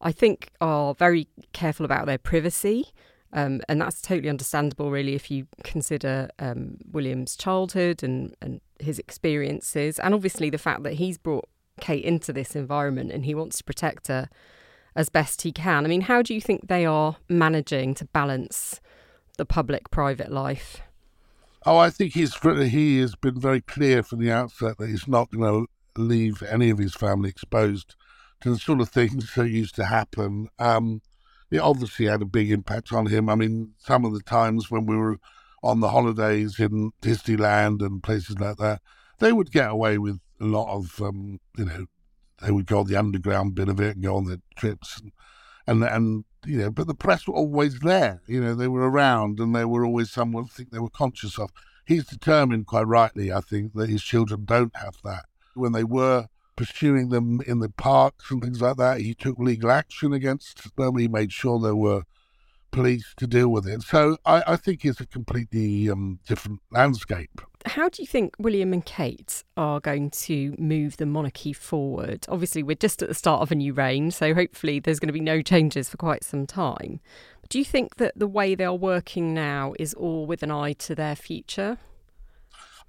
I 0.00 0.10
think 0.10 0.50
are 0.60 0.94
very 0.94 1.28
careful 1.52 1.84
about 1.84 2.06
their 2.06 2.18
privacy. 2.18 2.86
Um, 3.32 3.60
and 3.68 3.80
that's 3.80 4.00
totally 4.00 4.30
understandable, 4.30 4.90
really, 4.90 5.14
if 5.14 5.30
you 5.30 5.46
consider 5.62 6.30
um, 6.38 6.78
William's 6.90 7.36
childhood 7.36 8.02
and, 8.02 8.34
and 8.40 8.60
his 8.80 8.98
experiences, 8.98 9.98
and 9.98 10.14
obviously 10.14 10.48
the 10.50 10.58
fact 10.58 10.82
that 10.84 10.94
he's 10.94 11.18
brought 11.18 11.48
Kate 11.80 12.04
into 12.04 12.32
this 12.32 12.56
environment 12.56 13.12
and 13.12 13.24
he 13.24 13.34
wants 13.34 13.58
to 13.58 13.64
protect 13.64 14.08
her 14.08 14.28
as 14.96 15.08
best 15.08 15.42
he 15.42 15.52
can. 15.52 15.84
I 15.84 15.88
mean, 15.88 16.02
how 16.02 16.22
do 16.22 16.34
you 16.34 16.40
think 16.40 16.68
they 16.68 16.86
are 16.86 17.16
managing 17.28 17.94
to 17.94 18.04
balance 18.06 18.80
the 19.36 19.44
public 19.44 19.90
private 19.90 20.32
life? 20.32 20.80
Oh, 21.66 21.76
I 21.76 21.90
think 21.90 22.14
he's 22.14 22.34
he 22.34 22.98
has 23.00 23.14
been 23.14 23.40
very 23.40 23.60
clear 23.60 24.02
from 24.02 24.20
the 24.20 24.32
outset 24.32 24.78
that 24.78 24.88
he's 24.88 25.06
not 25.06 25.30
going 25.30 25.66
to 25.66 26.00
leave 26.00 26.42
any 26.42 26.70
of 26.70 26.78
his 26.78 26.94
family 26.94 27.28
exposed 27.28 27.94
to 28.40 28.50
the 28.50 28.58
sort 28.58 28.80
of 28.80 28.88
things 28.88 29.34
that 29.34 29.50
used 29.50 29.74
to 29.74 29.84
happen. 29.84 30.48
Um, 30.58 31.02
it 31.50 31.58
obviously 31.58 32.06
had 32.06 32.22
a 32.22 32.26
big 32.26 32.50
impact 32.50 32.92
on 32.92 33.06
him. 33.06 33.28
I 33.28 33.34
mean, 33.34 33.72
some 33.78 34.04
of 34.04 34.12
the 34.12 34.22
times 34.22 34.70
when 34.70 34.86
we 34.86 34.96
were 34.96 35.18
on 35.62 35.80
the 35.80 35.88
holidays 35.88 36.58
in 36.58 36.92
Disneyland 37.02 37.84
and 37.84 38.02
places 38.02 38.38
like 38.38 38.58
that, 38.58 38.80
they 39.18 39.32
would 39.32 39.50
get 39.50 39.70
away 39.70 39.98
with 39.98 40.20
a 40.40 40.44
lot 40.44 40.72
of, 40.72 41.00
um, 41.02 41.40
you 41.56 41.64
know, 41.64 41.86
they 42.42 42.52
would 42.52 42.66
go 42.66 42.80
on 42.80 42.86
the 42.86 42.96
underground 42.96 43.54
bit 43.54 43.68
of 43.68 43.80
it 43.80 43.96
and 43.96 44.04
go 44.04 44.16
on 44.16 44.26
their 44.26 44.38
trips 44.56 45.00
and, 45.00 45.12
and, 45.66 45.82
and 45.82 46.24
you 46.46 46.58
know, 46.58 46.70
but 46.70 46.86
the 46.86 46.94
press 46.94 47.26
were 47.26 47.34
always 47.34 47.80
there. 47.80 48.22
You 48.26 48.40
know, 48.40 48.54
they 48.54 48.68
were 48.68 48.88
around 48.88 49.40
and 49.40 49.54
they 49.54 49.64
were 49.64 49.84
always 49.84 50.10
someone 50.10 50.44
I 50.44 50.46
think 50.48 50.70
they 50.70 50.78
were 50.78 50.90
conscious 50.90 51.38
of. 51.38 51.50
He's 51.84 52.06
determined, 52.06 52.66
quite 52.66 52.86
rightly, 52.86 53.32
I 53.32 53.40
think, 53.40 53.72
that 53.74 53.88
his 53.88 54.02
children 54.02 54.44
don't 54.44 54.76
have 54.76 54.96
that. 55.04 55.24
When 55.54 55.72
they 55.72 55.84
were 55.84 56.28
pursuing 56.58 57.08
them 57.10 57.40
in 57.46 57.60
the 57.60 57.68
parks 57.68 58.32
and 58.32 58.42
things 58.42 58.60
like 58.60 58.76
that. 58.76 59.00
He 59.00 59.14
took 59.14 59.38
legal 59.38 59.70
action 59.70 60.12
against 60.12 60.74
them. 60.76 60.98
He 60.98 61.06
made 61.06 61.32
sure 61.32 61.60
there 61.60 61.76
were 61.76 62.02
police 62.72 63.14
to 63.16 63.28
deal 63.28 63.48
with 63.48 63.64
it. 63.64 63.82
So 63.82 64.18
I, 64.26 64.42
I 64.44 64.56
think 64.56 64.84
it's 64.84 65.00
a 65.00 65.06
completely 65.06 65.88
um, 65.88 66.18
different 66.26 66.60
landscape. 66.72 67.40
How 67.64 67.88
do 67.88 68.02
you 68.02 68.08
think 68.08 68.34
William 68.40 68.72
and 68.72 68.84
Kate 68.84 69.44
are 69.56 69.78
going 69.78 70.10
to 70.10 70.56
move 70.58 70.96
the 70.96 71.06
monarchy 71.06 71.52
forward? 71.52 72.26
Obviously, 72.28 72.64
we're 72.64 72.74
just 72.74 73.02
at 73.02 73.08
the 73.08 73.14
start 73.14 73.40
of 73.40 73.52
a 73.52 73.54
new 73.54 73.72
reign, 73.72 74.10
so 74.10 74.34
hopefully 74.34 74.80
there's 74.80 74.98
going 74.98 75.08
to 75.08 75.12
be 75.12 75.20
no 75.20 75.40
changes 75.40 75.88
for 75.88 75.96
quite 75.96 76.24
some 76.24 76.44
time. 76.44 76.98
Do 77.48 77.60
you 77.60 77.64
think 77.64 77.96
that 77.96 78.14
the 78.16 78.26
way 78.26 78.56
they 78.56 78.64
are 78.64 78.74
working 78.74 79.32
now 79.32 79.74
is 79.78 79.94
all 79.94 80.26
with 80.26 80.42
an 80.42 80.50
eye 80.50 80.72
to 80.74 80.96
their 80.96 81.14
future? 81.14 81.78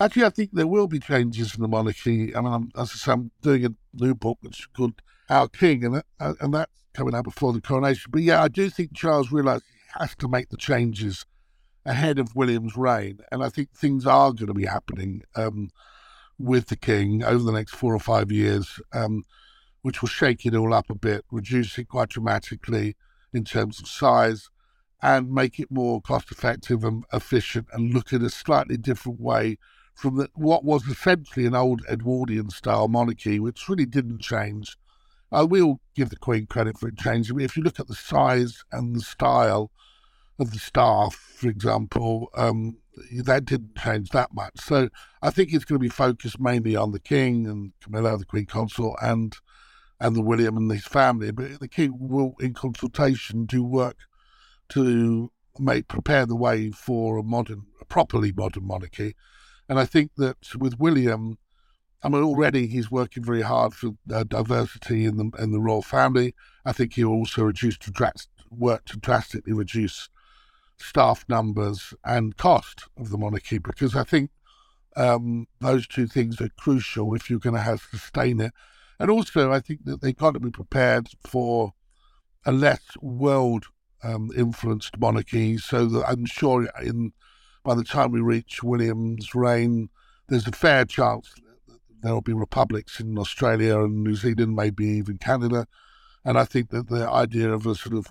Actually, 0.02 0.24
I 0.24 0.30
think 0.30 0.52
there 0.54 0.68
will 0.68 0.88
be 0.88 1.00
changes 1.00 1.56
in 1.56 1.62
the 1.62 1.68
monarchy. 1.68 2.34
I 2.34 2.40
mean, 2.40 2.54
I'm, 2.54 2.72
as 2.78 2.92
I 2.92 2.96
say, 2.96 3.12
I'm 3.12 3.32
doing 3.42 3.66
a 3.66 3.76
new 3.94 4.16
book 4.16 4.38
is 4.44 4.66
called 4.76 5.02
Our 5.30 5.50
King, 5.50 5.84
and, 5.84 6.04
uh, 6.22 6.34
and 6.40 6.54
that's 6.54 6.72
coming 6.94 7.14
out 7.14 7.26
before 7.26 7.52
the 7.52 7.60
coronation. 7.60 8.10
But 8.10 8.22
yeah, 8.22 8.42
I 8.42 8.48
do 8.48 8.70
think 8.70 8.96
Charles 8.96 9.30
realised 9.30 9.64
he 9.68 10.00
has 10.00 10.16
to 10.16 10.30
make 10.30 10.50
the 10.50 10.58
changes 10.58 11.26
ahead 11.86 12.18
of 12.18 12.34
William's 12.34 12.78
reign. 12.78 13.20
And 13.30 13.44
I 13.44 13.50
think 13.50 13.72
things 13.74 14.06
are 14.06 14.32
going 14.32 14.48
to 14.48 14.54
be 14.54 14.68
happening 14.68 15.24
um, 15.36 15.70
with 16.38 16.68
the 16.68 16.78
king 16.78 17.22
over 17.22 17.44
the 17.44 17.52
next 17.52 17.76
four 17.76 17.94
or 17.94 18.00
five 18.00 18.32
years, 18.32 18.80
um, 18.94 19.26
which 19.82 20.02
will 20.02 20.08
shake 20.10 20.46
it 20.46 20.56
all 20.56 20.74
up 20.74 20.90
a 20.90 20.96
bit, 20.96 21.26
reduce 21.30 21.78
it 21.78 21.90
quite 21.90 22.08
dramatically 22.08 22.96
in 23.34 23.44
terms 23.44 23.82
of 23.82 23.88
size, 23.88 24.50
and 25.02 25.30
make 25.30 25.60
it 25.60 25.70
more 25.70 26.02
cost 26.02 26.32
effective 26.32 26.86
and 26.86 27.04
efficient, 27.12 27.68
and 27.74 27.94
look 27.94 28.14
at 28.14 28.22
a 28.22 28.30
slightly 28.30 28.78
different 28.78 29.20
way 29.20 29.58
from 30.00 30.16
the, 30.16 30.30
what 30.34 30.64
was 30.64 30.88
essentially 30.88 31.46
an 31.46 31.56
old 31.56 31.82
Edwardian 31.90 32.50
style 32.50 32.88
monarchy, 32.88 33.38
which 33.40 33.68
really 33.68 33.86
didn't 33.86 34.22
change. 34.22 34.78
I 35.32 35.44
will 35.44 35.82
give 35.94 36.10
the 36.10 36.16
Queen 36.16 36.46
credit 36.46 36.78
for 36.78 36.88
it 36.88 36.98
changing. 36.98 37.40
If 37.42 37.58
you 37.58 37.64
look 37.64 37.80
at 37.80 37.88
the 37.88 37.96
size 37.96 38.64
and 38.72 38.96
the 38.96 39.02
style 39.02 39.72
of 40.40 40.52
the 40.52 40.60
staff, 40.60 41.16
for 41.16 41.50
example, 41.50 42.30
um, 42.36 42.78
that 43.24 43.44
didn't 43.44 43.76
change 43.78 44.10
that 44.12 44.34
much. 44.34 44.54
So 44.62 44.90
I 45.22 45.32
think 45.32 45.54
it's 45.54 45.66
going 45.66 45.80
to 45.80 45.84
be 45.84 45.90
focused 45.90 46.40
mainly 46.40 46.78
on 46.78 46.92
the 46.94 47.00
King 47.00 47.46
and 47.46 47.74
Camilla, 47.82 48.18
the 48.18 48.26
Queen 48.26 48.46
Consort, 48.46 48.98
and 49.02 49.36
and 50.00 50.16
the 50.16 50.22
William 50.22 50.56
and 50.56 50.72
his 50.72 50.86
family. 50.86 51.32
But 51.32 51.60
the 51.60 51.68
King 51.68 51.94
will, 52.00 52.36
in 52.40 52.54
consultation, 52.54 53.46
do 53.46 53.64
work 53.64 53.98
to 54.70 55.30
make 55.60 55.90
prepare 55.90 56.26
the 56.26 56.38
way 56.38 56.72
for 56.72 57.18
a 57.18 57.24
modern, 57.24 57.66
a 57.82 57.86
properly 57.86 58.32
modern 58.32 58.66
monarchy. 58.66 59.14
And 59.70 59.80
I 59.80 59.86
think 59.86 60.12
that 60.18 60.56
with 60.58 60.80
William, 60.80 61.38
I 62.02 62.10
mean, 62.10 62.24
already 62.24 62.66
he's 62.66 62.90
working 62.90 63.24
very 63.24 63.44
hard 63.44 63.74
for 63.74 63.92
uh, 64.12 64.24
diversity 64.24 65.06
in 65.06 65.18
the 65.18 65.30
in 65.38 65.52
the 65.52 65.60
royal 65.60 65.84
family. 65.84 66.34
I 66.66 66.74
think 66.74 66.94
he'll 66.94 67.10
also 67.10 67.44
reduce 67.44 67.78
to 67.78 68.14
work 68.50 68.86
to 68.86 68.98
drastically 68.98 69.54
reduce 69.54 70.10
staff 70.78 71.26
numbers 71.30 71.94
and 72.04 72.36
cost 72.38 72.86
of 72.98 73.10
the 73.10 73.18
monarchy 73.18 73.60
because 73.60 73.96
I 73.96 74.04
think 74.04 74.32
um, 74.96 75.48
those 75.60 75.88
two 75.88 76.08
things 76.08 76.42
are 76.42 76.50
crucial 76.58 77.14
if 77.14 77.30
you're 77.30 77.40
going 77.40 77.56
to 77.56 77.62
have 77.62 77.82
sustain 77.92 78.42
it. 78.42 78.54
And 79.00 79.10
also, 79.10 79.52
I 79.52 79.60
think 79.60 79.86
that 79.86 80.02
they've 80.02 80.16
got 80.16 80.34
to 80.34 80.40
be 80.40 80.52
prepared 80.52 81.10
for 81.24 81.74
a 82.46 82.52
less 82.52 82.82
world 83.02 83.66
um, 84.04 84.32
influenced 84.36 84.98
monarchy. 84.98 85.58
So 85.58 85.86
that 85.86 86.06
I'm 86.08 86.26
sure 86.26 86.68
in 86.82 87.14
by 87.70 87.76
the 87.76 87.84
time 87.84 88.10
we 88.12 88.20
reach 88.20 88.64
William's 88.64 89.36
reign, 89.36 89.90
there's 90.28 90.48
a 90.48 90.52
fair 90.52 90.86
chance 90.86 91.32
there 92.02 92.12
will 92.12 92.20
be 92.20 92.34
republics 92.34 93.00
in 93.00 93.16
Australia 93.16 93.82
and 93.82 94.04
New 94.04 94.16
Zealand, 94.16 94.56
maybe 94.56 94.86
even 94.86 95.20
Canada. 95.20 95.68
And 96.26 96.40
I 96.40 96.46
think 96.46 96.72
that 96.72 96.90
the 96.90 97.08
idea 97.08 97.54
of 97.54 97.68
a 97.68 97.76
sort 97.76 97.94
of 97.94 98.08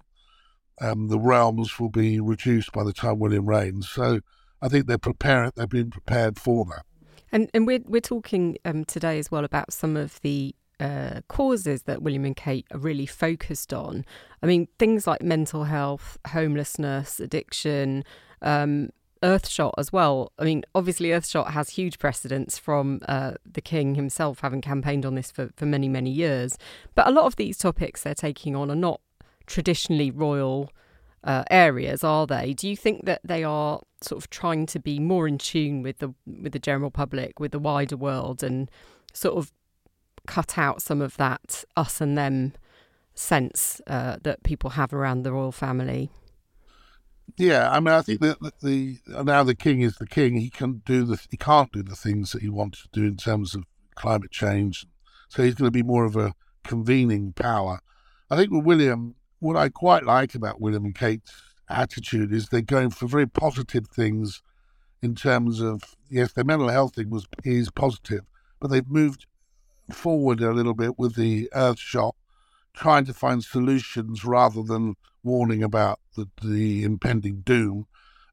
um, 0.80 1.08
the 1.08 1.18
realms 1.18 1.80
will 1.80 1.88
be 1.88 2.20
reduced 2.20 2.70
by 2.70 2.84
the 2.84 2.92
time 2.92 3.18
William 3.18 3.46
reigns. 3.46 3.88
So 3.88 4.20
I 4.62 4.68
think 4.68 4.86
they're 4.86 4.96
prepared. 4.96 5.54
They've 5.56 5.68
been 5.68 5.90
prepared 5.90 6.38
for 6.38 6.64
that. 6.66 6.84
And 7.32 7.50
and 7.52 7.66
we're 7.66 7.82
we're 7.84 8.00
talking 8.00 8.58
um, 8.64 8.84
today 8.84 9.18
as 9.18 9.28
well 9.28 9.44
about 9.44 9.72
some 9.72 9.96
of 9.96 10.20
the 10.20 10.54
uh, 10.78 11.22
causes 11.26 11.82
that 11.82 12.00
William 12.00 12.24
and 12.24 12.36
Kate 12.36 12.68
are 12.70 12.78
really 12.78 13.06
focused 13.06 13.74
on. 13.74 14.04
I 14.40 14.46
mean, 14.46 14.68
things 14.78 15.08
like 15.08 15.20
mental 15.20 15.64
health, 15.64 16.16
homelessness, 16.28 17.18
addiction, 17.18 18.04
um, 18.40 18.90
Earthshot 19.22 19.72
as 19.78 19.92
well. 19.92 20.32
I 20.38 20.44
mean, 20.44 20.64
obviously, 20.74 21.08
Earthshot 21.08 21.50
has 21.50 21.70
huge 21.70 21.98
precedence 21.98 22.58
from 22.58 23.00
uh, 23.08 23.32
the 23.44 23.60
king 23.60 23.94
himself 23.94 24.40
having 24.40 24.60
campaigned 24.60 25.04
on 25.04 25.14
this 25.14 25.30
for, 25.30 25.50
for 25.56 25.66
many, 25.66 25.88
many 25.88 26.10
years. 26.10 26.56
But 26.94 27.08
a 27.08 27.10
lot 27.10 27.24
of 27.24 27.36
these 27.36 27.58
topics 27.58 28.02
they're 28.02 28.14
taking 28.14 28.54
on 28.54 28.70
are 28.70 28.76
not 28.76 29.00
traditionally 29.46 30.10
royal 30.10 30.70
uh, 31.24 31.44
areas, 31.50 32.04
are 32.04 32.26
they? 32.26 32.52
Do 32.54 32.68
you 32.68 32.76
think 32.76 33.04
that 33.06 33.20
they 33.24 33.44
are 33.44 33.80
sort 34.00 34.22
of 34.22 34.30
trying 34.30 34.66
to 34.66 34.78
be 34.78 34.98
more 34.98 35.26
in 35.26 35.38
tune 35.38 35.82
with 35.82 35.98
the 35.98 36.14
with 36.26 36.52
the 36.52 36.58
general 36.58 36.90
public, 36.90 37.40
with 37.40 37.52
the 37.52 37.58
wider 37.58 37.96
world, 37.96 38.42
and 38.42 38.70
sort 39.12 39.36
of 39.36 39.52
cut 40.26 40.56
out 40.58 40.80
some 40.82 41.00
of 41.00 41.16
that 41.16 41.64
us 41.76 42.00
and 42.00 42.16
them 42.16 42.52
sense 43.14 43.80
uh, 43.86 44.16
that 44.22 44.42
people 44.44 44.70
have 44.70 44.92
around 44.92 45.22
the 45.22 45.32
royal 45.32 45.52
family? 45.52 46.10
Yeah, 47.36 47.70
I 47.70 47.80
mean, 47.80 47.94
I 47.94 48.02
think 48.02 48.20
that 48.20 48.40
the, 48.40 48.52
the, 49.06 49.22
now 49.24 49.42
the 49.44 49.54
king 49.54 49.82
is 49.82 49.96
the 49.96 50.06
king. 50.06 50.36
He 50.36 50.50
can 50.50 50.82
do 50.84 51.04
the 51.04 51.20
he 51.30 51.36
can't 51.36 51.70
do 51.72 51.82
the 51.82 51.96
things 51.96 52.32
that 52.32 52.42
he 52.42 52.48
wanted 52.48 52.80
to 52.82 52.88
do 52.92 53.04
in 53.06 53.16
terms 53.16 53.54
of 53.54 53.64
climate 53.94 54.30
change. 54.30 54.86
So 55.28 55.42
he's 55.42 55.54
going 55.54 55.66
to 55.66 55.70
be 55.70 55.82
more 55.82 56.04
of 56.04 56.16
a 56.16 56.34
convening 56.64 57.32
power. 57.32 57.80
I 58.30 58.36
think 58.36 58.50
with 58.50 58.64
William, 58.64 59.14
what 59.40 59.56
I 59.56 59.68
quite 59.68 60.04
like 60.04 60.34
about 60.34 60.60
William 60.60 60.84
and 60.84 60.94
Kate's 60.94 61.32
attitude 61.68 62.32
is 62.32 62.48
they're 62.48 62.62
going 62.62 62.90
for 62.90 63.06
very 63.06 63.26
positive 63.26 63.86
things 63.88 64.42
in 65.02 65.14
terms 65.14 65.60
of 65.60 65.82
yes, 66.10 66.32
their 66.32 66.44
mental 66.44 66.68
health 66.68 66.94
thing 66.94 67.10
was 67.10 67.26
is 67.44 67.70
positive, 67.70 68.24
but 68.60 68.68
they've 68.68 68.88
moved 68.88 69.26
forward 69.92 70.40
a 70.40 70.52
little 70.52 70.74
bit 70.74 70.98
with 70.98 71.14
the 71.14 71.48
Earth 71.52 71.78
Earthshot 71.78 72.12
trying 72.74 73.04
to 73.04 73.12
find 73.12 73.42
solutions 73.42 74.24
rather 74.24 74.62
than 74.62 74.94
warning 75.22 75.62
about 75.62 76.00
the, 76.16 76.28
the 76.42 76.84
impending 76.84 77.40
doom. 77.40 77.86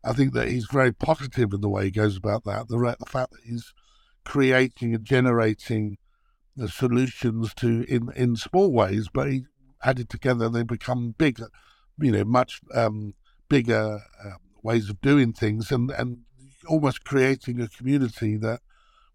I 0.03 0.13
think 0.13 0.33
that 0.33 0.49
he's 0.49 0.67
very 0.71 0.93
positive 0.93 1.53
in 1.53 1.61
the 1.61 1.69
way 1.69 1.85
he 1.85 1.91
goes 1.91 2.15
about 2.15 2.43
that. 2.45 2.67
The, 2.67 2.77
the 2.77 3.05
fact 3.05 3.31
that 3.31 3.41
he's 3.43 3.73
creating 4.23 4.93
and 4.93 5.03
generating 5.03 5.97
the 6.55 6.69
solutions 6.69 7.53
to 7.55 7.83
in 7.87 8.09
in 8.15 8.35
small 8.35 8.71
ways, 8.71 9.07
but 9.13 9.29
he 9.29 9.45
added 9.83 10.09
together 10.09 10.49
they 10.49 10.63
become 10.63 11.15
bigger, 11.17 11.49
you 11.99 12.11
know, 12.11 12.23
much 12.23 12.61
um, 12.73 13.13
bigger 13.49 14.01
uh, 14.23 14.31
ways 14.63 14.89
of 14.89 15.01
doing 15.01 15.33
things, 15.33 15.71
and 15.71 15.91
and 15.91 16.19
almost 16.67 17.03
creating 17.03 17.61
a 17.61 17.67
community 17.67 18.37
that 18.37 18.61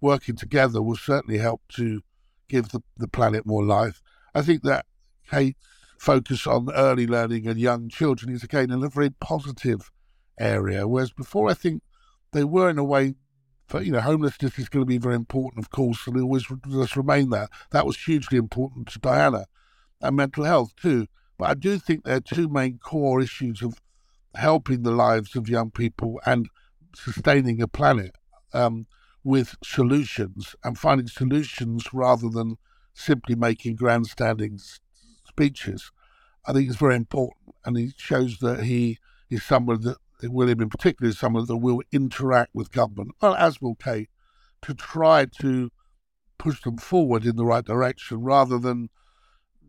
working 0.01 0.37
together 0.37 0.83
will 0.83 0.97
certainly 0.97 1.39
help 1.39 1.63
to 1.69 2.03
give 2.49 2.71
the, 2.71 2.83
the 2.97 3.09
planet 3.09 3.47
more 3.47 3.65
life. 3.65 4.03
I 4.35 4.43
think 4.43 4.63
that 4.63 4.87
Kate's 5.31 5.59
focus 6.01 6.47
on 6.47 6.73
early 6.73 7.07
learning 7.07 7.47
and 7.47 7.61
young 7.61 7.87
children 7.91 8.33
is 8.35 8.43
again 8.43 8.71
in 8.71 8.83
a 8.83 8.89
very 8.89 9.11
positive 9.11 9.91
area, 10.39 10.89
whereas 10.89 11.13
before 11.13 11.51
I 11.51 11.53
think 11.53 11.83
they 12.33 12.43
were 12.43 12.71
in 12.71 12.79
a 12.79 12.85
way 12.85 13.17
for, 13.67 13.83
you 13.83 13.93
know, 13.93 14.01
homelessness 14.01 14.59
is 14.59 14.71
going 14.71 14.81
to 14.81 14.89
be 14.89 14.97
very 14.97 15.15
important, 15.15 15.63
of 15.63 15.71
course, 15.71 16.07
and 16.07 16.17
it 16.17 16.23
always 16.23 16.47
just 16.71 16.97
remain 16.97 17.29
that. 17.31 17.51
That 17.73 17.85
was 17.85 17.99
hugely 17.99 18.39
important 18.39 18.89
to 18.89 18.99
Diana, 18.99 19.45
and 20.01 20.17
mental 20.17 20.45
health 20.45 20.75
too. 20.75 21.07
But 21.37 21.51
I 21.51 21.55
do 21.55 21.79
think 21.79 22.05
there 22.05 22.17
are 22.17 22.21
two 22.21 22.49
main 22.49 22.79
core 22.79 23.21
issues 23.21 23.61
of 23.61 23.75
helping 24.35 24.83
the 24.83 24.93
lives 24.93 25.37
of 25.37 25.51
young 25.51 25.71
people 25.71 26.19
and 26.25 26.49
sustaining 26.97 27.61
a 27.61 27.69
planet 27.69 28.17
um, 28.55 28.87
with 29.23 29.55
solutions 29.63 30.57
and 30.65 30.79
finding 30.79 31.09
solutions 31.09 31.93
rather 31.93 32.31
than 32.31 32.57
simply 32.95 33.35
making 33.35 33.77
grandstanding 33.77 34.59
speeches. 35.41 35.91
I 36.47 36.53
think 36.53 36.69
is 36.69 36.77
very 36.77 36.97
important, 36.97 37.55
and 37.65 37.77
it 37.77 37.95
shows 37.97 38.39
that 38.39 38.65
he 38.65 38.99
is 39.31 39.43
someone 39.43 39.81
that 39.83 39.99
William, 40.23 40.61
in 40.61 40.69
particular, 40.69 41.09
is 41.09 41.19
someone 41.19 41.47
that 41.47 41.57
will 41.57 41.83
interact 41.93 42.55
with 42.55 42.73
government, 42.73 43.13
well, 43.21 43.35
as 43.35 43.61
will 43.61 43.75
Kate, 43.75 44.11
to 44.63 44.75
try 44.75 45.27
to 45.41 45.71
push 46.39 46.63
them 46.63 46.77
forward 46.77 47.25
in 47.25 47.37
the 47.37 47.45
right 47.45 47.65
direction 47.65 48.23
rather 48.23 48.59
than 48.59 48.91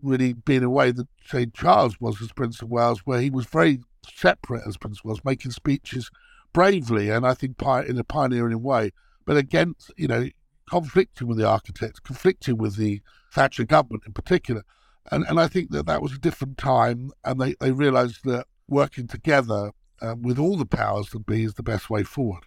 really 0.02 0.34
being 0.34 0.64
a 0.64 0.70
way 0.70 0.92
that, 0.92 1.08
say, 1.26 1.46
Charles 1.46 2.00
was 2.00 2.22
as 2.22 2.32
Prince 2.32 2.62
of 2.62 2.70
Wales, 2.70 3.02
where 3.06 3.22
he 3.22 3.30
was 3.30 3.46
very 3.46 3.80
separate 4.06 4.64
as 4.68 4.78
Prince 4.78 5.00
of 5.00 5.06
Wales, 5.06 5.22
making 5.24 5.52
speeches 5.52 6.10
bravely 6.54 7.10
and 7.10 7.26
I 7.26 7.34
think 7.34 7.62
in 7.88 7.98
a 7.98 8.04
pioneering 8.04 8.62
way, 8.62 8.92
but 9.26 9.38
against, 9.38 9.92
you 9.96 10.08
know, 10.08 10.28
conflicting 10.70 11.28
with 11.28 11.38
the 11.38 11.48
architects, 11.48 12.00
conflicting 12.00 12.58
with 12.58 12.76
the 12.76 13.02
Thatcher 13.32 13.64
government 13.66 14.04
in 14.06 14.14
particular. 14.14 14.64
And, 15.10 15.26
and 15.28 15.40
I 15.40 15.48
think 15.48 15.72
that 15.72 15.88
that 15.88 16.02
was 16.02 16.14
a 16.14 16.20
different 16.20 16.58
time, 16.58 17.12
and 17.24 17.40
they, 17.40 17.56
they 17.60 17.72
realised 17.72 18.24
that 18.26 18.46
working 18.68 19.08
together 19.08 19.72
um, 20.02 20.22
with 20.22 20.38
all 20.38 20.58
the 20.58 20.66
powers 20.66 21.10
that 21.10 21.26
be 21.26 21.44
is 21.44 21.56
the 21.56 21.64
best 21.64 21.90
way 21.90 22.04
forward. 22.04 22.44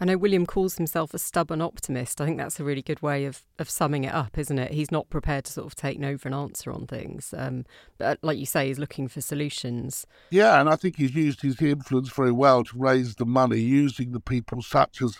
I 0.00 0.06
know 0.06 0.16
William 0.16 0.44
calls 0.44 0.76
himself 0.76 1.14
a 1.14 1.18
stubborn 1.18 1.60
optimist. 1.60 2.20
I 2.20 2.26
think 2.26 2.36
that's 2.36 2.58
a 2.58 2.64
really 2.64 2.82
good 2.82 3.00
way 3.00 3.26
of, 3.26 3.42
of 3.60 3.70
summing 3.70 4.02
it 4.02 4.12
up, 4.12 4.36
isn't 4.36 4.58
it? 4.58 4.72
He's 4.72 4.90
not 4.90 5.08
prepared 5.08 5.44
to 5.44 5.52
sort 5.52 5.66
of 5.68 5.76
take 5.76 6.00
no 6.00 6.18
for 6.18 6.28
an 6.28 6.34
answer 6.34 6.72
on 6.72 6.86
things. 6.88 7.32
Um, 7.36 7.64
but 7.96 8.18
like 8.20 8.36
you 8.36 8.44
say, 8.44 8.66
he's 8.66 8.78
looking 8.78 9.06
for 9.06 9.20
solutions. 9.20 10.04
Yeah, 10.30 10.60
and 10.60 10.68
I 10.68 10.74
think 10.74 10.96
he's 10.96 11.14
used 11.14 11.42
his 11.42 11.62
influence 11.62 12.10
very 12.10 12.32
well 12.32 12.64
to 12.64 12.76
raise 12.76 13.14
the 13.14 13.24
money 13.24 13.60
using 13.60 14.10
the 14.10 14.20
people 14.20 14.62
such 14.62 15.00
as, 15.00 15.18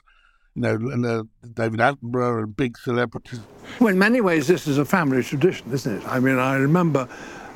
you 0.55 0.63
know, 0.63 1.21
uh, 1.21 1.23
David 1.55 1.81
Attenborough 1.81 2.45
and 2.45 2.57
big 2.57 2.79
celebrities. 2.79 3.41
Well, 3.81 3.89
in 3.89 3.99
many 3.99 4.21
ways, 4.21 4.47
this 4.47 4.67
is 4.67 4.79
a 4.79 4.85
family 4.85 5.23
tradition, 5.23 5.73
isn't 5.73 5.99
it? 5.99 6.07
I 6.07 6.21
mean, 6.21 6.39
I 6.39 6.57
remember 6.57 7.09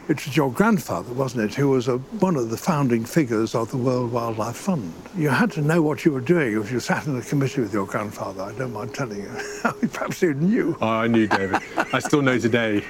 it 0.09 0.25
was 0.25 0.37
your 0.37 0.51
grandfather, 0.51 1.13
wasn't 1.13 1.45
it, 1.45 1.55
who 1.55 1.69
was 1.69 1.87
a, 1.87 1.99
one 1.99 2.35
of 2.35 2.51
the 2.51 2.57
founding 2.57 3.05
figures 3.05 3.55
of 3.55 3.71
the 3.71 3.77
World 3.77 4.11
Wildlife 4.11 4.57
Fund. 4.57 4.93
You 5.17 5.29
had 5.29 5.53
to 5.53 5.61
know 5.61 5.83
what 5.83 6.05
you 6.05 6.13
were 6.13 6.23
doing 6.23 6.61
if 6.61 6.73
you 6.73 6.81
sat 6.81 7.07
in 7.07 7.17
a 7.17 7.23
committee 7.23 7.61
with 7.61 7.73
your 7.73 7.87
grandfather. 7.87 8.43
I 8.43 8.53
don't 8.53 8.73
mind 8.73 8.95
telling 8.95 9.21
you. 9.21 9.31
Perhaps 9.93 10.23
you 10.23 10.35
knew. 10.35 10.77
Oh, 10.81 10.89
I 10.89 11.07
knew, 11.07 11.27
David. 11.29 11.61
I 11.93 11.99
still 11.99 12.23
know 12.23 12.39
today. 12.39 12.83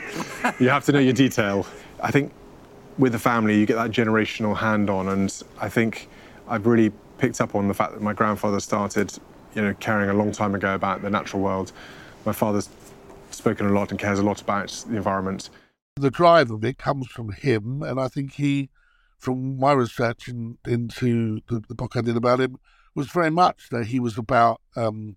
You 0.61 0.69
have 0.69 0.85
to 0.85 0.93
know 0.93 1.01
your 1.01 1.13
detail. 1.13 1.67
I 2.01 2.13
think 2.13 2.33
with 2.99 3.13
the 3.13 3.19
family, 3.19 3.59
you 3.59 3.67
get 3.67 3.77
that 3.77 3.91
generational 3.91 4.57
hand 4.57 4.89
on, 4.89 5.09
and 5.09 5.43
I 5.61 5.69
think 5.69 6.09
I've 6.47 6.67
really 6.67 6.93
picked 7.19 7.41
up 7.41 7.55
on 7.55 7.67
the 7.67 7.75
fact 7.75 7.95
that 7.95 8.01
my 8.01 8.13
grandfather 8.13 8.61
started, 8.61 9.13
you 9.55 9.63
know, 9.63 9.75
caring 9.75 10.11
a 10.11 10.15
long 10.15 10.33
time 10.33 10.55
ago 10.55 10.75
about 10.75 11.03
the 11.03 11.11
natural 11.11 11.43
world. 11.43 11.73
My 12.25 12.33
father's 12.33 12.69
spoken 13.31 13.67
a 13.67 13.73
lot 13.73 13.91
and 13.91 13.99
cares 13.99 14.19
a 14.19 14.23
lot 14.23 14.41
about 14.41 14.69
the 14.89 14.97
environment 14.97 15.51
the 15.99 16.11
drive 16.11 16.51
of 16.51 16.65
it 16.65 16.79
comes 16.79 17.09
from 17.09 17.33
him, 17.33 17.83
and 17.83 18.01
I 18.01 18.09
think 18.09 18.35
he, 18.35 18.71
from 19.19 19.59
my 19.59 19.73
research 19.73 20.29
in, 20.29 20.59
into 20.67 21.41
the, 21.49 21.63
the, 21.69 21.75
book 21.75 21.97
I 21.97 22.01
did 22.01 22.17
about 22.17 22.41
him, 22.41 22.59
was 22.95 23.09
very 23.09 23.31
much 23.31 23.69
that 23.71 23.87
he 23.87 24.01
was 24.01 24.17
about 24.17 24.61
um, 24.77 25.17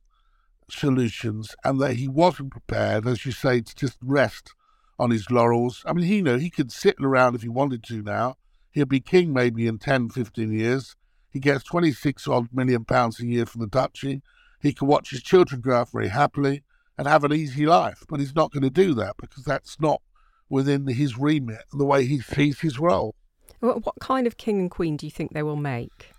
solutions 0.69 1.55
and 1.63 1.79
that 1.79 1.95
he 1.95 2.07
wasn't 2.07 2.51
prepared, 2.51 3.07
as 3.07 3.25
you 3.25 3.31
say, 3.31 3.61
to 3.61 3.75
just 3.75 3.97
rest 4.01 4.53
on 4.99 5.11
his 5.11 5.31
laurels. 5.31 5.83
I 5.85 5.93
mean, 5.93 6.05
he 6.05 6.21
know 6.21 6.37
he 6.37 6.49
could 6.49 6.71
sit 6.71 6.95
around 6.99 7.35
if 7.35 7.41
he 7.41 7.49
wanted 7.49 7.83
to 7.85 8.01
now. 8.01 8.37
He'll 8.71 8.85
be 8.85 8.99
king 8.99 9.33
maybe 9.33 9.67
in 9.67 9.79
10, 9.79 10.09
15 10.09 10.51
years. 10.51 10.95
He 11.31 11.39
gets 11.39 11.63
26 11.63 12.27
odd 12.27 12.49
million 12.51 12.85
pounds 12.85 13.19
a 13.19 13.25
year 13.25 13.45
from 13.45 13.61
the 13.61 13.67
duchy. 13.67 14.21
He 14.61 14.73
can 14.73 14.87
watch 14.87 15.11
his 15.11 15.23
children 15.23 15.61
grow 15.61 15.81
up 15.81 15.89
very 15.89 16.09
happily 16.09 16.63
and 16.97 17.07
have 17.07 17.23
an 17.23 17.33
easy 17.33 17.65
life, 17.65 18.03
but 18.09 18.19
he's 18.19 18.35
not 18.35 18.51
going 18.51 18.63
to 18.63 18.69
do 18.69 18.93
that 18.95 19.15
because 19.17 19.43
that's 19.43 19.79
not 19.79 20.01
within 20.49 20.85
his 20.87 21.17
remit 21.17 21.63
and 21.71 21.79
the 21.79 21.85
way 21.85 22.05
he 22.05 22.19
sees 22.19 22.59
his 22.59 22.77
role. 22.77 23.15
What 23.59 23.83
kind 23.99 24.27
of 24.27 24.37
king 24.37 24.59
and 24.59 24.69
queen 24.69 24.97
do 24.97 25.05
you 25.05 25.11
think 25.11 25.33
they 25.33 25.43
will 25.43 25.55
make? 25.55 26.11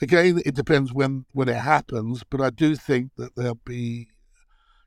Again, 0.00 0.40
it 0.44 0.54
depends 0.54 0.92
when, 0.92 1.24
when 1.32 1.48
it 1.48 1.56
happens, 1.56 2.22
but 2.28 2.40
I 2.40 2.50
do 2.50 2.76
think 2.76 3.12
that 3.16 3.34
they'll 3.34 3.60
be 3.64 4.08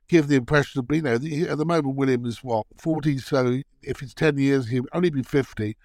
give 0.08 0.26
the 0.26 0.36
impression 0.36 0.80
of 0.80 0.92
you 0.92 1.02
know 1.02 1.14
at 1.52 1.58
the 1.58 1.64
moment 1.64 1.94
William 1.94 2.26
is 2.26 2.42
what 2.42 2.66
forty, 2.76 3.18
so 3.18 3.60
if 3.82 4.02
it's 4.02 4.14
ten 4.14 4.38
years 4.38 4.68
he'll 4.68 4.86
only 4.92 5.10
be 5.10 5.22
fifty. 5.22 5.76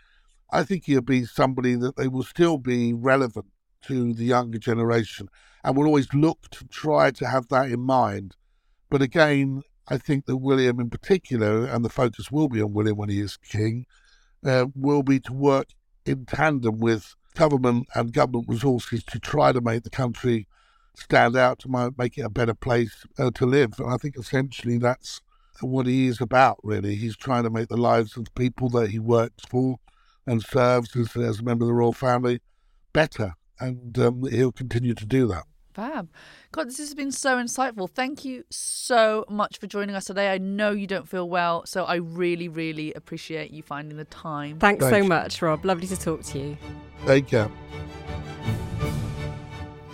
I 0.51 0.63
think 0.63 0.85
he'll 0.85 1.01
be 1.01 1.25
somebody 1.25 1.75
that 1.75 1.95
they 1.95 2.07
will 2.07 2.23
still 2.23 2.57
be 2.57 2.93
relevant 2.93 3.45
to 3.88 4.13
the 4.13 4.26
younger 4.26 4.58
generation 4.58 5.30
and 5.65 5.76
we'll 5.76 5.88
always 5.88 6.13
look 6.13 6.48
to 6.52 6.63
try 6.65 7.10
to 7.10 7.28
have 7.28 7.48
that 7.50 7.71
in 7.71 7.80
mind. 7.80 8.36
But 8.91 9.02
again, 9.02 9.63
I 9.88 9.98
think 9.98 10.28
that 10.28 10.38
William, 10.38 10.80
in 10.80 10.91
particular, 10.91 11.65
and 11.65 11.84
the 11.84 11.89
focus 11.89 12.32
will 12.32 12.48
be 12.48 12.62
on 12.62 12.74
William 12.74 12.98
when 12.98 13.10
he 13.10 13.19
is 13.19 13.38
king, 13.38 13.88
uh, 14.45 14.67
will 14.76 15.02
be 15.02 15.19
to 15.21 15.34
work 15.34 15.69
in 16.06 16.26
tandem 16.26 16.78
with 16.78 17.15
government 17.34 17.88
and 17.95 18.13
government 18.13 18.48
resources 18.48 19.04
to 19.06 19.19
try 19.19 19.52
to 19.52 19.60
make 19.60 19.84
the 19.84 19.89
country 19.89 20.48
stand 20.95 21.36
out, 21.36 21.60
to 21.60 21.93
make 21.98 22.17
it 22.17 22.21
a 22.21 22.30
better 22.30 22.54
place 22.54 23.04
uh, 23.17 23.32
to 23.34 23.48
live. 23.48 23.74
And 23.80 23.91
I 23.91 23.98
think 23.98 24.17
essentially 24.17 24.78
that's 24.78 25.19
what 25.62 25.88
he 25.88 26.06
is 26.06 26.21
about, 26.21 26.60
really. 26.63 26.93
He's 26.93 27.17
trying 27.17 27.43
to 27.43 27.50
make 27.50 27.69
the 27.69 27.78
lives 27.78 28.15
of 28.17 28.26
the 28.26 28.32
people 28.32 28.69
that 28.69 28.91
he 28.91 29.00
works 29.00 29.43
for 29.50 29.80
and 30.28 30.43
serves 30.43 30.95
as, 30.95 31.15
as 31.15 31.39
a 31.39 31.43
member 31.43 31.63
of 31.63 31.69
the 31.69 31.74
royal 31.74 31.91
family 31.91 32.39
better. 32.93 33.34
And 33.60 33.98
um, 33.98 34.28
he'll 34.30 34.52
continue 34.52 34.94
to 34.94 35.06
do 35.06 35.28
that. 35.28 35.44
Fab. 35.74 36.10
God, 36.54 36.70
this 36.70 36.78
has 36.78 36.94
been 36.94 37.12
so 37.12 37.36
insightful. 37.36 37.89
Thank 37.89 38.24
you 38.24 38.46
so 38.50 39.26
much 39.28 39.58
for 39.58 39.68
joining 39.68 39.94
us 39.94 40.06
today. 40.06 40.32
I 40.32 40.38
know 40.38 40.72
you 40.72 40.88
don't 40.88 41.08
feel 41.08 41.30
well, 41.30 41.65
so 41.65 41.84
I 41.84 41.96
really, 41.96 42.48
really 42.48 42.94
appreciate 42.94 43.52
you 43.52 43.62
finding 43.62 43.98
the 43.98 44.06
time. 44.06 44.58
Thanks, 44.58 44.86
Thanks. 44.86 44.98
so 44.98 45.08
much, 45.08 45.41
Rob. 45.41 45.65
Lovely 45.65 45.88
to 45.88 46.00
talk 46.00 46.24
to 46.24 46.39
you. 46.39 46.58
Take 47.06 47.28
care. 47.28 47.52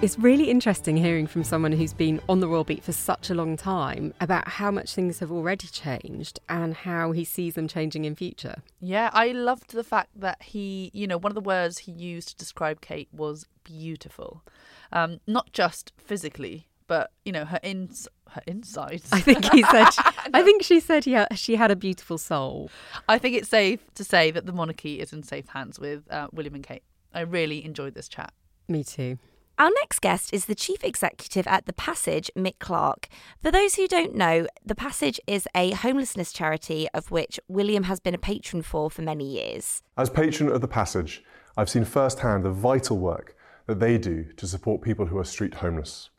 It's 0.01 0.17
really 0.17 0.49
interesting 0.49 0.97
hearing 0.97 1.27
from 1.27 1.43
someone 1.43 1.71
who's 1.71 1.93
been 1.93 2.19
on 2.27 2.39
the 2.39 2.47
Royal 2.47 2.63
Beat 2.63 2.83
for 2.83 2.91
such 2.91 3.29
a 3.29 3.35
long 3.35 3.55
time 3.55 4.15
about 4.19 4.47
how 4.47 4.71
much 4.71 4.95
things 4.95 5.19
have 5.19 5.31
already 5.31 5.67
changed 5.67 6.39
and 6.49 6.73
how 6.73 7.11
he 7.11 7.23
sees 7.23 7.53
them 7.53 7.67
changing 7.67 8.05
in 8.05 8.15
future. 8.15 8.63
Yeah, 8.79 9.11
I 9.13 9.31
loved 9.31 9.73
the 9.73 9.83
fact 9.83 10.09
that 10.15 10.41
he, 10.41 10.89
you 10.93 11.05
know, 11.05 11.17
one 11.17 11.29
of 11.29 11.35
the 11.35 11.41
words 11.41 11.79
he 11.79 11.91
used 11.91 12.29
to 12.29 12.35
describe 12.35 12.81
Kate 12.81 13.09
was 13.11 13.45
beautiful 13.63 14.43
um, 14.91 15.19
not 15.27 15.51
just 15.53 15.93
physically, 15.97 16.67
but 16.87 17.11
you 17.23 17.31
know 17.31 17.45
her 17.45 17.59
ins 17.63 18.07
her 18.29 18.41
insides. 18.47 19.09
I 19.11 19.21
think 19.21 19.51
he 19.51 19.63
said. 19.63 19.89
I 20.33 20.43
think 20.43 20.63
she 20.63 20.79
said 20.79 21.07
yeah, 21.07 21.27
she 21.35 21.55
had 21.55 21.71
a 21.71 21.75
beautiful 21.75 22.17
soul. 22.17 22.69
I 23.07 23.17
think 23.17 23.35
it's 23.35 23.49
safe 23.49 23.93
to 23.95 24.03
say 24.03 24.31
that 24.31 24.45
the 24.45 24.51
monarchy 24.51 24.99
is 24.99 25.13
in 25.13 25.23
safe 25.23 25.47
hands 25.49 25.79
with 25.79 26.03
uh, 26.11 26.27
William 26.31 26.55
and 26.55 26.63
Kate. 26.63 26.83
I 27.13 27.21
really 27.21 27.63
enjoyed 27.63 27.93
this 27.93 28.07
chat. 28.07 28.33
Me 28.67 28.83
too. 28.83 29.17
Our 29.59 29.69
next 29.81 29.99
guest 29.99 30.33
is 30.33 30.45
the 30.45 30.55
Chief 30.55 30.83
Executive 30.83 31.45
at 31.45 31.65
The 31.65 31.73
Passage, 31.73 32.31
Mick 32.35 32.57
Clarke. 32.59 33.07
For 33.43 33.51
those 33.51 33.75
who 33.75 33.87
don't 33.87 34.15
know, 34.15 34.47
The 34.65 34.73
Passage 34.75 35.19
is 35.27 35.47
a 35.55 35.71
homelessness 35.71 36.33
charity 36.33 36.87
of 36.93 37.11
which 37.11 37.39
William 37.47 37.83
has 37.83 37.99
been 37.99 38.15
a 38.15 38.19
patron 38.19 38.63
for 38.63 38.89
for 38.89 39.03
many 39.03 39.25
years. 39.25 39.83
As 39.97 40.09
patron 40.09 40.49
of 40.49 40.61
The 40.61 40.67
Passage, 40.67 41.23
I've 41.55 41.69
seen 41.69 41.85
firsthand 41.85 42.43
the 42.43 42.51
vital 42.51 42.97
work 42.97 43.35
that 43.67 43.79
they 43.79 43.97
do 43.97 44.25
to 44.37 44.47
support 44.47 44.81
people 44.81 45.05
who 45.05 45.19
are 45.19 45.25
street 45.25 45.55
homeless. 45.55 46.09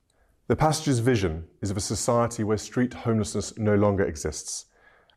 The 0.47 0.57
Passage's 0.57 1.01
vision 1.01 1.47
is 1.61 1.71
of 1.71 1.77
a 1.77 1.81
society 1.81 2.45
where 2.45 2.59
street 2.59 2.95
homelessness 2.95 3.59
no 3.59 3.75
longer 3.75 4.05
exists 4.05 4.67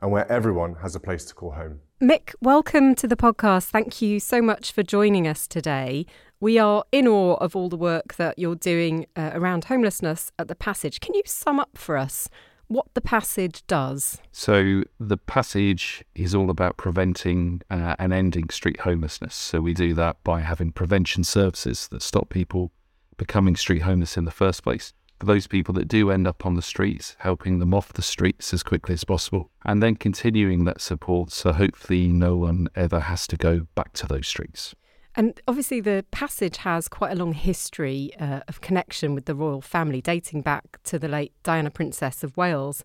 and 0.01 0.11
where 0.11 0.31
everyone 0.31 0.75
has 0.81 0.95
a 0.95 0.99
place 0.99 1.25
to 1.25 1.33
call 1.33 1.51
home. 1.51 1.79
Mick, 2.01 2.35
welcome 2.41 2.93
to 2.95 3.07
the 3.07 3.15
podcast. 3.15 3.69
Thank 3.69 4.01
you 4.01 4.19
so 4.19 4.41
much 4.41 4.71
for 4.71 4.83
joining 4.83 5.27
us 5.27 5.47
today. 5.47 6.05
We 6.39 6.59
are 6.59 6.83
in 6.91 7.07
awe 7.07 7.35
of 7.35 7.55
all 7.55 7.69
the 7.69 7.77
work 7.77 8.15
that 8.15 8.37
you're 8.37 8.55
doing 8.55 9.05
uh, 9.15 9.31
around 9.33 9.65
homelessness 9.65 10.31
at 10.37 10.47
the 10.47 10.55
Passage. 10.55 10.99
Can 10.99 11.13
you 11.13 11.23
sum 11.25 11.59
up 11.59 11.77
for 11.77 11.97
us 11.97 12.29
what 12.67 12.87
the 12.93 13.01
passage 13.01 13.65
does. 13.67 14.19
So, 14.31 14.83
the 14.99 15.17
passage 15.17 16.03
is 16.15 16.33
all 16.33 16.49
about 16.49 16.77
preventing 16.77 17.61
uh, 17.69 17.95
and 17.99 18.13
ending 18.13 18.49
street 18.49 18.81
homelessness. 18.81 19.35
So, 19.35 19.61
we 19.61 19.73
do 19.73 19.93
that 19.95 20.17
by 20.23 20.41
having 20.41 20.71
prevention 20.71 21.23
services 21.23 21.87
that 21.89 22.01
stop 22.01 22.29
people 22.29 22.71
becoming 23.17 23.55
street 23.55 23.83
homeless 23.83 24.17
in 24.17 24.25
the 24.25 24.31
first 24.31 24.63
place. 24.63 24.93
For 25.19 25.27
those 25.27 25.47
people 25.47 25.73
that 25.75 25.87
do 25.87 26.11
end 26.11 26.27
up 26.27 26.45
on 26.45 26.55
the 26.55 26.61
streets, 26.61 27.15
helping 27.19 27.59
them 27.59 27.73
off 27.73 27.93
the 27.93 28.01
streets 28.01 28.53
as 28.53 28.63
quickly 28.63 28.93
as 28.93 29.05
possible, 29.05 29.49
and 29.63 29.81
then 29.81 29.95
continuing 29.95 30.65
that 30.65 30.81
support 30.81 31.31
so 31.31 31.53
hopefully 31.53 32.07
no 32.07 32.35
one 32.35 32.67
ever 32.75 32.99
has 33.01 33.25
to 33.27 33.37
go 33.37 33.67
back 33.75 33.93
to 33.93 34.07
those 34.07 34.27
streets. 34.27 34.75
And 35.17 35.39
obviously, 35.47 35.79
the 35.79 36.05
passage 36.11 36.57
has 36.57 36.87
quite 36.87 37.13
a 37.13 37.15
long 37.15 37.33
history 37.33 38.11
uh, 38.19 38.41
of 38.47 38.59
connection 38.61 39.15
with 39.15 39.25
the 39.25 39.35
royal 39.35 39.61
family, 39.61 40.01
dating 40.01 40.41
back 40.41 40.81
to 40.83 40.99
the 40.99 41.07
late 41.07 41.31
Diana, 41.43 41.71
Princess 41.71 42.23
of 42.23 42.35
Wales. 42.35 42.83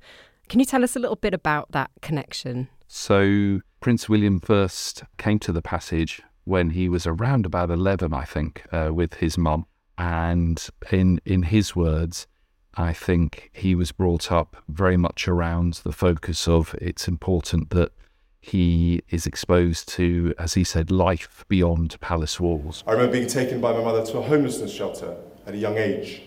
Can 0.49 0.61
you 0.61 0.67
tell 0.67 0.85
us 0.85 0.95
a 0.95 1.01
little 1.01 1.17
bit 1.17 1.35
about 1.35 1.73
that 1.73 1.91
connection? 2.03 2.69
So, 2.87 3.61
Prince 3.81 4.09
William 4.09 4.41
first 4.41 5.03
came 5.19 5.39
to 5.41 5.53
the 5.53 5.63
passage 5.63 6.23
when 6.45 6.71
he 6.71 6.89
was 6.89 7.07
around 7.07 7.47
about 7.47 7.71
11, 7.71 8.13
I 8.15 8.25
think, 8.25 8.65
uh, 8.73 8.91
with 8.93 9.15
his 9.15 9.37
mum. 9.37 9.67
And 9.99 10.65
in, 10.91 11.21
in 11.25 11.45
his 11.45 11.75
words, 11.75 12.27
I 12.75 12.93
think 12.93 13.51
he 13.53 13.75
was 13.75 13.93
brought 13.93 14.31
up 14.31 14.57
very 14.69 14.97
much 14.97 15.27
around 15.27 15.75
the 15.85 15.93
focus 15.93 16.47
of 16.47 16.75
it's 16.81 17.09
important 17.09 17.71
that 17.71 17.93
he 18.41 19.03
is 19.11 19.27
exposed 19.27 19.89
to, 19.89 20.35
as 20.39 20.55
he 20.55 20.65
said, 20.65 20.91
life 20.91 21.45
beyond 21.49 22.01
palace 22.01 22.41
walls. 22.41 22.83
I 22.87 22.93
remember 22.93 23.13
being 23.13 23.29
taken 23.29 23.61
by 23.61 23.73
my 23.73 23.83
mother 23.83 24.05
to 24.07 24.19
a 24.19 24.23
homelessness 24.23 24.73
shelter 24.73 25.17
at 25.47 25.55
a 25.55 25.59
young 25.59 25.77
age, 25.77 26.23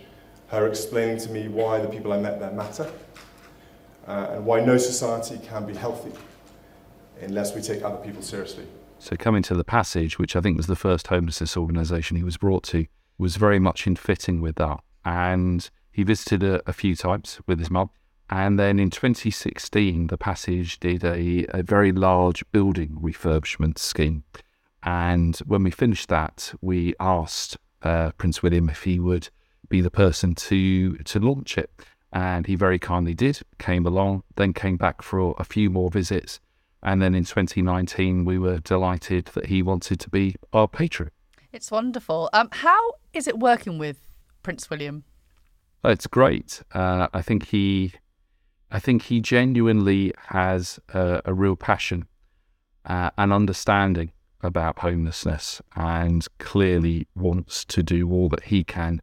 her 0.47 0.67
explaining 0.67 1.17
to 1.19 1.29
me 1.29 1.47
why 1.47 1.79
the 1.79 1.87
people 1.87 2.13
I 2.13 2.19
met 2.19 2.39
there 2.39 2.51
matter 2.51 2.91
uh, 4.07 4.27
and 4.31 4.45
why 4.45 4.63
no 4.63 4.77
society 4.77 5.39
can 5.43 5.65
be 5.65 5.73
healthy 5.73 6.11
unless 7.21 7.55
we 7.55 7.61
take 7.61 7.83
other 7.83 7.97
people 7.97 8.21
seriously. 8.21 8.67
So, 8.99 9.15
coming 9.15 9.43
to 9.43 9.55
the 9.55 9.63
passage, 9.63 10.19
which 10.19 10.35
I 10.35 10.41
think 10.41 10.55
was 10.55 10.67
the 10.67 10.75
first 10.75 11.07
homelessness 11.07 11.57
organisation 11.57 12.15
he 12.15 12.23
was 12.23 12.37
brought 12.37 12.63
to, 12.65 12.85
was 13.17 13.35
very 13.35 13.59
much 13.59 13.87
in 13.87 13.95
fitting 13.95 14.39
with 14.39 14.55
that. 14.55 14.79
And 15.03 15.69
he 15.91 16.03
visited 16.03 16.43
a, 16.43 16.61
a 16.69 16.73
few 16.73 16.95
times 16.95 17.39
with 17.47 17.59
his 17.59 17.69
mum. 17.69 17.89
And 18.29 18.57
then 18.57 18.79
in 18.79 18.89
2016, 18.89 20.07
the 20.07 20.17
Passage 20.17 20.79
did 20.79 21.03
a, 21.03 21.45
a 21.49 21.63
very 21.63 21.91
large 21.91 22.43
building 22.51 22.97
refurbishment 23.01 23.77
scheme. 23.77 24.23
And 24.81 25.37
when 25.45 25.63
we 25.63 25.71
finished 25.71 26.09
that, 26.09 26.53
we 26.61 26.93
asked 26.99 27.57
uh, 27.83 28.11
Prince 28.17 28.41
William 28.41 28.69
if 28.69 28.83
he 28.83 28.99
would 28.99 29.29
be 29.69 29.81
the 29.81 29.91
person 29.91 30.35
to 30.35 30.95
to 30.97 31.19
launch 31.19 31.57
it. 31.57 31.69
And 32.11 32.45
he 32.45 32.55
very 32.55 32.77
kindly 32.77 33.15
did, 33.15 33.39
came 33.57 33.87
along, 33.87 34.23
then 34.35 34.53
came 34.53 34.77
back 34.77 35.01
for 35.01 35.35
a 35.39 35.43
few 35.43 35.69
more 35.69 35.89
visits. 35.89 36.39
And 36.83 37.01
then 37.01 37.15
in 37.15 37.23
2019, 37.23 38.23
we 38.23 38.37
were 38.37 38.59
delighted 38.59 39.25
that 39.33 39.47
he 39.47 39.63
wanted 39.63 39.99
to 40.01 40.09
be 40.09 40.35
our 40.51 40.67
patron. 40.67 41.09
It's 41.51 41.71
wonderful. 41.71 42.29
Um, 42.33 42.49
how 42.51 42.93
is 43.13 43.27
it 43.27 43.39
working 43.39 43.79
with 43.79 44.05
Prince 44.43 44.69
William? 44.69 45.05
Oh, 45.83 45.89
it's 45.89 46.07
great. 46.07 46.61
Uh, 46.73 47.07
I 47.13 47.21
think 47.21 47.47
he 47.47 47.93
I 48.73 48.79
think 48.79 49.03
he 49.03 49.21
genuinely 49.21 50.13
has 50.29 50.79
a, 50.89 51.21
a 51.25 51.33
real 51.33 51.55
passion 51.55 52.07
uh, 52.85 53.11
and 53.19 53.31
understanding 53.31 54.11
about 54.41 54.79
homelessness 54.79 55.61
and 55.75 56.25
clearly 56.39 57.07
wants 57.15 57.63
to 57.65 57.83
do 57.83 58.11
all 58.11 58.29
that 58.29 58.45
he 58.45 58.63
can 58.63 58.99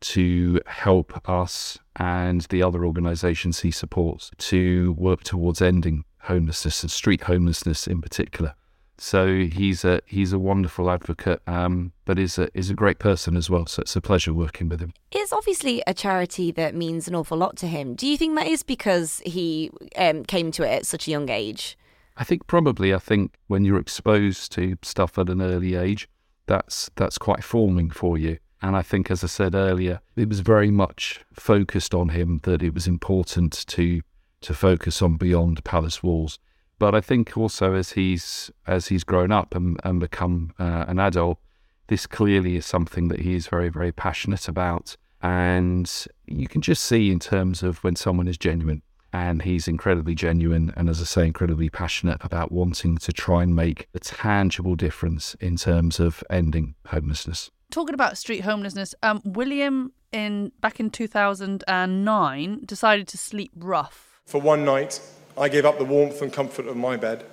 to 0.00 0.60
help 0.66 1.18
us 1.28 1.78
and 1.96 2.42
the 2.42 2.62
other 2.62 2.84
organisations 2.84 3.60
he 3.60 3.70
supports 3.70 4.30
to 4.36 4.92
work 4.92 5.24
towards 5.24 5.62
ending 5.62 6.04
homelessness 6.24 6.82
and 6.82 6.90
street 6.90 7.22
homelessness 7.22 7.86
in 7.86 8.02
particular. 8.02 8.54
So 9.02 9.44
he's 9.44 9.82
a 9.82 10.02
he's 10.04 10.34
a 10.34 10.38
wonderful 10.38 10.90
advocate, 10.90 11.40
um, 11.46 11.92
but 12.04 12.18
is 12.18 12.36
a 12.36 12.50
is 12.52 12.68
a 12.68 12.74
great 12.74 12.98
person 12.98 13.34
as 13.34 13.48
well. 13.48 13.64
So 13.64 13.80
it's 13.80 13.96
a 13.96 14.00
pleasure 14.02 14.34
working 14.34 14.68
with 14.68 14.78
him. 14.78 14.92
It's 15.10 15.32
obviously 15.32 15.82
a 15.86 15.94
charity 15.94 16.52
that 16.52 16.74
means 16.74 17.08
an 17.08 17.14
awful 17.14 17.38
lot 17.38 17.56
to 17.56 17.66
him. 17.66 17.94
Do 17.94 18.06
you 18.06 18.18
think 18.18 18.36
that 18.36 18.46
is 18.46 18.62
because 18.62 19.22
he 19.24 19.70
um, 19.96 20.26
came 20.26 20.52
to 20.52 20.64
it 20.64 20.68
at 20.68 20.86
such 20.86 21.08
a 21.08 21.10
young 21.10 21.30
age? 21.30 21.78
I 22.18 22.24
think 22.24 22.46
probably. 22.46 22.92
I 22.92 22.98
think 22.98 23.36
when 23.46 23.64
you're 23.64 23.78
exposed 23.78 24.52
to 24.52 24.76
stuff 24.82 25.16
at 25.16 25.30
an 25.30 25.40
early 25.40 25.76
age, 25.76 26.06
that's 26.44 26.90
that's 26.96 27.16
quite 27.16 27.42
forming 27.42 27.88
for 27.88 28.18
you. 28.18 28.36
And 28.60 28.76
I 28.76 28.82
think, 28.82 29.10
as 29.10 29.24
I 29.24 29.28
said 29.28 29.54
earlier, 29.54 30.02
it 30.14 30.28
was 30.28 30.40
very 30.40 30.70
much 30.70 31.20
focused 31.32 31.94
on 31.94 32.10
him 32.10 32.40
that 32.42 32.62
it 32.62 32.74
was 32.74 32.86
important 32.86 33.64
to 33.68 34.02
to 34.42 34.52
focus 34.52 35.00
on 35.00 35.16
beyond 35.16 35.64
palace 35.64 36.02
walls 36.02 36.38
but 36.80 36.94
I 36.94 37.00
think 37.00 37.36
also 37.36 37.74
as 37.74 37.92
he's 37.92 38.50
as 38.66 38.88
he's 38.88 39.04
grown 39.04 39.30
up 39.30 39.54
and, 39.54 39.78
and 39.84 40.00
become 40.00 40.52
uh, 40.58 40.86
an 40.88 40.98
adult, 40.98 41.38
this 41.86 42.06
clearly 42.06 42.56
is 42.56 42.66
something 42.66 43.06
that 43.08 43.20
he 43.20 43.34
is 43.34 43.46
very 43.46 43.68
very 43.68 43.92
passionate 43.92 44.48
about, 44.48 44.96
and 45.22 46.06
you 46.26 46.48
can 46.48 46.62
just 46.62 46.82
see 46.82 47.12
in 47.12 47.20
terms 47.20 47.62
of 47.62 47.84
when 47.84 47.94
someone 47.94 48.26
is 48.26 48.36
genuine. 48.36 48.82
And 49.12 49.42
he's 49.42 49.66
incredibly 49.66 50.14
genuine 50.14 50.72
and, 50.76 50.88
as 50.88 51.00
I 51.00 51.04
say, 51.04 51.26
incredibly 51.26 51.68
passionate 51.68 52.18
about 52.20 52.52
wanting 52.52 52.96
to 52.98 53.12
try 53.12 53.42
and 53.42 53.56
make 53.56 53.88
a 53.92 53.98
tangible 53.98 54.76
difference 54.76 55.34
in 55.40 55.56
terms 55.56 55.98
of 55.98 56.22
ending 56.30 56.76
homelessness. 56.86 57.50
Talking 57.72 57.94
about 57.94 58.18
street 58.18 58.42
homelessness, 58.42 58.94
um, 59.02 59.20
William 59.24 59.92
in 60.12 60.52
back 60.60 60.78
in 60.78 60.90
2009 60.90 62.60
decided 62.64 63.08
to 63.08 63.18
sleep 63.18 63.50
rough. 63.56 64.20
For 64.26 64.40
one 64.40 64.64
night, 64.64 65.00
I 65.38 65.48
gave 65.48 65.64
up 65.64 65.78
the 65.78 65.84
warmth 65.84 66.22
and 66.22 66.32
comfort 66.32 66.66
of 66.66 66.76
my 66.76 66.96
bed 66.96 67.24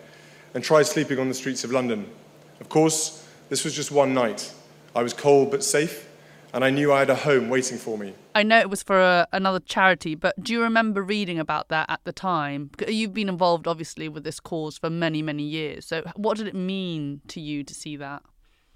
and 0.54 0.64
tried 0.64 0.84
sleeping 0.84 1.20
on 1.20 1.28
the 1.28 1.34
streets 1.34 1.64
of 1.64 1.72
London. 1.72 2.10
Of 2.60 2.70
course, 2.70 3.28
this 3.50 3.64
was 3.64 3.76
just 3.76 3.91
one 3.91 4.14
night. 4.14 4.52
I 4.95 5.04
was 5.04 5.14
cold 5.14 5.52
but 5.52 5.64
safe, 5.64 6.08
and 6.54 6.64
I 6.64 6.70
knew 6.70 6.91
I 6.91 7.00
had 7.00 7.10
a 7.10 7.16
home 7.16 7.50
waiting 7.50 7.78
for 7.78 7.98
me. 7.98 8.14
I 8.34 8.43
know 8.43 8.60
it 8.60 8.70
was 8.70 8.84
for 8.84 9.00
a, 9.00 9.28
another 9.32 9.60
charity, 9.60 10.16
but 10.16 10.41
do 10.43 10.54
you 10.54 10.62
remember 10.62 11.02
reading 11.02 11.39
about 11.39 11.70
that 11.70 11.89
at 11.89 12.02
the 12.04 12.12
time? 12.12 12.72
You've 12.88 13.14
been 13.14 13.30
involved, 13.30 13.68
obviously, 13.68 14.10
with 14.10 14.24
this 14.24 14.39
cause 14.39 14.78
for 14.78 14.89
many, 14.89 15.22
many 15.22 15.43
years. 15.43 15.86
So, 15.86 16.04
what 16.16 16.38
did 16.38 16.48
it 16.48 16.56
mean 16.56 17.22
to 17.28 17.41
you 17.41 17.64
to 17.64 17.74
see 17.74 17.95
that? 17.98 18.24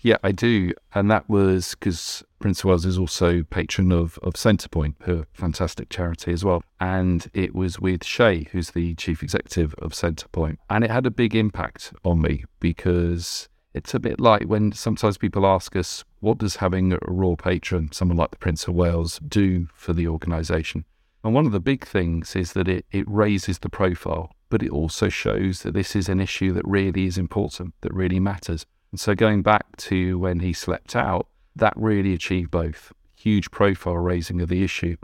Yeah, 0.02 0.18
I 0.24 0.32
do. 0.32 0.74
And 0.94 1.12
that 1.12 1.30
was 1.30 1.76
because 1.76 2.24
Prince 2.40 2.62
of 2.62 2.66
Wales 2.66 2.86
is 2.86 2.98
also 2.98 3.44
patron 3.44 3.92
of, 3.92 4.18
of 4.24 4.34
Centrepoint, 4.34 4.96
a 5.08 5.28
fantastic 5.34 5.90
charity 5.90 6.34
as 6.34 6.44
well. 6.44 6.64
And 6.80 7.30
it 7.34 7.54
was 7.54 7.80
with 7.80 8.02
Seyi, 8.02 8.48
who's 8.50 8.72
the 8.72 8.96
chief 8.96 9.22
executive 9.22 9.76
of 9.76 9.92
Centrepoint. 9.92 10.58
And 10.70 10.84
it 10.84 10.90
had 10.90 11.06
a 11.06 11.12
big 11.12 11.36
impact 11.36 11.94
on 12.04 12.22
me 12.22 12.46
because 12.60 13.48
it's 13.74 13.94
a 13.94 14.00
bit 14.00 14.20
like 14.20 14.44
when 14.44 14.72
sometimes 14.72 15.18
people 15.18 15.46
ask 15.46 15.76
us, 15.76 16.04
what 16.20 16.40
does 16.40 16.58
having 16.58 16.94
a 16.94 17.00
royal 17.08 17.38
patron, 17.38 17.90
someone 17.92 18.18
like 18.18 18.32
the 18.32 18.38
Prince 18.38 18.68
of 18.68 18.74
Wales, 18.74 19.20
do 19.28 19.68
for 19.74 19.94
the 19.94 20.08
organisation? 20.08 20.84
And 21.24 21.36
one 21.36 21.46
of 21.46 21.52
the 21.52 21.60
big 21.60 21.86
things 21.86 22.36
is 22.36 22.54
that 22.54 22.68
it, 22.68 22.86
it 22.92 23.08
raises 23.08 23.60
the 23.60 23.70
profile, 23.70 24.36
but 24.50 24.64
it 24.64 24.72
also 24.72 25.08
shows 25.08 25.62
that 25.62 25.76
this 25.76 25.96
is 25.96 26.10
an 26.10 26.20
issue 26.20 26.52
that 26.54 26.68
really 26.68 27.06
is 27.06 27.20
important, 27.20 27.76
that 27.82 27.94
really 27.94 28.20
matters. 28.20 28.66
And 28.92 29.00
so 29.00 29.16
going 29.16 29.42
back 29.42 29.78
to 29.78 30.20
when 30.20 30.40
he 30.40 30.54
slept 30.54 30.96
out, 30.96 31.28
that 31.56 31.74
really 31.76 32.14
achieved 32.14 32.52
both 32.52 32.92
huge 33.16 33.52
profile 33.52 33.98
raising 33.98 34.42
of 34.42 34.50
the 34.50 34.64
issue, 34.64 34.98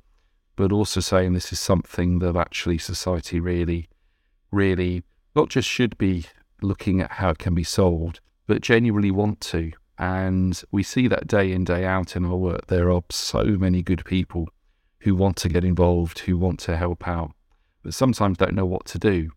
but 0.55 0.71
also 0.71 0.99
saying 0.99 1.33
this 1.33 1.53
is 1.53 1.59
something 1.59 2.19
that 2.19 2.35
actually 2.35 2.77
society 2.77 3.39
really, 3.39 3.87
really 4.51 5.03
not 5.35 5.49
just 5.49 5.67
should 5.67 5.97
be 5.97 6.25
looking 6.61 6.99
at 6.99 7.13
how 7.13 7.29
it 7.29 7.37
can 7.37 7.53
be 7.53 7.63
solved, 7.63 8.19
but 8.47 8.61
genuinely 8.61 9.11
want 9.11 9.39
to. 9.39 9.71
And 9.99 10.61
we 10.71 10.83
see 10.83 11.07
that 11.07 11.27
day 11.27 11.51
in, 11.51 11.63
day 11.63 11.85
out 11.85 12.15
in 12.15 12.25
our 12.25 12.35
work. 12.35 12.67
There 12.67 12.91
are 12.91 13.03
so 13.09 13.43
many 13.43 13.81
good 13.81 14.03
people 14.05 14.49
who 15.01 15.15
want 15.15 15.37
to 15.37 15.49
get 15.49 15.63
involved, 15.63 16.19
who 16.19 16.37
want 16.37 16.59
to 16.61 16.75
help 16.75 17.07
out, 17.07 17.31
but 17.83 17.93
sometimes 17.93 18.37
don't 18.37 18.55
know 18.55 18.65
what 18.65 18.85
to 18.87 18.99
do. 18.99 19.31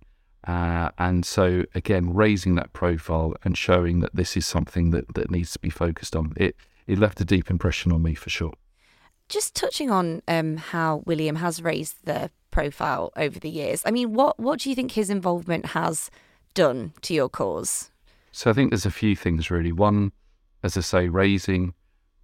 Uh, 0.47 0.91
and 0.99 1.25
so, 1.25 1.65
again, 1.75 2.15
raising 2.15 2.55
that 2.55 2.73
profile 2.73 3.35
and 3.45 3.57
showing 3.57 4.01
that 4.01 4.15
this 4.15 4.37
is 4.37 4.47
something 4.47 4.91
that, 4.91 5.15
that 5.15 5.31
needs 5.31 5.53
to 5.53 5.59
be 5.59 5.71
focused 5.71 6.17
on, 6.17 6.33
it, 6.37 6.57
it 6.87 6.99
left 6.99 7.21
a 7.21 7.25
deep 7.25 7.51
impression 7.51 7.93
on 7.93 8.03
me 8.03 8.15
for 8.15 8.31
sure. 8.31 8.55
Just 9.29 9.55
touching 9.55 9.91
on 9.91 10.23
um, 10.27 10.57
how 10.57 11.03
William 11.07 11.37
has 11.37 11.63
raised 11.63 12.05
the 12.05 12.31
profile 12.51 13.13
over 13.17 13.39
the 13.39 13.51
years, 13.51 13.83
I 13.85 13.91
mean, 13.91 14.15
what, 14.15 14.39
what 14.41 14.61
do 14.61 14.71
you 14.71 14.75
think 14.75 14.93
his 14.93 15.11
involvement 15.11 15.67
has 15.67 16.11
done 16.55 16.95
to 17.03 17.15
your 17.15 17.29
cause? 17.29 17.91
So 18.33 18.51
I 18.51 18.55
think 18.55 18.71
there's 18.71 18.87
a 18.87 18.91
few 18.91 19.15
things 19.15 19.51
really. 19.51 19.73
One, 19.73 20.13
as 20.63 20.77
I 20.77 20.81
say, 20.81 21.09
raising 21.09 21.75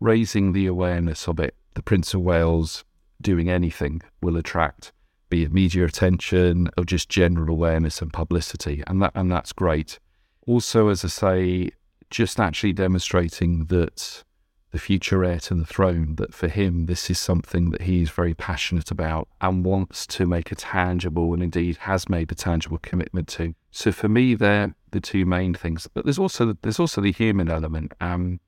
raising 0.01 0.53
the 0.53 0.67
awareness 0.67 1.27
of 1.29 1.41
it. 1.41 1.55
The 1.75 1.83
Prince 1.83 2.15
of 2.15 2.21
Wales 2.21 2.85
doing 3.21 3.49
anything 3.49 4.03
will 4.21 4.37
attract 4.37 4.93
be 5.29 5.43
it 5.43 5.53
media 5.53 5.85
attention 5.85 6.69
or 6.77 6.85
just 6.85 7.09
general 7.09 7.51
awareness 7.51 8.01
and 8.01 8.13
publicity, 8.13 8.83
and 8.87 9.03
that 9.03 9.13
and 9.15 9.31
that's 9.31 9.53
great. 9.53 9.99
Also, 10.47 10.89
as 10.89 11.05
I 11.05 11.09
say, 11.09 11.71
just 12.11 12.39
actually 12.39 12.73
demonstrating 12.73 13.67
that 13.67 14.23
the 14.71 14.79
future 14.79 15.25
heir 15.25 15.39
to 15.41 15.55
the 15.55 15.65
throne, 15.65 16.17
that 16.17 16.35
for 16.35 16.49
him, 16.49 16.87
this 16.87 17.09
is 17.09 17.19
something 17.19 17.71
that 17.71 17.83
he 17.83 18.03
is 18.03 18.11
very 18.11 18.35
passionate 18.35 18.91
about 18.91 19.27
and 19.41 19.65
wants 19.65 20.07
to 20.07 20.27
make 20.27 20.53
a 20.53 20.55
tangible 20.55 21.33
and 21.33 21.43
indeed 21.43 21.79
has 21.79 22.09
made 22.09 22.31
a 22.31 22.35
tangible 22.35 22.79
commitment 22.83 23.27
to. 23.29 23.55
So 23.71 23.91
for 23.91 24.09
me, 24.09 24.35
they're 24.35 24.75
the 24.91 25.01
two 25.01 25.25
main 25.25 25.55
things. 25.55 25.89
But 25.93 26.05
there's 26.05 26.19
also 26.19 26.57
there's 26.63 26.81
also 26.81 27.01
the 27.01 27.13
human 27.13 27.51
element. 27.51 27.93
Um, 28.01 28.41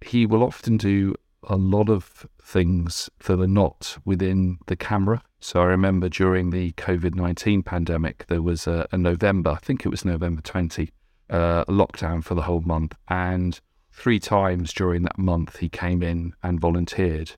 he 0.00 0.26
will 0.26 0.42
often 0.42 0.76
do 0.76 1.14
a 1.44 1.56
lot 1.56 1.88
of 1.88 2.26
things 2.42 3.08
that 3.24 3.40
are 3.40 3.46
not 3.46 3.96
within 4.04 4.58
the 4.66 4.76
camera. 4.76 5.22
So 5.44 5.60
I 5.60 5.64
remember 5.64 6.08
during 6.08 6.50
the 6.50 6.70
COVID 6.74 7.16
19 7.16 7.64
pandemic, 7.64 8.26
there 8.28 8.40
was 8.40 8.68
a, 8.68 8.86
a, 8.92 8.96
November, 8.96 9.50
I 9.50 9.56
think 9.56 9.84
it 9.84 9.88
was 9.88 10.04
November 10.04 10.40
20, 10.40 10.92
uh, 11.30 11.64
lockdown 11.64 12.22
for 12.22 12.36
the 12.36 12.42
whole 12.42 12.60
month. 12.60 12.94
And 13.08 13.60
three 13.90 14.20
times 14.20 14.72
during 14.72 15.02
that 15.02 15.18
month, 15.18 15.56
he 15.56 15.68
came 15.68 16.00
in 16.00 16.34
and 16.44 16.60
volunteered, 16.60 17.32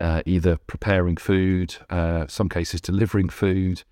uh, 0.00 0.22
either 0.24 0.56
preparing 0.56 1.18
food, 1.18 1.76
uh, 1.90 2.26
some 2.28 2.48
cases 2.48 2.80
delivering 2.80 3.28
food, 3.28 3.82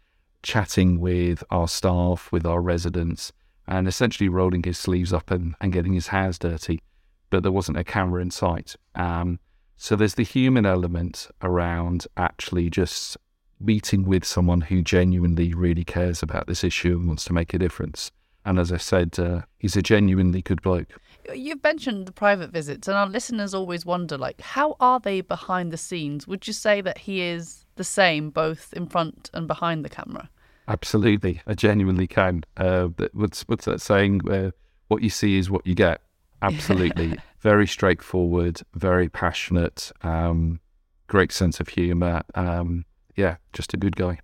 chatting 0.43 0.99
with 0.99 1.45
our 1.51 1.69
staff, 1.69 2.33
with 2.33 2.47
our 2.47 2.63
residents, 2.63 3.33
and 3.67 3.87
essentially 3.87 4.31
rolling 4.31 4.63
his 4.63 4.79
sleeves 4.79 5.13
up 5.13 5.31
and, 5.31 5.55
and 5.61 5.75
getting 5.75 5.93
his 5.93 6.07
hands 6.07 6.39
dirty. 6.39 6.81
But 7.29 7.43
there 7.43 7.53
wasn't 7.53 7.77
a 7.77 7.85
camera 7.85 8.23
in 8.23 8.31
sight. 8.31 8.77
Um, 8.95 9.41
so 9.77 9.95
there's 9.95 10.15
the 10.15 10.23
human 10.23 10.65
element 10.65 11.29
around 11.43 12.07
actually 12.17 12.71
just 12.71 13.19
meeting 13.61 14.05
with 14.05 14.25
someone 14.25 14.63
who 14.63 14.83
genuinely 14.83 15.55
really 15.55 15.85
cares 15.85 16.23
about 16.23 16.47
this 16.47 16.65
issue 16.65 16.97
and 16.97 17.07
wants 17.07 17.25
to 17.25 17.33
make 17.33 17.55
a 17.55 17.59
difference. 17.59 18.11
And 18.45 18.59
as 18.59 18.73
I 18.73 18.79
said, 18.79 19.19
uh, 19.19 19.43
he's 19.59 19.77
a 19.77 19.83
genuinely 19.83 20.41
good 20.41 20.63
bloke. 20.63 20.89
You've 21.35 21.63
mentioned 21.63 22.07
the 22.07 22.13
private 22.13 22.51
visits, 22.51 22.89
and 22.89 22.97
our 22.97 23.07
listeners 23.07 23.53
always 23.53 23.85
wonder, 23.85 24.17
like, 24.17 24.41
how 24.41 24.77
are 24.81 25.01
they 25.01 25.21
behind 25.21 25.71
the 25.71 25.77
scenes? 25.77 26.27
Would 26.27 26.47
you 26.47 26.55
say 26.55 26.81
that 26.81 26.97
he 26.99 27.21
is 27.21 27.67
the 27.77 27.85
same 27.85 28.31
both 28.31 28.73
in 28.73 28.87
front 28.87 29.29
and 29.35 29.47
behind 29.47 29.85
the 29.85 29.91
camera? 29.91 30.31
Absolutely, 30.67 31.43
I 31.47 31.55
genuinely 31.55 32.07
can. 32.07 32.45
Uh, 32.57 32.89
what's 33.13 33.43
what's 33.43 33.65
that 33.67 33.81
saying? 33.81 34.21
Uh, 34.31 34.51
what 34.89 35.03
you 35.03 35.11
see 35.11 35.39
is 35.39 35.51
what 35.51 35.67
you 35.67 35.75
get. 35.75 36.01
Absolutely, 36.41 37.19
very 37.41 37.67
straightforward, 37.67 38.63
very 38.75 39.09
passionate, 39.09 39.93
um, 40.03 40.61
great 41.07 41.33
sense 41.33 41.61
of 41.61 41.69
humour. 41.69 42.23
Um, 42.35 42.85
yeah, 43.19 43.37
just 43.53 43.75
a 43.75 43.77
good 43.77 43.97
guy. 43.97 44.21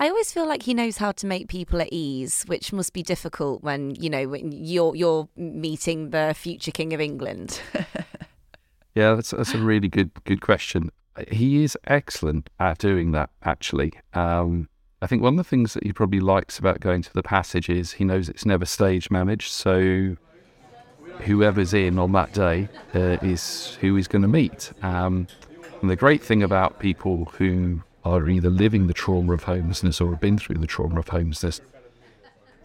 I 0.00 0.08
always 0.08 0.32
feel 0.32 0.46
like 0.46 0.62
he 0.62 0.72
knows 0.72 0.96
how 0.96 1.12
to 1.12 1.26
make 1.26 1.48
people 1.48 1.80
at 1.82 1.88
ease, 1.92 2.44
which 2.46 2.72
must 2.72 2.94
be 2.94 3.02
difficult 3.02 3.62
when 3.62 3.94
you 3.96 4.08
know 4.08 4.28
when 4.28 4.50
you're 4.50 4.96
you're 4.96 5.28
meeting 5.36 6.10
the 6.10 6.34
future 6.36 6.70
king 6.70 6.94
of 6.94 7.00
England. 7.00 7.60
yeah, 8.94 9.14
that's 9.14 9.32
that's 9.32 9.54
a 9.54 9.58
really 9.58 9.88
good 9.88 10.10
good 10.24 10.40
question. 10.40 10.90
He 11.30 11.62
is 11.64 11.76
excellent 11.86 12.48
at 12.58 12.78
doing 12.78 13.12
that. 13.12 13.28
Actually, 13.42 13.92
um, 14.14 14.70
I 15.02 15.06
think 15.06 15.22
one 15.22 15.34
of 15.34 15.44
the 15.44 15.50
things 15.50 15.74
that 15.74 15.84
he 15.84 15.92
probably 15.92 16.20
likes 16.20 16.58
about 16.58 16.80
going 16.80 17.02
to 17.02 17.12
the 17.12 17.22
passage 17.22 17.68
is 17.68 17.92
he 17.92 18.04
knows 18.04 18.30
it's 18.30 18.46
never 18.46 18.64
stage 18.64 19.10
managed. 19.10 19.50
So 19.50 20.16
whoever's 21.24 21.74
in 21.74 21.98
on 21.98 22.12
that 22.12 22.32
day 22.32 22.68
uh, 22.94 23.18
is 23.20 23.76
who 23.82 23.96
he's 23.96 24.08
going 24.08 24.22
to 24.22 24.28
meet. 24.28 24.72
Um, 24.82 25.26
and 25.82 25.90
the 25.90 25.96
great 25.96 26.22
thing 26.22 26.42
about 26.42 26.78
people 26.78 27.26
who 27.36 27.82
are 28.14 28.28
either 28.28 28.50
living 28.50 28.86
the 28.86 28.94
trauma 28.94 29.32
of 29.32 29.44
homelessness 29.44 30.00
or 30.00 30.10
have 30.10 30.20
been 30.20 30.38
through 30.38 30.58
the 30.58 30.66
trauma 30.66 30.98
of 30.98 31.08
homelessness, 31.08 31.60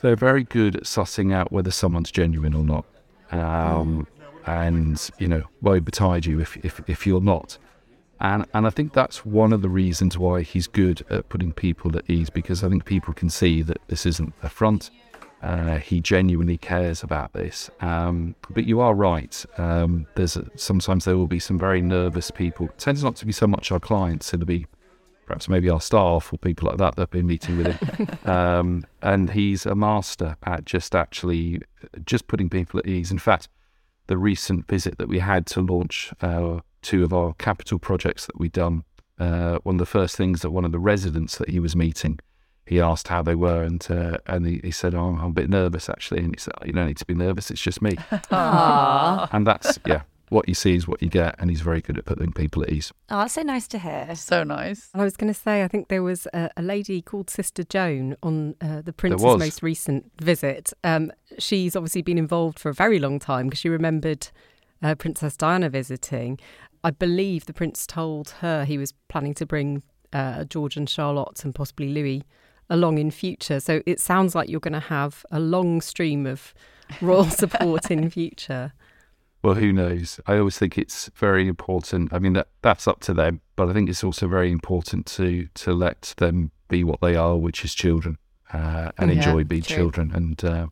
they're 0.02 0.16
very 0.16 0.44
good 0.44 0.76
at 0.76 0.84
sussing 0.84 1.34
out 1.34 1.52
whether 1.52 1.72
someone's 1.72 2.12
genuine 2.12 2.54
or 2.54 2.64
not. 2.64 2.86
Um, 3.32 4.08
and, 4.46 5.10
you 5.18 5.28
know, 5.28 5.44
woe 5.62 5.80
betide 5.80 6.26
you 6.26 6.40
if, 6.40 6.58
if, 6.58 6.82
if 6.88 7.08
you're 7.08 7.22
not. 7.22 7.58
And, 8.20 8.46
and 8.54 8.68
I 8.68 8.70
think 8.70 8.94
that's 8.94 9.26
one 9.26 9.54
of 9.54 9.62
the 9.62 9.70
reasons 9.70 10.18
why 10.18 10.44
he's 10.44 10.68
good 10.68 11.06
at 11.10 11.30
putting 11.30 11.52
people 11.52 11.98
at 11.98 12.10
ease 12.10 12.30
because 12.30 12.64
I 12.64 12.70
think 12.70 12.86
people 12.86 13.14
can 13.14 13.30
see 13.30 13.62
that 13.64 13.80
this 13.88 14.06
isn't 14.06 14.34
a 14.44 14.50
front. 14.50 14.92
Uh, 15.42 15.78
he 15.78 16.00
genuinely 16.00 16.58
cares 16.58 17.04
about 17.04 17.34
this. 17.34 17.70
Um, 17.82 18.36
but 18.50 18.66
you 18.66 18.80
are 18.80 18.94
right. 18.94 19.46
Um, 19.58 20.08
there's 20.16 20.38
a, 20.38 20.46
sometimes 20.56 21.04
there 21.04 21.18
will 21.18 21.28
be 21.28 21.40
some 21.40 21.60
very 21.60 21.82
nervous 21.82 22.32
people. 22.32 22.68
It 22.68 22.78
tends 22.78 23.04
not 23.04 23.18
to 23.18 23.26
be 23.26 23.34
so 23.34 23.46
much 23.46 23.72
our 23.72 23.80
clients. 23.80 24.34
It'll 24.34 24.46
be 24.46 24.68
perhaps 25.34 25.50
maybe 25.50 25.68
our 25.68 25.82
staff 25.82 26.32
or 26.32 26.38
people 26.38 26.68
like 26.68 26.78
that 26.78 26.96
that 26.96 27.02
have 27.02 27.10
been 27.10 27.26
meeting 27.26 27.58
with 27.58 27.76
him. 27.76 28.08
um, 28.32 28.86
and 29.02 29.32
he's 29.32 29.66
a 29.66 29.74
master 29.74 30.38
at 30.44 30.64
just 30.64 30.94
actually 30.94 31.60
just 32.06 32.28
putting 32.28 32.52
people 32.52 32.80
at 32.80 32.86
ease. 32.86 33.10
In 33.10 33.18
fact, 33.18 33.50
the 34.06 34.18
recent 34.18 34.68
visit 34.68 35.00
that 35.00 35.08
we 35.08 35.18
had 35.18 35.48
to 35.48 35.62
launch 35.62 36.14
uh, 36.22 36.60
two 36.84 37.04
of 37.04 37.14
our 37.14 37.34
capital 37.34 37.80
projects 37.80 38.28
that 38.28 38.40
we'd 38.40 38.52
done, 38.52 38.84
uh, 39.18 39.58
one 39.64 39.76
of 39.76 39.80
the 39.80 39.88
first 39.88 40.16
things 40.16 40.42
that 40.42 40.52
one 40.52 40.66
of 40.66 40.72
the 40.72 40.78
residents 40.78 41.38
that 41.40 41.50
he 41.50 41.60
was 41.60 41.76
meeting 41.76 42.20
he 42.66 42.80
asked 42.80 43.10
how 43.10 43.22
they 43.22 43.36
were, 43.36 43.62
and 43.62 43.86
uh, 43.90 44.18
and 44.26 44.48
he, 44.48 44.62
he 44.64 44.72
said, 44.72 44.96
oh, 44.96 45.18
"I'm 45.20 45.32
a 45.32 45.32
bit 45.32 45.50
nervous 45.50 45.90
actually." 45.90 46.22
And 46.22 46.34
he 46.34 46.40
said, 46.40 46.54
"You 46.64 46.72
don't 46.72 46.88
need 46.88 46.98
to 46.98 47.06
be 47.06 47.14
nervous; 47.14 47.52
it's 47.52 47.60
just 47.60 47.82
me." 47.82 47.98
and 48.32 49.46
that's 49.46 49.80
yeah, 49.86 50.04
what 50.34 50.50
you 50.50 50.56
see 50.56 50.76
is 50.76 50.88
what 50.88 51.02
you 51.02 51.10
get, 51.10 51.36
and 51.40 51.50
he's 51.50 51.62
very 51.62 51.80
good 51.82 51.98
at 51.98 52.06
putting 52.06 52.34
people 52.34 52.64
at 52.64 52.70
ease. 52.70 52.92
Oh, 53.10 53.20
that's 53.20 53.36
so 53.36 53.44
nice 53.44 53.68
to 53.70 53.80
hear. 53.80 54.16
So 54.16 54.44
nice. 54.44 54.90
I 54.94 55.04
was 55.04 55.16
going 55.16 55.32
to 55.32 55.40
say, 55.40 55.64
I 55.64 55.68
think 55.68 55.88
there 55.88 56.04
was 56.04 56.28
a, 56.34 56.50
a 56.58 56.62
lady 56.62 57.02
called 57.02 57.30
Sister 57.30 57.64
Joan 57.64 58.18
on 58.24 58.56
uh, 58.60 58.82
the 58.82 58.92
Prince's 58.92 59.24
most 59.24 59.64
recent 59.64 60.12
visit. 60.20 60.74
Um, 60.84 61.12
she's 61.40 61.76
obviously 61.76 62.02
been 62.02 62.18
involved 62.18 62.60
for 62.60 62.70
a 62.70 62.74
very 62.74 63.00
long 63.00 63.20
time 63.20 63.48
because 63.48 63.60
she 63.60 63.70
remembered 63.70 64.28
uh, 64.82 64.96
Princess 64.96 65.38
Diana 65.38 65.70
visiting. 65.70 66.40
I 66.84 66.92
believe 66.92 67.46
the 67.46 67.54
Prince 67.54 67.88
told 67.88 68.32
her 68.42 68.66
he 68.66 68.78
was 68.78 68.94
planning 69.08 69.34
to 69.36 69.46
bring 69.46 69.84
uh, 70.12 70.44
George 70.44 70.76
and 70.76 70.90
Charlotte 70.90 71.44
and 71.46 71.56
possibly 71.56 71.90
Louis 71.90 72.24
along 72.70 72.98
in 72.98 73.12
future. 73.12 73.60
So 73.60 73.82
it 73.86 74.00
sounds 74.00 74.36
like 74.36 74.50
you're 74.50 74.60
going 74.60 74.74
to 74.74 74.80
have 74.80 75.26
a 75.32 75.40
long 75.40 75.82
stream 75.82 76.26
of 76.26 76.54
royal 77.02 77.30
support 77.30 77.92
in 77.92 78.10
future. 78.12 78.74
Well, 79.44 79.56
who 79.56 79.74
knows? 79.74 80.22
I 80.26 80.38
always 80.38 80.58
think 80.58 80.78
it's 80.78 81.10
very 81.16 81.50
important. 81.50 82.14
I 82.14 82.20
mean, 82.20 82.34
that 82.34 82.48
that's 82.62 82.88
up 82.88 83.02
to 83.02 83.14
them, 83.14 83.42
but 83.58 83.70
I 83.70 83.74
think 83.74 83.90
it's 83.90 84.04
also 84.04 84.28
very 84.28 84.52
important 84.52 85.06
to 85.18 85.48
to 85.56 85.74
let 85.74 86.14
them 86.18 86.52
be 86.70 86.84
what 86.84 87.02
they 87.02 87.16
are, 87.16 87.36
which 87.36 87.66
is 87.66 87.74
children, 87.76 88.18
uh, 88.54 88.92
and 88.98 89.12
yeah, 89.12 89.18
enjoy 89.18 89.44
being 89.44 89.64
true. 89.64 89.76
children. 89.76 90.12
And 90.14 90.44
uh, 90.44 90.68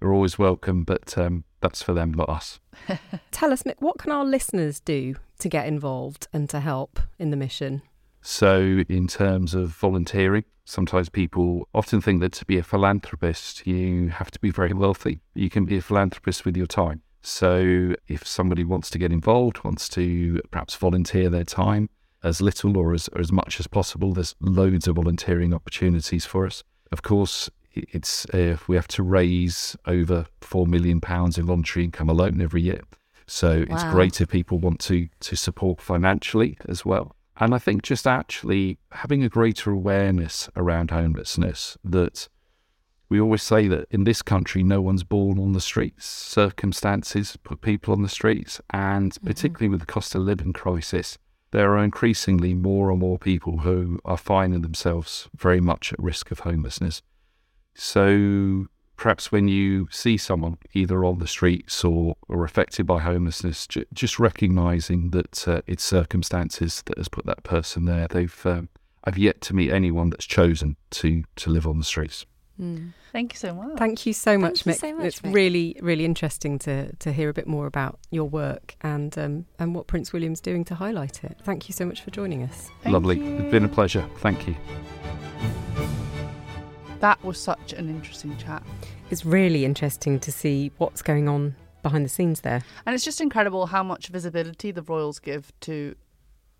they're 0.00 0.12
always 0.12 0.38
welcome, 0.38 0.84
but 0.84 1.16
um, 1.18 1.44
that's 1.60 1.82
for 1.82 1.92
them, 1.92 2.12
not 2.14 2.30
us. 2.30 2.58
Tell 3.32 3.52
us, 3.52 3.64
Mick, 3.64 3.76
what 3.80 3.98
can 3.98 4.12
our 4.12 4.24
listeners 4.24 4.80
do 4.80 5.16
to 5.38 5.48
get 5.50 5.66
involved 5.66 6.26
and 6.32 6.48
to 6.48 6.60
help 6.60 6.98
in 7.18 7.30
the 7.30 7.36
mission? 7.36 7.82
So, 8.22 8.82
in 8.88 9.08
terms 9.08 9.54
of 9.54 9.68
volunteering, 9.68 10.44
sometimes 10.64 11.10
people 11.10 11.68
often 11.74 12.00
think 12.00 12.22
that 12.22 12.32
to 12.32 12.46
be 12.46 12.56
a 12.56 12.62
philanthropist, 12.62 13.66
you 13.66 14.08
have 14.08 14.30
to 14.30 14.40
be 14.40 14.50
very 14.50 14.72
wealthy. 14.72 15.20
You 15.34 15.50
can 15.50 15.66
be 15.66 15.76
a 15.76 15.82
philanthropist 15.82 16.44
with 16.46 16.56
your 16.56 16.66
time. 16.66 17.02
So, 17.22 17.94
if 18.06 18.26
somebody 18.26 18.62
wants 18.64 18.88
to 18.90 18.98
get 18.98 19.12
involved, 19.12 19.64
wants 19.64 19.88
to 19.90 20.40
perhaps 20.50 20.74
volunteer 20.76 21.28
their 21.28 21.44
time 21.44 21.88
as 22.22 22.40
little 22.40 22.76
or 22.76 22.94
as, 22.94 23.08
or 23.12 23.20
as 23.20 23.32
much 23.32 23.60
as 23.60 23.66
possible, 23.66 24.12
there's 24.12 24.34
loads 24.40 24.88
of 24.88 24.96
volunteering 24.96 25.54
opportunities 25.54 26.24
for 26.24 26.46
us. 26.46 26.64
Of 26.92 27.02
course, 27.02 27.50
it's 27.72 28.26
uh, 28.26 28.56
we 28.68 28.76
have 28.76 28.88
to 28.88 29.02
raise 29.02 29.76
over 29.86 30.26
four 30.40 30.66
million 30.66 31.00
pounds 31.00 31.38
in 31.38 31.46
voluntary 31.46 31.84
income 31.84 32.08
alone 32.08 32.40
every 32.40 32.62
year. 32.62 32.82
So 33.26 33.58
wow. 33.58 33.74
it's 33.74 33.84
great 33.84 34.20
if 34.20 34.28
people 34.28 34.58
want 34.58 34.80
to 34.80 35.08
to 35.20 35.36
support 35.36 35.80
financially 35.80 36.58
as 36.68 36.84
well. 36.84 37.14
And 37.38 37.54
I 37.54 37.58
think 37.58 37.82
just 37.82 38.06
actually 38.06 38.78
having 38.92 39.22
a 39.22 39.28
greater 39.28 39.70
awareness 39.70 40.48
around 40.56 40.90
homelessness 40.90 41.76
that 41.84 42.28
we 43.08 43.20
always 43.20 43.42
say 43.42 43.68
that 43.68 43.86
in 43.90 44.04
this 44.04 44.22
country, 44.22 44.62
no 44.62 44.80
one's 44.80 45.04
born 45.04 45.38
on 45.38 45.52
the 45.52 45.60
streets. 45.60 46.06
Circumstances 46.06 47.36
put 47.42 47.60
people 47.60 47.94
on 47.94 48.02
the 48.02 48.08
streets. 48.08 48.60
And 48.70 49.12
mm-hmm. 49.12 49.26
particularly 49.26 49.68
with 49.68 49.80
the 49.80 49.86
cost 49.86 50.14
of 50.14 50.22
living 50.22 50.52
crisis, 50.52 51.18
there 51.52 51.72
are 51.72 51.84
increasingly 51.84 52.54
more 52.54 52.90
and 52.90 52.98
more 52.98 53.18
people 53.18 53.58
who 53.58 54.00
are 54.04 54.16
finding 54.16 54.62
themselves 54.62 55.28
very 55.36 55.60
much 55.60 55.92
at 55.92 56.02
risk 56.02 56.30
of 56.30 56.40
homelessness. 56.40 57.02
So 57.74 58.66
perhaps 58.96 59.30
when 59.30 59.46
you 59.46 59.86
see 59.90 60.16
someone 60.16 60.58
either 60.74 61.04
on 61.04 61.18
the 61.18 61.28
streets 61.28 61.84
or, 61.84 62.16
or 62.28 62.44
affected 62.44 62.86
by 62.86 63.00
homelessness, 63.00 63.66
j- 63.66 63.84
just 63.92 64.18
recognizing 64.18 65.10
that 65.10 65.46
uh, 65.46 65.62
it's 65.66 65.84
circumstances 65.84 66.82
that 66.86 66.98
has 66.98 67.08
put 67.08 67.26
that 67.26 67.44
person 67.44 67.84
there. 67.84 68.08
They've 68.08 68.46
um, 68.46 68.68
I've 69.04 69.18
yet 69.18 69.40
to 69.42 69.54
meet 69.54 69.70
anyone 69.70 70.10
that's 70.10 70.26
chosen 70.26 70.76
to 70.90 71.22
to 71.36 71.50
live 71.50 71.66
on 71.66 71.78
the 71.78 71.84
streets. 71.84 72.26
Mm. 72.60 72.92
Thank 73.12 73.34
you 73.34 73.38
so 73.38 73.54
much. 73.54 73.78
Thank 73.78 74.06
you 74.06 74.12
so 74.12 74.38
much, 74.38 74.62
Thank 74.62 74.76
Mick. 74.76 74.80
So 74.80 74.94
much, 74.94 75.06
it's 75.06 75.20
Mick. 75.20 75.34
really, 75.34 75.76
really 75.82 76.04
interesting 76.04 76.58
to 76.60 76.94
to 76.96 77.12
hear 77.12 77.28
a 77.28 77.34
bit 77.34 77.46
more 77.46 77.66
about 77.66 77.98
your 78.10 78.28
work 78.28 78.74
and 78.80 79.16
um, 79.18 79.46
and 79.58 79.74
what 79.74 79.86
Prince 79.86 80.12
William's 80.12 80.40
doing 80.40 80.64
to 80.66 80.74
highlight 80.74 81.22
it. 81.22 81.38
Thank 81.44 81.68
you 81.68 81.74
so 81.74 81.84
much 81.84 82.00
for 82.00 82.10
joining 82.10 82.42
us. 82.42 82.70
Thank 82.82 82.94
Lovely. 82.94 83.18
You. 83.18 83.36
It's 83.38 83.50
been 83.50 83.64
a 83.64 83.68
pleasure. 83.68 84.08
Thank 84.18 84.48
you. 84.48 84.56
That 87.00 87.22
was 87.22 87.38
such 87.38 87.74
an 87.74 87.90
interesting 87.90 88.36
chat. 88.38 88.62
It's 89.10 89.24
really 89.24 89.64
interesting 89.64 90.18
to 90.20 90.32
see 90.32 90.72
what's 90.78 91.02
going 91.02 91.28
on 91.28 91.54
behind 91.82 92.04
the 92.04 92.08
scenes 92.08 92.40
there. 92.40 92.62
And 92.84 92.94
it's 92.94 93.04
just 93.04 93.20
incredible 93.20 93.66
how 93.66 93.82
much 93.82 94.08
visibility 94.08 94.72
the 94.72 94.82
royals 94.82 95.18
give 95.18 95.52
to, 95.60 95.94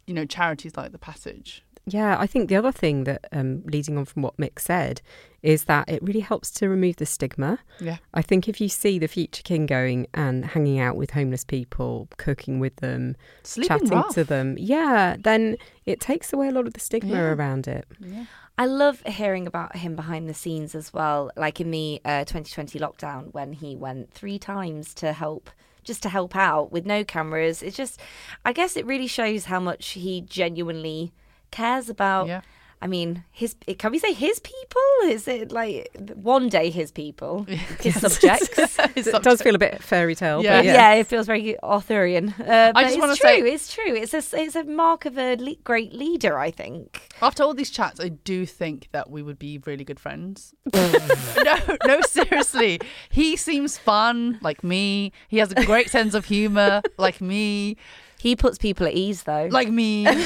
you 0.07 0.14
know, 0.14 0.26
charities 0.26 0.76
like 0.76 0.92
the 0.92 0.99
Passage. 0.99 1.64
Yeah, 1.89 2.16
I 2.18 2.26
think 2.26 2.49
the 2.49 2.57
other 2.57 2.72
thing 2.72 3.05
that, 3.05 3.26
um, 3.30 3.62
leading 3.64 3.97
on 3.97 4.05
from 4.07 4.22
what 4.22 4.37
Mick 4.39 4.59
said, 4.59 5.01
is 5.43 5.64
that 5.64 5.89
it 5.89 6.03
really 6.03 6.20
helps 6.20 6.51
to 6.53 6.68
remove 6.68 6.97
the 6.97 7.07
stigma. 7.07 7.61
Yeah. 7.80 7.99
I 8.12 8.22
think 8.22 8.49
if 8.49 8.61
you 8.61 8.68
see 8.68 8.99
the 8.99 9.07
future 9.07 9.43
king 9.45 9.66
going 9.66 10.09
and 10.12 10.45
hanging 10.47 10.80
out 10.80 10.97
with 10.97 11.12
homeless 11.12 11.45
people, 11.45 12.09
cooking 12.16 12.59
with 12.59 12.74
them, 12.76 13.14
Sleeping 13.45 13.68
chatting 13.68 13.89
rough. 13.91 14.14
to 14.14 14.24
them, 14.24 14.57
yeah, 14.59 15.14
then 15.20 15.57
it 15.84 16.01
takes 16.01 16.32
away 16.32 16.49
a 16.49 16.51
lot 16.51 16.66
of 16.66 16.72
the 16.74 16.80
stigma 16.80 17.12
Yeah. 17.12 17.32
around 17.34 17.68
it. 17.68 17.87
Yeah. 18.01 18.24
I 18.59 18.66
love 18.66 19.03
hearing 19.07 19.47
about 19.47 19.76
him 19.76 19.95
behind 19.95 20.28
the 20.28 20.34
scenes 20.34 20.74
as 20.74 20.93
well, 20.93 21.30
like 21.37 21.61
in 21.61 21.70
the 21.70 22.01
uh, 22.05 22.24
2020 22.24 22.80
lockdown 22.80 23.32
when 23.32 23.53
he 23.53 23.76
went 23.76 24.11
three 24.12 24.41
times 24.41 24.93
to 24.95 25.12
help, 25.12 25.51
just 25.84 26.03
to 26.03 26.09
help 26.09 26.34
out 26.34 26.72
with 26.72 26.84
no 26.84 27.05
cameras. 27.05 27.62
It's 27.62 27.76
just, 27.76 28.01
I 28.45 28.53
guess 28.53 28.76
it 28.76 28.84
really 28.87 29.07
shows 29.07 29.45
how 29.45 29.61
much 29.61 29.91
he 29.91 30.22
genuinely 30.22 31.12
cares 31.51 31.88
about. 31.88 32.28
Yeah. 32.28 32.40
I 32.82 32.88
mean, 32.88 33.24
his 33.32 33.57
can 33.78 33.90
we 33.90 33.99
say 33.99 34.12
his 34.12 34.38
people? 34.38 34.82
Is 35.05 35.26
it 35.26 35.51
like 35.51 35.88
one 36.14 36.51
day 36.51 36.68
his 36.68 36.92
people, 36.92 37.44
his 37.80 37.99
subjects? 37.99 38.49
His 38.94 39.07
It 39.07 39.22
does 39.22 39.40
feel 39.40 39.55
a 39.55 39.59
bit 39.59 39.82
fairy 39.82 40.14
tale, 40.14 40.44
Yeah. 40.44 40.59
but 40.59 40.64
yeah. 40.66 40.74
yeah. 40.74 40.92
it 41.01 41.07
feels 41.07 41.26
very 41.26 41.59
Arthurian. 41.62 42.34
Uh, 42.38 42.72
but 42.74 42.82
just 42.82 42.99
wanna 43.01 43.16
say- 43.16 43.40
it's 43.40 43.72
true. 43.72 43.94
It's 43.94 44.12
a 44.12 44.22
it's 44.38 44.55
a 44.57 44.64
mark 44.64 45.07
of 45.07 45.16
a 45.18 45.36
le- 45.36 45.57
great 45.64 45.94
leader. 45.94 46.38
I 46.38 46.51
think. 46.51 47.01
After 47.22 47.42
all 47.44 47.55
these 47.55 47.70
chats, 47.70 47.99
I 47.99 48.11
do 48.11 48.44
think 48.44 48.88
that 48.92 49.11
we 49.11 49.22
would 49.22 49.38
be 49.38 49.57
really 49.64 49.84
good 49.84 49.99
friends. 49.99 50.55
no, 50.74 51.59
no, 51.86 52.01
seriously. 52.03 52.78
He 53.09 53.36
seems 53.36 53.78
fun, 53.78 54.38
like 54.42 54.62
me. 54.62 55.12
He 55.28 55.38
has 55.38 55.51
a 55.53 55.64
great 55.64 55.88
sense 55.90 56.12
of 56.14 56.26
humor, 56.26 56.82
like 56.99 57.22
me. 57.22 57.78
He 58.19 58.37
puts 58.37 58.59
people 58.59 58.87
at 58.87 58.95
ease, 58.95 59.25
though. 59.25 59.49
Like 59.51 59.69
me. 59.69 60.07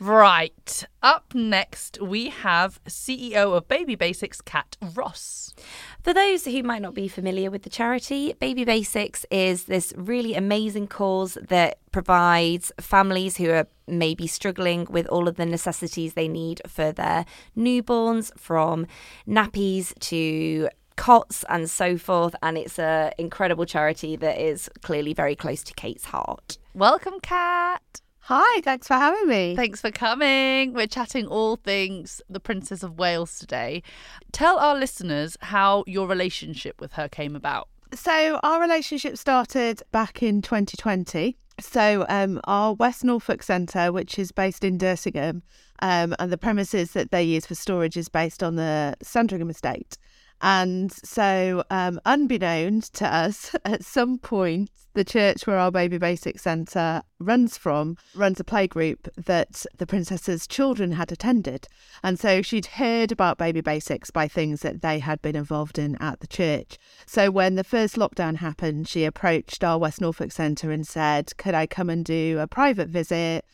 right. 0.00 0.84
Up 1.02 1.34
next, 1.34 2.00
we 2.00 2.30
have 2.30 2.82
CEO 2.84 3.56
of 3.56 3.68
Baby 3.68 3.94
Basics, 3.94 4.40
Cat 4.40 4.76
Ross. 4.94 5.54
For 6.02 6.14
those 6.14 6.44
who 6.44 6.62
might 6.62 6.82
not 6.82 6.94
be 6.94 7.08
familiar 7.08 7.50
with 7.50 7.62
the 7.62 7.70
charity, 7.70 8.34
Baby 8.34 8.64
Basics 8.64 9.26
is 9.30 9.64
this 9.64 9.92
really 9.96 10.34
amazing 10.34 10.86
cause 10.88 11.36
that 11.48 11.78
provides 11.92 12.72
families 12.80 13.36
who 13.36 13.50
are 13.50 13.66
maybe 13.86 14.26
struggling 14.26 14.86
with 14.90 15.06
all 15.08 15.28
of 15.28 15.36
the 15.36 15.46
necessities 15.46 16.14
they 16.14 16.28
need 16.28 16.60
for 16.66 16.92
their 16.92 17.24
newborns, 17.56 18.36
from 18.38 18.86
nappies 19.28 19.98
to 20.00 20.68
cots 20.96 21.44
and 21.48 21.70
so 21.70 21.96
forth. 21.96 22.34
And 22.42 22.58
it's 22.58 22.78
an 22.78 23.12
incredible 23.18 23.64
charity 23.64 24.16
that 24.16 24.38
is 24.38 24.68
clearly 24.82 25.14
very 25.14 25.36
close 25.36 25.62
to 25.64 25.74
Kate's 25.74 26.06
heart. 26.06 26.58
Welcome, 26.74 27.20
Cat. 27.20 28.00
Hi, 28.28 28.60
thanks 28.62 28.88
for 28.88 28.94
having 28.94 29.28
me. 29.28 29.54
Thanks 29.54 29.80
for 29.80 29.92
coming. 29.92 30.72
We're 30.72 30.88
chatting 30.88 31.28
all 31.28 31.54
things 31.54 32.20
the 32.28 32.40
Princess 32.40 32.82
of 32.82 32.98
Wales 32.98 33.38
today. 33.38 33.84
Tell 34.32 34.58
our 34.58 34.76
listeners 34.76 35.36
how 35.40 35.84
your 35.86 36.08
relationship 36.08 36.80
with 36.80 36.94
her 36.94 37.08
came 37.08 37.36
about. 37.36 37.68
So 37.94 38.40
our 38.42 38.60
relationship 38.60 39.16
started 39.16 39.80
back 39.92 40.24
in 40.24 40.42
2020. 40.42 41.36
So 41.60 42.04
um, 42.08 42.40
our 42.44 42.74
West 42.74 43.04
Norfolk 43.04 43.44
Centre, 43.44 43.92
which 43.92 44.18
is 44.18 44.32
based 44.32 44.64
in 44.64 44.76
Dersingham, 44.76 45.42
um, 45.80 46.14
and 46.18 46.32
the 46.32 46.36
premises 46.36 46.92
that 46.92 47.12
they 47.12 47.22
use 47.22 47.46
for 47.46 47.54
storage 47.54 47.96
is 47.96 48.08
based 48.08 48.42
on 48.42 48.56
the 48.56 48.96
Sandringham 49.02 49.50
estate. 49.50 49.98
And 50.42 50.92
so, 50.92 51.64
um, 51.70 52.00
unbeknownst 52.04 52.94
to 52.94 53.06
us, 53.06 53.54
at 53.64 53.84
some 53.84 54.18
point, 54.18 54.70
the 54.96 55.04
church 55.04 55.46
where 55.46 55.58
our 55.58 55.70
Baby 55.70 55.98
Basic 55.98 56.38
Centre 56.38 57.02
runs 57.18 57.58
from 57.58 57.96
runs 58.14 58.40
a 58.40 58.44
playgroup 58.44 59.08
that 59.16 59.66
the 59.76 59.86
princess's 59.86 60.46
children 60.46 60.92
had 60.92 61.12
attended. 61.12 61.68
And 62.02 62.18
so 62.18 62.40
she'd 62.40 62.66
heard 62.66 63.12
about 63.12 63.36
Baby 63.36 63.60
Basics 63.60 64.10
by 64.10 64.26
things 64.26 64.62
that 64.62 64.80
they 64.80 64.98
had 64.98 65.20
been 65.20 65.36
involved 65.36 65.78
in 65.78 65.96
at 65.96 66.20
the 66.20 66.26
church. 66.26 66.78
So 67.04 67.30
when 67.30 67.56
the 67.56 67.64
first 67.64 67.96
lockdown 67.96 68.36
happened, 68.36 68.88
she 68.88 69.04
approached 69.04 69.62
our 69.62 69.78
West 69.78 70.00
Norfolk 70.00 70.32
Centre 70.32 70.70
and 70.70 70.86
said, 70.86 71.36
Could 71.36 71.54
I 71.54 71.66
come 71.66 71.90
and 71.90 72.02
do 72.02 72.38
a 72.40 72.46
private 72.46 72.88
visit, 72.88 73.44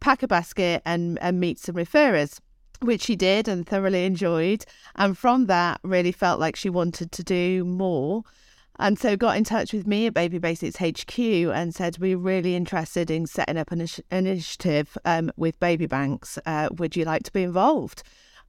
pack 0.00 0.24
a 0.24 0.28
basket, 0.28 0.82
and, 0.84 1.20
and 1.20 1.38
meet 1.38 1.60
some 1.60 1.76
referrers? 1.76 2.40
Which 2.80 3.02
she 3.02 3.16
did 3.16 3.48
and 3.48 3.66
thoroughly 3.66 4.04
enjoyed. 4.04 4.64
And 4.96 5.16
from 5.16 5.46
that, 5.46 5.80
really 5.82 6.12
felt 6.12 6.40
like 6.40 6.56
she 6.56 6.70
wanted 6.70 7.12
to 7.12 7.22
do 7.22 7.64
more. 7.64 8.24
And 8.78 8.98
so 8.98 9.14
got 9.14 9.36
in 9.36 9.44
touch 9.44 9.74
with 9.74 9.86
me 9.86 10.06
at 10.06 10.14
Baby 10.14 10.38
Basics 10.38 10.78
HQ 10.78 11.18
and 11.18 11.74
said, 11.74 11.98
We're 11.98 12.16
really 12.16 12.56
interested 12.56 13.10
in 13.10 13.26
setting 13.26 13.58
up 13.58 13.72
an 13.72 13.80
initi- 13.80 14.00
initiative 14.10 14.96
um, 15.04 15.30
with 15.36 15.60
baby 15.60 15.86
banks. 15.86 16.38
Uh, 16.46 16.70
would 16.78 16.96
you 16.96 17.04
like 17.04 17.22
to 17.24 17.32
be 17.32 17.42
involved? 17.42 18.02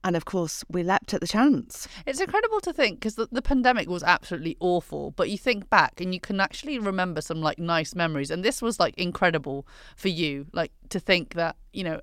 And 0.04 0.16
of 0.16 0.24
course, 0.24 0.64
we 0.68 0.82
leapt 0.82 1.14
at 1.14 1.20
the 1.20 1.28
chance. 1.28 1.86
It's 2.06 2.20
incredible 2.20 2.60
to 2.60 2.72
think 2.72 2.98
because 2.98 3.14
the, 3.14 3.28
the 3.30 3.42
pandemic 3.42 3.88
was 3.88 4.02
absolutely 4.02 4.56
awful, 4.58 5.12
but 5.12 5.30
you 5.30 5.38
think 5.38 5.70
back 5.70 6.00
and 6.00 6.12
you 6.12 6.18
can 6.18 6.40
actually 6.40 6.78
remember 6.78 7.20
some 7.20 7.40
like 7.40 7.58
nice 7.58 7.94
memories. 7.94 8.30
And 8.30 8.44
this 8.44 8.60
was 8.60 8.80
like 8.80 8.96
incredible 8.98 9.66
for 9.96 10.08
you, 10.08 10.46
like 10.52 10.72
to 10.88 10.98
think 10.98 11.34
that, 11.34 11.56
you 11.72 11.84
know, 11.84 12.00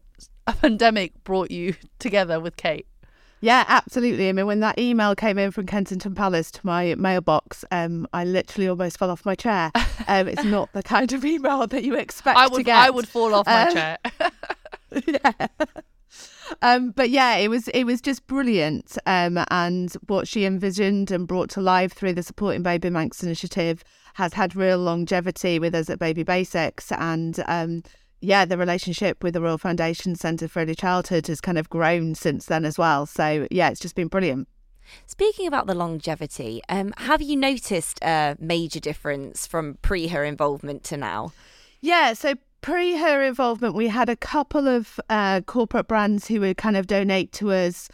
a 0.49 0.53
pandemic 0.53 1.23
brought 1.23 1.51
you 1.51 1.75
together 1.99 2.39
with 2.39 2.57
Kate. 2.57 2.85
Yeah, 3.41 3.63
absolutely. 3.69 4.27
I 4.27 4.33
mean, 4.33 4.47
when 4.47 4.59
that 4.59 4.77
email 4.77 5.15
came 5.15 5.37
in 5.37 5.51
from 5.51 5.65
Kensington 5.65 6.13
Palace 6.13 6.51
to 6.51 6.59
my 6.65 6.93
mailbox, 6.95 7.63
um, 7.71 8.05
I 8.11 8.25
literally 8.25 8.67
almost 8.67 8.99
fell 8.99 9.09
off 9.09 9.25
my 9.25 9.35
chair. 9.35 9.71
Um, 10.09 10.27
it's 10.27 10.43
not 10.43 10.73
the 10.73 10.83
kind 10.83 11.13
of 11.13 11.23
email 11.23 11.65
that 11.65 11.83
you 11.85 11.95
expect 11.95 12.37
I 12.37 12.47
to 12.47 12.51
would, 12.51 12.65
get. 12.65 12.75
I 12.75 12.89
would 12.89 13.07
fall 13.07 13.33
off 13.33 13.45
my 13.45 13.67
Um, 13.67 13.73
chair. 13.73 13.97
yeah. 15.07 15.47
Um, 16.61 16.91
but 16.91 17.09
yeah, 17.11 17.35
it 17.35 17.47
was 17.47 17.67
it 17.69 17.83
was 17.85 18.01
just 18.01 18.25
brilliant. 18.27 18.97
Um, 19.05 19.39
and 19.51 19.93
what 20.07 20.27
she 20.27 20.45
envisioned 20.45 21.11
and 21.11 21.27
brought 21.27 21.49
to 21.51 21.61
life 21.61 21.93
through 21.93 22.13
the 22.13 22.23
Supporting 22.23 22.63
Baby 22.63 22.89
Banks 22.89 23.23
initiative 23.23 23.83
has 24.15 24.33
had 24.33 24.55
real 24.55 24.79
longevity 24.79 25.59
with 25.59 25.75
us 25.75 25.89
at 25.89 25.99
Baby 25.99 26.23
Basics. 26.23 26.91
And 26.91 27.39
um, 27.47 27.83
yeah, 28.21 28.45
the 28.45 28.57
relationship 28.57 29.23
with 29.23 29.33
the 29.33 29.41
Royal 29.41 29.57
Foundation 29.57 30.15
Centre 30.15 30.47
for 30.47 30.61
Early 30.61 30.75
Childhood 30.75 31.27
has 31.27 31.41
kind 31.41 31.57
of 31.57 31.69
grown 31.69 32.15
since 32.15 32.45
then 32.45 32.65
as 32.65 32.77
well. 32.77 33.05
So 33.05 33.47
yeah, 33.49 33.69
it's 33.69 33.79
just 33.79 33.95
been 33.95 34.07
brilliant. 34.07 34.47
Speaking 35.05 35.47
about 35.47 35.67
the 35.67 35.75
longevity, 35.75 36.61
um, 36.67 36.93
have 36.97 37.21
you 37.21 37.37
noticed 37.37 37.99
a 38.01 38.35
major 38.39 38.79
difference 38.79 39.45
from 39.45 39.77
pre 39.81 40.07
her 40.07 40.23
involvement 40.23 40.83
to 40.85 40.97
now? 40.97 41.31
Yeah, 41.81 42.13
so 42.13 42.33
pre 42.61 42.97
her 42.97 43.23
involvement, 43.23 43.75
we 43.75 43.87
had 43.87 44.09
a 44.09 44.15
couple 44.15 44.67
of 44.67 44.99
uh, 45.09 45.41
corporate 45.41 45.87
brands 45.87 46.27
who 46.27 46.41
would 46.41 46.57
kind 46.57 46.75
of 46.75 46.87
donate 46.87 47.31
to 47.33 47.51
us 47.51 47.89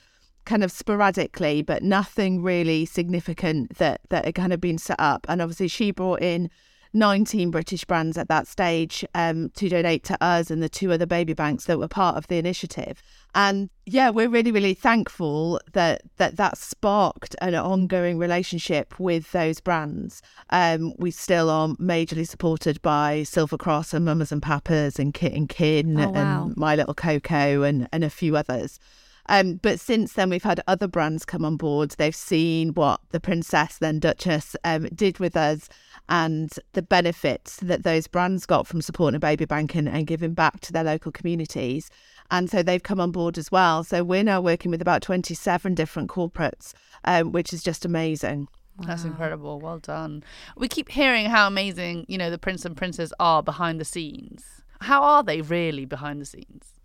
kind 0.45 0.63
of 0.63 0.71
sporadically, 0.71 1.61
but 1.61 1.83
nothing 1.83 2.41
really 2.41 2.85
significant 2.85 3.77
that, 3.77 4.01
that 4.09 4.25
had 4.25 4.35
kind 4.35 4.53
of 4.53 4.61
been 4.61 4.77
set 4.77 4.99
up. 4.99 5.25
And 5.27 5.41
obviously, 5.41 5.67
she 5.67 5.91
brought 5.91 6.21
in 6.21 6.49
19 6.95 7.51
British 7.51 7.85
brands 7.85 8.17
at 8.17 8.29
that 8.29 8.47
stage 8.47 9.05
um, 9.13 9.49
to 9.51 9.69
donate 9.69 10.03
to 10.05 10.17
us 10.23 10.49
and 10.49 10.63
the 10.63 10.69
two 10.69 10.91
other 10.91 11.05
baby 11.05 11.33
banks 11.33 11.65
that 11.65 11.77
were 11.77 11.87
part 11.87 12.15
of 12.15 12.27
the 12.27 12.37
initiative. 12.37 13.03
And 13.35 13.69
yeah, 13.85 14.09
we're 14.09 14.29
really, 14.29 14.51
really 14.51 14.73
thankful 14.73 15.59
that 15.73 16.01
that, 16.17 16.37
that 16.37 16.57
sparked 16.57 17.35
an 17.41 17.53
ongoing 17.53 18.17
relationship 18.17 18.99
with 18.99 19.31
those 19.33 19.59
brands. 19.59 20.21
Um, 20.49 20.93
we 20.97 21.11
still 21.11 21.49
are 21.49 21.67
majorly 21.75 22.27
supported 22.27 22.81
by 22.81 23.23
Silver 23.23 23.57
Cross 23.57 23.93
and 23.93 24.05
Mamas 24.05 24.31
and 24.31 24.41
Papas 24.41 24.97
and 24.97 25.13
Kit 25.13 25.33
and 25.33 25.49
Kin 25.49 25.99
Oh, 25.99 26.09
wow. 26.09 26.45
and 26.45 26.57
My 26.57 26.75
Little 26.75 26.93
Coco 26.95 27.63
and, 27.63 27.89
and 27.91 28.03
a 28.03 28.09
few 28.09 28.37
others. 28.37 28.79
Um, 29.27 29.55
but 29.55 29.79
since 29.79 30.13
then, 30.13 30.29
we've 30.29 30.43
had 30.43 30.61
other 30.67 30.87
brands 30.87 31.25
come 31.25 31.43
on 31.45 31.57
board. 31.57 31.91
They've 31.97 32.15
seen 32.15 32.69
what 32.69 33.01
the 33.09 33.19
Princess, 33.19 33.77
then 33.79 33.99
Duchess, 33.99 34.55
um, 34.63 34.87
did 34.93 35.19
with 35.19 35.35
us 35.35 35.67
and 36.09 36.51
the 36.73 36.81
benefits 36.81 37.57
that 37.57 37.83
those 37.83 38.07
brands 38.07 38.45
got 38.45 38.67
from 38.67 38.81
supporting 38.81 39.15
a 39.15 39.19
baby 39.19 39.45
bank 39.45 39.75
and, 39.75 39.89
and 39.89 40.07
giving 40.07 40.33
back 40.33 40.59
to 40.61 40.73
their 40.73 40.83
local 40.83 41.11
communities. 41.11 41.89
And 42.31 42.49
so 42.49 42.63
they've 42.63 42.83
come 42.83 42.99
on 42.99 43.11
board 43.11 43.37
as 43.37 43.51
well. 43.51 43.83
So 43.83 44.03
we're 44.03 44.23
now 44.23 44.41
working 44.41 44.71
with 44.71 44.81
about 44.81 45.01
27 45.01 45.75
different 45.75 46.09
corporates, 46.09 46.73
um, 47.03 47.31
which 47.31 47.53
is 47.53 47.63
just 47.63 47.85
amazing. 47.85 48.47
That's 48.85 49.05
incredible. 49.05 49.59
Well 49.59 49.79
done. 49.79 50.23
We 50.57 50.67
keep 50.67 50.89
hearing 50.89 51.27
how 51.27 51.47
amazing, 51.47 52.05
you 52.09 52.17
know, 52.17 52.29
the 52.29 52.37
prince 52.37 52.65
and 52.65 52.75
princess 52.75 53.13
are 53.19 53.41
behind 53.41 53.79
the 53.79 53.85
scenes. 53.85 54.43
How 54.81 55.01
are 55.01 55.23
they 55.23 55.41
really 55.41 55.85
behind 55.85 56.19
the 56.19 56.25
scenes? 56.25 56.75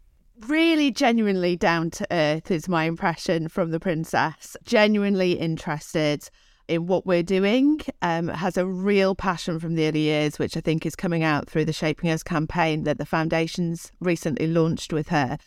really 0.46 0.90
genuinely 0.90 1.56
down 1.56 1.90
to 1.90 2.06
earth 2.10 2.50
is 2.50 2.68
my 2.68 2.84
impression 2.84 3.48
from 3.48 3.70
the 3.70 3.80
princess 3.80 4.56
genuinely 4.64 5.32
interested 5.32 6.30
in 6.70 6.86
what 6.86 7.04
we're 7.04 7.22
doing 7.22 7.80
um, 8.02 8.28
has 8.28 8.56
a 8.56 8.66
real 8.66 9.14
passion 9.14 9.58
from 9.58 9.74
the 9.74 9.86
early 9.86 10.00
years 10.00 10.38
which 10.38 10.56
i 10.56 10.60
think 10.60 10.86
is 10.86 10.94
coming 10.94 11.22
out 11.22 11.48
through 11.48 11.64
the 11.64 11.72
shaping 11.72 12.10
us 12.10 12.22
campaign 12.22 12.84
that 12.84 12.98
the 12.98 13.06
foundations 13.06 13.92
recently 14.00 14.46
launched 14.46 14.92
with 14.92 15.08
her. 15.08 15.38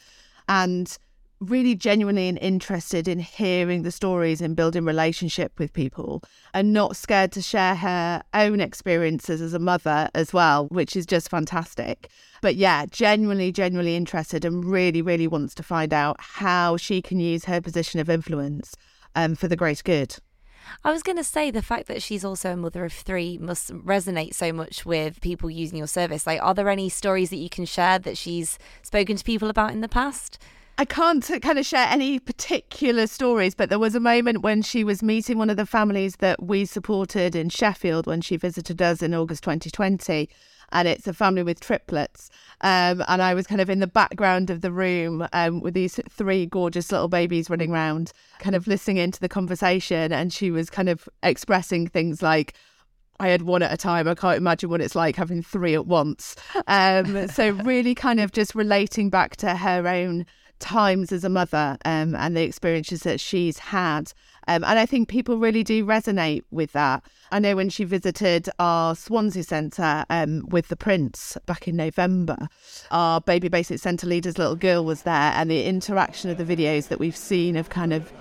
And 0.47 0.97
really 1.39 1.75
genuinely 1.75 2.29
and 2.29 2.37
interested 2.39 3.05
in 3.05 3.19
hearing 3.19 3.83
the 3.83 3.91
stories 3.91 4.39
and 4.39 4.55
building 4.55 4.85
relationship 4.85 5.51
with 5.59 5.73
people 5.73 6.23
and 6.53 6.71
not 6.71 6.95
scared 6.95 7.33
to 7.33 7.41
share 7.41 7.75
her 7.75 8.23
own 8.33 8.61
experiences 8.61 9.41
as 9.41 9.53
a 9.53 9.59
mother 9.59 10.09
as 10.15 10.31
well 10.31 10.67
which 10.67 10.95
is 10.95 11.05
just 11.05 11.29
fantastic. 11.29 12.09
But 12.41 12.55
yeah 12.55 12.85
genuinely 12.85 13.51
genuinely 13.51 13.95
interested 13.95 14.45
and 14.45 14.63
really 14.63 15.01
really 15.01 15.27
wants 15.27 15.53
to 15.55 15.63
find 15.63 15.93
out 15.93 16.17
how 16.19 16.77
she 16.77 17.01
can 17.01 17.19
use 17.19 17.45
her 17.45 17.61
position 17.61 17.99
of 17.99 18.09
influence 18.09 18.75
um, 19.15 19.35
for 19.35 19.47
the 19.47 19.57
greater 19.57 19.83
good 19.83 20.15
I 20.83 20.91
was 20.91 21.03
going 21.03 21.17
to 21.17 21.23
say 21.23 21.51
the 21.51 21.61
fact 21.61 21.87
that 21.87 22.01
she's 22.01 22.25
also 22.25 22.53
a 22.53 22.57
mother 22.57 22.85
of 22.85 22.93
three 22.93 23.37
must 23.37 23.71
resonate 23.71 24.33
so 24.33 24.51
much 24.51 24.85
with 24.85 25.21
people 25.21 25.49
using 25.49 25.77
your 25.77 25.87
service. 25.87 26.27
Like, 26.27 26.41
are 26.41 26.53
there 26.53 26.69
any 26.69 26.89
stories 26.89 27.29
that 27.29 27.37
you 27.37 27.49
can 27.49 27.65
share 27.65 27.99
that 27.99 28.17
she's 28.17 28.57
spoken 28.81 29.15
to 29.15 29.23
people 29.23 29.49
about 29.49 29.71
in 29.71 29.81
the 29.81 29.89
past? 29.89 30.39
I 30.77 30.85
can't 30.85 31.23
kind 31.41 31.59
of 31.59 31.65
share 31.67 31.87
any 31.87 32.17
particular 32.17 33.05
stories, 33.05 33.53
but 33.53 33.69
there 33.69 33.77
was 33.77 33.93
a 33.93 33.99
moment 33.99 34.41
when 34.41 34.63
she 34.63 34.83
was 34.83 35.03
meeting 35.03 35.37
one 35.37 35.51
of 35.51 35.57
the 35.57 35.67
families 35.67 36.15
that 36.15 36.41
we 36.41 36.65
supported 36.65 37.35
in 37.35 37.49
Sheffield 37.49 38.07
when 38.07 38.21
she 38.21 38.37
visited 38.37 38.81
us 38.81 39.03
in 39.03 39.13
August 39.13 39.43
2020. 39.43 40.29
And 40.73 40.87
it's 40.87 41.07
a 41.07 41.13
family 41.13 41.43
with 41.43 41.59
triplets. 41.61 42.29
Um, 42.61 43.03
and 43.07 43.21
I 43.21 43.33
was 43.33 43.47
kind 43.47 43.61
of 43.61 43.69
in 43.69 43.79
the 43.79 43.87
background 43.87 44.49
of 44.49 44.61
the 44.61 44.71
room 44.71 45.27
um, 45.31 45.61
with 45.61 45.73
these 45.73 45.99
three 46.09 46.45
gorgeous 46.45 46.91
little 46.91 47.07
babies 47.07 47.49
running 47.49 47.71
around, 47.71 48.11
kind 48.39 48.55
of 48.55 48.67
listening 48.67 48.97
into 48.97 49.19
the 49.19 49.29
conversation. 49.29 50.11
And 50.11 50.33
she 50.33 50.51
was 50.51 50.69
kind 50.69 50.89
of 50.89 51.07
expressing 51.21 51.87
things 51.87 52.21
like, 52.21 52.53
I 53.19 53.29
had 53.29 53.43
one 53.43 53.61
at 53.61 53.71
a 53.71 53.77
time. 53.77 54.07
I 54.07 54.15
can't 54.15 54.37
imagine 54.37 54.69
what 54.69 54.81
it's 54.81 54.95
like 54.95 55.15
having 55.15 55.41
three 55.41 55.75
at 55.75 55.85
once. 55.85 56.35
Um, 56.67 57.27
so, 57.27 57.51
really 57.51 57.95
kind 57.95 58.19
of 58.19 58.31
just 58.31 58.55
relating 58.55 59.09
back 59.09 59.35
to 59.37 59.55
her 59.55 59.87
own 59.87 60.25
times 60.63 61.11
as 61.11 61.23
a 61.23 61.29
mother 61.29 61.77
um, 61.85 62.15
and 62.15 62.35
the 62.35 62.41
experiences 62.41 63.03
that 63.03 63.19
she's 63.19 63.59
had. 63.59 64.13
Um, 64.47 64.63
and 64.63 64.79
I 64.79 64.85
think 64.85 65.09
people 65.09 65.37
really 65.37 65.63
do 65.63 65.85
resonate 65.85 66.43
with 66.51 66.71
that. 66.71 67.03
I 67.31 67.39
know 67.39 67.55
when 67.55 67.69
she 67.69 67.83
visited 67.83 68.49
our 68.59 68.95
Swansea 68.95 69.43
Centre 69.43 70.05
um, 70.09 70.45
with 70.49 70.69
the 70.69 70.75
Prince 70.75 71.37
back 71.45 71.67
in 71.67 71.75
November, 71.75 72.47
our 72.91 73.21
Baby 73.21 73.49
Basic 73.49 73.79
Centre 73.79 74.07
leader's 74.07 74.37
little 74.37 74.55
girl 74.55 74.85
was 74.85 75.03
there, 75.03 75.33
and 75.35 75.51
the 75.51 75.63
interaction 75.65 76.29
of 76.29 76.37
the 76.37 76.45
videos 76.45 76.87
that 76.87 76.99
we've 76.99 77.17
seen 77.17 77.55
of 77.55 77.69
kind 77.69 77.93
of 77.93 78.11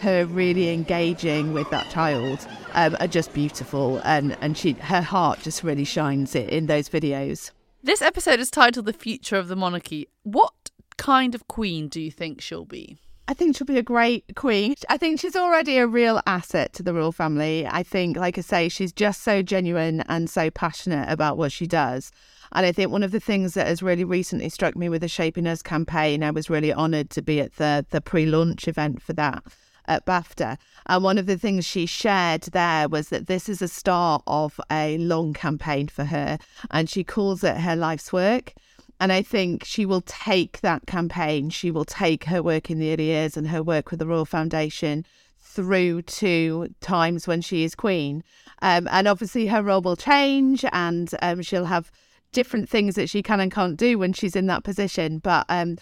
her 0.00 0.24
really 0.26 0.72
engaging 0.72 1.52
with 1.52 1.68
that 1.70 1.90
child 1.90 2.46
um, 2.74 2.96
are 3.00 3.08
just 3.08 3.32
beautiful, 3.32 4.00
and 4.04 4.36
and 4.40 4.56
she 4.56 4.72
her 4.72 5.02
heart 5.02 5.40
just 5.40 5.64
really 5.64 5.84
shines 5.84 6.34
in 6.34 6.66
those 6.66 6.88
videos. 6.88 7.50
This 7.82 8.02
episode 8.02 8.40
is 8.40 8.50
titled 8.50 8.86
"The 8.86 8.92
Future 8.92 9.36
of 9.36 9.48
the 9.48 9.56
Monarchy." 9.56 10.08
What 10.22 10.52
kind 11.00 11.34
of 11.34 11.48
queen 11.48 11.88
do 11.88 11.98
you 11.98 12.10
think 12.10 12.42
she'll 12.42 12.66
be? 12.66 12.98
I 13.26 13.32
think 13.32 13.56
she'll 13.56 13.66
be 13.66 13.78
a 13.78 13.82
great 13.82 14.24
queen. 14.34 14.74
I 14.90 14.98
think 14.98 15.18
she's 15.18 15.36
already 15.36 15.78
a 15.78 15.86
real 15.86 16.20
asset 16.26 16.74
to 16.74 16.82
the 16.82 16.92
royal 16.92 17.12
family. 17.12 17.66
I 17.66 17.82
think, 17.82 18.18
like 18.18 18.36
I 18.36 18.42
say, 18.42 18.68
she's 18.68 18.92
just 18.92 19.22
so 19.22 19.40
genuine 19.40 20.02
and 20.08 20.28
so 20.28 20.50
passionate 20.50 21.08
about 21.08 21.38
what 21.38 21.52
she 21.52 21.66
does. 21.66 22.12
And 22.52 22.66
I 22.66 22.72
think 22.72 22.90
one 22.90 23.02
of 23.02 23.12
the 23.12 23.20
things 23.20 23.54
that 23.54 23.66
has 23.66 23.82
really 23.82 24.04
recently 24.04 24.50
struck 24.50 24.76
me 24.76 24.90
with 24.90 25.00
the 25.00 25.08
Shaping 25.08 25.46
Us 25.46 25.62
campaign, 25.62 26.22
I 26.22 26.32
was 26.32 26.50
really 26.50 26.72
honoured 26.72 27.08
to 27.10 27.22
be 27.22 27.40
at 27.40 27.54
the 27.54 27.86
the 27.90 28.02
pre 28.02 28.26
launch 28.26 28.68
event 28.68 29.00
for 29.00 29.14
that 29.14 29.42
at 29.86 30.06
BAFTA. 30.06 30.56
And 30.86 31.04
one 31.04 31.18
of 31.18 31.26
the 31.26 31.38
things 31.38 31.64
she 31.64 31.86
shared 31.86 32.42
there 32.42 32.88
was 32.88 33.08
that 33.08 33.26
this 33.26 33.48
is 33.48 33.62
a 33.62 33.68
start 33.68 34.22
of 34.26 34.60
a 34.70 34.98
long 34.98 35.32
campaign 35.32 35.88
for 35.88 36.04
her, 36.04 36.38
and 36.70 36.90
she 36.90 37.04
calls 37.04 37.44
it 37.44 37.58
her 37.58 37.76
life's 37.76 38.12
work. 38.12 38.54
And 39.00 39.12
I 39.12 39.22
think 39.22 39.64
she 39.64 39.86
will 39.86 40.02
take 40.02 40.60
that 40.60 40.86
campaign, 40.86 41.48
she 41.48 41.70
will 41.70 41.86
take 41.86 42.24
her 42.24 42.42
work 42.42 42.70
in 42.70 42.78
the 42.78 42.92
early 42.92 43.06
years 43.06 43.36
and 43.36 43.48
her 43.48 43.62
work 43.62 43.90
with 43.90 43.98
the 43.98 44.06
Royal 44.06 44.26
Foundation 44.26 45.06
through 45.38 46.02
to 46.02 46.68
times 46.80 47.26
when 47.26 47.40
she 47.40 47.64
is 47.64 47.74
Queen. 47.74 48.22
Um, 48.60 48.86
and 48.90 49.08
obviously, 49.08 49.46
her 49.46 49.62
role 49.62 49.80
will 49.80 49.96
change 49.96 50.64
and 50.70 51.12
um, 51.22 51.40
she'll 51.40 51.64
have 51.64 51.90
different 52.32 52.68
things 52.68 52.94
that 52.94 53.08
she 53.08 53.22
can 53.22 53.40
and 53.40 53.50
can't 53.50 53.76
do 53.76 53.98
when 53.98 54.12
she's 54.12 54.36
in 54.36 54.46
that 54.46 54.64
position. 54.64 55.18
But 55.18 55.46
um, 55.48 55.78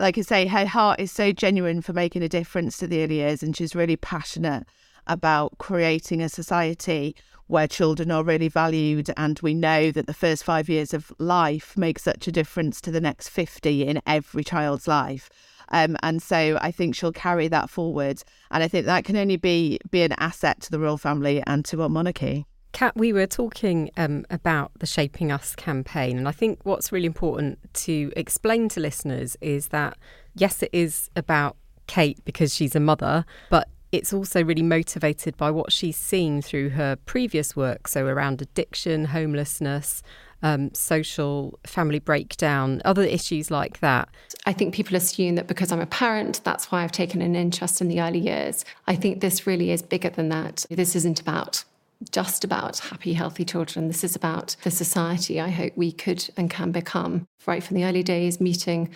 like 0.00 0.18
I 0.18 0.22
say, 0.22 0.46
her 0.48 0.66
heart 0.66 0.98
is 0.98 1.12
so 1.12 1.30
genuine 1.30 1.82
for 1.82 1.92
making 1.92 2.22
a 2.22 2.28
difference 2.28 2.78
to 2.78 2.88
the 2.88 3.04
early 3.04 3.16
years, 3.16 3.44
and 3.44 3.56
she's 3.56 3.76
really 3.76 3.96
passionate 3.96 4.64
about 5.10 5.58
creating 5.58 6.22
a 6.22 6.28
society 6.30 7.14
where 7.48 7.66
children 7.66 8.10
are 8.10 8.22
really 8.22 8.48
valued. 8.48 9.10
And 9.16 9.38
we 9.40 9.52
know 9.52 9.90
that 9.90 10.06
the 10.06 10.14
first 10.14 10.44
five 10.44 10.68
years 10.68 10.94
of 10.94 11.12
life 11.18 11.76
make 11.76 11.98
such 11.98 12.26
a 12.28 12.32
difference 12.32 12.80
to 12.82 12.90
the 12.90 13.00
next 13.00 13.28
50 13.28 13.86
in 13.86 14.00
every 14.06 14.44
child's 14.44 14.88
life. 14.88 15.28
Um, 15.68 15.96
and 16.02 16.22
so 16.22 16.58
I 16.60 16.70
think 16.70 16.94
she'll 16.94 17.12
carry 17.12 17.48
that 17.48 17.68
forward. 17.68 18.22
And 18.50 18.62
I 18.62 18.68
think 18.68 18.86
that 18.86 19.04
can 19.04 19.16
only 19.16 19.36
be, 19.36 19.78
be 19.90 20.02
an 20.02 20.12
asset 20.18 20.60
to 20.62 20.70
the 20.70 20.78
royal 20.78 20.96
family 20.96 21.42
and 21.46 21.64
to 21.66 21.82
our 21.82 21.88
monarchy. 21.88 22.46
Cat, 22.72 22.96
we 22.96 23.12
were 23.12 23.26
talking 23.26 23.90
um, 23.96 24.24
about 24.30 24.70
the 24.78 24.86
Shaping 24.86 25.32
Us 25.32 25.56
campaign, 25.56 26.16
and 26.16 26.28
I 26.28 26.30
think 26.30 26.60
what's 26.62 26.92
really 26.92 27.06
important 27.06 27.58
to 27.74 28.12
explain 28.14 28.68
to 28.70 28.80
listeners 28.80 29.36
is 29.40 29.68
that 29.68 29.98
yes, 30.36 30.62
it 30.62 30.70
is 30.72 31.10
about 31.16 31.56
Kate 31.88 32.24
because 32.24 32.54
she's 32.54 32.76
a 32.76 32.80
mother, 32.80 33.24
but 33.50 33.68
it's 33.92 34.12
also 34.12 34.44
really 34.44 34.62
motivated 34.62 35.36
by 35.36 35.50
what 35.50 35.72
she's 35.72 35.96
seen 35.96 36.42
through 36.42 36.70
her 36.70 36.96
previous 36.96 37.56
work, 37.56 37.88
so 37.88 38.06
around 38.06 38.40
addiction, 38.40 39.06
homelessness, 39.06 40.02
um, 40.42 40.72
social 40.74 41.58
family 41.64 41.98
breakdown, 41.98 42.80
other 42.84 43.02
issues 43.02 43.50
like 43.50 43.80
that. 43.80 44.08
I 44.46 44.52
think 44.52 44.74
people 44.74 44.96
assume 44.96 45.34
that 45.34 45.46
because 45.46 45.70
I'm 45.72 45.80
a 45.80 45.86
parent, 45.86 46.40
that's 46.44 46.70
why 46.70 46.82
I've 46.82 46.92
taken 46.92 47.20
an 47.20 47.36
interest 47.36 47.80
in 47.80 47.88
the 47.88 48.00
early 48.00 48.20
years. 48.20 48.64
I 48.86 48.94
think 48.94 49.20
this 49.20 49.46
really 49.46 49.70
is 49.70 49.82
bigger 49.82 50.10
than 50.10 50.28
that. 50.30 50.64
This 50.70 50.96
isn't 50.96 51.20
about 51.20 51.64
just 52.12 52.44
about 52.44 52.78
happy, 52.78 53.12
healthy 53.12 53.44
children. 53.44 53.88
This 53.88 54.02
is 54.02 54.16
about 54.16 54.56
the 54.62 54.70
society 54.70 55.38
I 55.38 55.50
hope 55.50 55.74
we 55.76 55.92
could 55.92 56.30
and 56.36 56.50
can 56.50 56.72
become. 56.72 57.26
Right 57.46 57.62
from 57.62 57.76
the 57.76 57.84
early 57.84 58.02
days, 58.02 58.40
meeting 58.40 58.90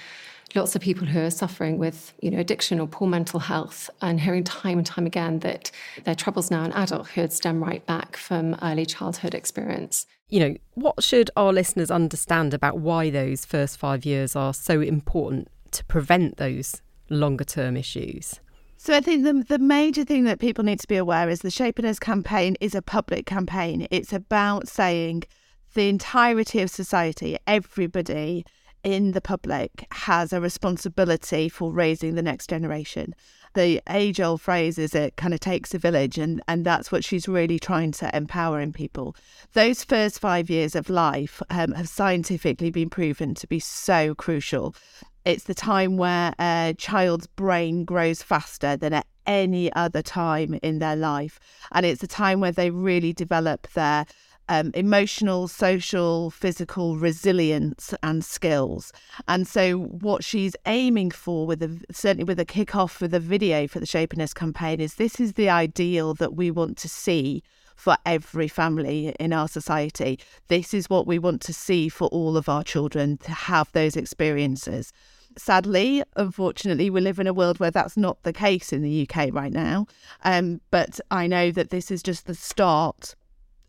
lots 0.54 0.76
of 0.76 0.82
people 0.82 1.06
who 1.06 1.20
are 1.20 1.30
suffering 1.30 1.78
with, 1.78 2.12
you 2.20 2.30
know, 2.30 2.38
addiction 2.38 2.80
or 2.80 2.86
poor 2.86 3.08
mental 3.08 3.40
health, 3.40 3.90
and 4.00 4.20
hearing 4.20 4.44
time 4.44 4.78
and 4.78 4.86
time 4.86 5.06
again 5.06 5.40
that 5.40 5.70
their 6.04 6.14
troubles 6.14 6.50
now 6.50 6.64
in 6.64 6.72
adulthood 6.72 7.32
stem 7.32 7.62
right 7.62 7.84
back 7.86 8.16
from 8.16 8.56
early 8.62 8.86
childhood 8.86 9.34
experience. 9.34 10.06
You 10.28 10.40
know, 10.40 10.56
what 10.74 11.02
should 11.02 11.30
our 11.36 11.52
listeners 11.52 11.90
understand 11.90 12.54
about 12.54 12.78
why 12.78 13.10
those 13.10 13.44
first 13.44 13.78
five 13.78 14.04
years 14.04 14.34
are 14.34 14.54
so 14.54 14.80
important 14.80 15.48
to 15.72 15.84
prevent 15.84 16.36
those 16.36 16.82
longer 17.10 17.44
term 17.44 17.76
issues? 17.76 18.40
So 18.76 18.94
I 18.94 19.00
think 19.00 19.24
the 19.24 19.32
the 19.32 19.58
major 19.58 20.04
thing 20.04 20.24
that 20.24 20.40
people 20.40 20.64
need 20.64 20.80
to 20.80 20.88
be 20.88 20.96
aware 20.96 21.28
is 21.28 21.40
the 21.40 21.50
Shaping 21.50 21.92
campaign 21.94 22.56
is 22.60 22.74
a 22.74 22.82
public 22.82 23.26
campaign. 23.26 23.86
It's 23.90 24.12
about 24.12 24.68
saying 24.68 25.24
the 25.74 25.88
entirety 25.88 26.60
of 26.60 26.70
society, 26.70 27.36
everybody 27.46 28.44
in 28.84 29.12
the 29.12 29.20
public 29.20 29.86
has 29.90 30.32
a 30.32 30.40
responsibility 30.40 31.48
for 31.48 31.72
raising 31.72 32.14
the 32.14 32.22
next 32.22 32.48
generation. 32.48 33.14
The 33.54 33.80
age 33.88 34.20
old 34.20 34.40
phrase 34.40 34.78
is 34.78 34.94
it 34.94 35.16
kind 35.16 35.32
of 35.32 35.40
takes 35.40 35.74
a 35.74 35.78
village, 35.78 36.18
and, 36.18 36.42
and 36.48 36.64
that's 36.64 36.92
what 36.92 37.04
she's 37.04 37.28
really 37.28 37.58
trying 37.58 37.92
to 37.92 38.14
empower 38.14 38.60
in 38.60 38.72
people. 38.72 39.16
Those 39.52 39.84
first 39.84 40.18
five 40.18 40.50
years 40.50 40.74
of 40.74 40.90
life 40.90 41.40
um, 41.50 41.72
have 41.72 41.88
scientifically 41.88 42.70
been 42.70 42.90
proven 42.90 43.34
to 43.34 43.46
be 43.46 43.60
so 43.60 44.14
crucial. 44.14 44.74
It's 45.24 45.44
the 45.44 45.54
time 45.54 45.96
where 45.96 46.34
a 46.38 46.74
child's 46.76 47.28
brain 47.28 47.84
grows 47.84 48.22
faster 48.22 48.76
than 48.76 48.92
at 48.92 49.06
any 49.26 49.72
other 49.72 50.02
time 50.02 50.58
in 50.62 50.80
their 50.80 50.96
life. 50.96 51.40
And 51.72 51.86
it's 51.86 52.02
a 52.02 52.08
time 52.08 52.40
where 52.40 52.52
they 52.52 52.70
really 52.70 53.12
develop 53.12 53.68
their 53.72 54.04
um, 54.48 54.70
emotional, 54.74 55.48
social, 55.48 56.30
physical 56.30 56.96
resilience 56.96 57.94
and 58.02 58.24
skills. 58.24 58.92
And 59.28 59.46
so, 59.46 59.78
what 59.78 60.24
she's 60.24 60.56
aiming 60.66 61.10
for, 61.12 61.46
with 61.46 61.84
certainly 61.90 62.24
with 62.24 62.40
a 62.40 62.44
kick-off 62.44 63.00
with 63.00 63.14
a 63.14 63.20
video 63.20 63.66
for 63.66 63.80
the 63.80 63.86
Shaping 63.86 64.20
Us 64.20 64.34
campaign, 64.34 64.80
is 64.80 64.94
this 64.94 65.20
is 65.20 65.34
the 65.34 65.48
ideal 65.48 66.14
that 66.14 66.34
we 66.34 66.50
want 66.50 66.76
to 66.78 66.88
see 66.88 67.42
for 67.74 67.96
every 68.06 68.48
family 68.48 69.14
in 69.18 69.32
our 69.32 69.48
society. 69.48 70.18
This 70.48 70.72
is 70.74 70.88
what 70.88 71.06
we 71.06 71.18
want 71.18 71.40
to 71.42 71.52
see 71.52 71.88
for 71.88 72.08
all 72.08 72.36
of 72.36 72.48
our 72.48 72.62
children 72.62 73.18
to 73.18 73.32
have 73.32 73.70
those 73.72 73.96
experiences. 73.96 74.92
Sadly, 75.36 76.02
unfortunately, 76.16 76.90
we 76.90 77.00
live 77.00 77.18
in 77.18 77.26
a 77.26 77.34
world 77.34 77.58
where 77.58 77.72
that's 77.72 77.96
not 77.96 78.22
the 78.22 78.32
case 78.32 78.72
in 78.72 78.82
the 78.82 79.08
UK 79.08 79.30
right 79.32 79.52
now. 79.52 79.86
Um, 80.22 80.60
but 80.70 81.00
I 81.10 81.26
know 81.26 81.50
that 81.50 81.70
this 81.70 81.90
is 81.90 82.02
just 82.02 82.26
the 82.26 82.34
start 82.34 83.16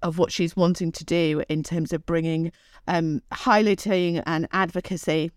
of 0.06 0.20
what 0.20 0.32
she's 0.32 0.56
wanting 0.56 0.92
to 0.92 1.04
do 1.04 1.44
in 1.50 1.64
terms 1.64 1.92
of 1.92 2.06
bringing 2.06 2.52
um, 2.88 3.22
highlighting 3.34 4.22
and 4.28 4.48
advocacy 4.52 5.32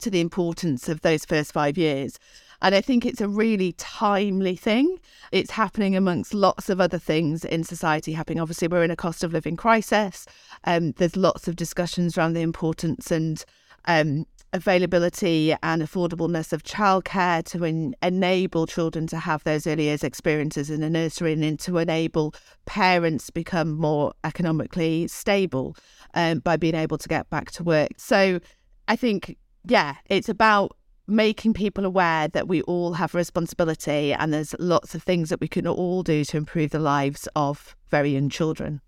to 0.00 0.10
the 0.10 0.20
importance 0.20 0.88
of 0.88 1.02
those 1.02 1.26
first 1.26 1.52
five 1.52 1.76
years. 1.76 2.18
And 2.62 2.74
I 2.74 2.80
think 2.80 3.04
it's 3.04 3.20
a 3.20 3.28
really 3.28 3.72
timely 3.72 4.56
thing. 4.56 4.98
It's 5.30 5.50
happening 5.50 5.94
amongst 5.94 6.32
lots 6.32 6.70
of 6.70 6.80
other 6.80 6.98
things 6.98 7.44
in 7.44 7.64
society 7.64 8.12
happening. 8.12 8.40
Obviously, 8.40 8.68
we're 8.68 8.84
in 8.84 8.90
a 8.90 8.96
cost 8.96 9.22
of 9.22 9.32
living 9.34 9.56
crisis. 9.56 10.26
Um, 10.64 10.92
there's 10.92 11.16
lots 11.16 11.46
of 11.46 11.56
discussions 11.56 12.16
around 12.16 12.32
the 12.32 12.40
importance 12.40 13.10
and 13.10 13.44
um, 13.86 14.26
availability 14.52 15.54
and 15.62 15.82
affordableness 15.82 16.52
of 16.52 16.62
childcare 16.62 17.42
to 17.44 17.64
en- 17.64 17.94
enable 18.02 18.66
children 18.66 19.06
to 19.06 19.18
have 19.18 19.42
those 19.44 19.66
early 19.66 19.84
years 19.84 20.04
experiences 20.04 20.68
in 20.68 20.82
a 20.82 20.90
nursery 20.90 21.32
and 21.32 21.58
to 21.60 21.78
enable 21.78 22.34
parents 22.66 23.30
become 23.30 23.72
more 23.72 24.12
economically 24.24 25.08
stable 25.08 25.74
um, 26.14 26.38
by 26.40 26.56
being 26.56 26.74
able 26.74 26.98
to 26.98 27.08
get 27.08 27.28
back 27.30 27.50
to 27.50 27.62
work. 27.62 27.90
So 27.96 28.40
I 28.88 28.96
think, 28.96 29.36
yeah, 29.64 29.94
it's 30.06 30.28
about 30.28 30.76
making 31.06 31.54
people 31.54 31.84
aware 31.84 32.28
that 32.28 32.46
we 32.46 32.62
all 32.62 32.92
have 32.92 33.14
responsibility 33.14 34.12
and 34.12 34.32
there's 34.32 34.54
lots 34.58 34.94
of 34.94 35.02
things 35.02 35.30
that 35.30 35.40
we 35.40 35.48
can 35.48 35.66
all 35.66 36.02
do 36.02 36.24
to 36.24 36.36
improve 36.36 36.70
the 36.70 36.78
lives 36.78 37.26
of 37.34 37.74
very 37.90 38.10
young 38.10 38.28
children. 38.28 38.80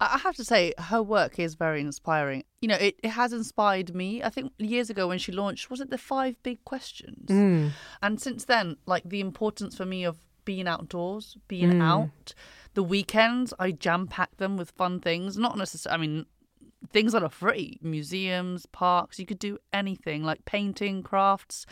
I 0.00 0.18
have 0.18 0.36
to 0.36 0.44
say, 0.44 0.72
her 0.78 1.02
work 1.02 1.38
is 1.38 1.54
very 1.54 1.80
inspiring. 1.80 2.44
You 2.60 2.68
know, 2.68 2.76
it, 2.76 2.98
it 3.02 3.10
has 3.10 3.32
inspired 3.32 3.94
me. 3.94 4.22
I 4.22 4.30
think 4.30 4.52
years 4.58 4.90
ago 4.90 5.08
when 5.08 5.18
she 5.18 5.32
launched, 5.32 5.70
was 5.70 5.80
it 5.80 5.90
the 5.90 5.98
five 5.98 6.42
big 6.42 6.64
questions? 6.64 7.28
Mm. 7.28 7.70
And 8.02 8.20
since 8.20 8.44
then, 8.44 8.76
like 8.86 9.04
the 9.04 9.20
importance 9.20 9.76
for 9.76 9.86
me 9.86 10.04
of 10.04 10.18
being 10.44 10.68
outdoors, 10.68 11.36
being 11.48 11.72
Mm. 11.74 11.82
out. 11.82 12.34
The 12.74 12.82
weekends, 12.82 13.52
I 13.58 13.72
jam 13.72 14.06
pack 14.06 14.36
them 14.36 14.56
with 14.56 14.70
fun 14.70 15.00
things. 15.00 15.36
Not 15.36 15.56
necessarily, 15.56 15.94
I 15.94 16.00
mean, 16.06 16.26
things 16.90 17.12
that 17.12 17.22
are 17.22 17.28
free 17.30 17.78
museums, 17.82 18.66
parks. 18.66 19.18
You 19.18 19.26
could 19.26 19.38
do 19.38 19.58
anything 19.72 20.22
like 20.22 20.44
painting, 20.44 21.02
crafts. 21.02 21.66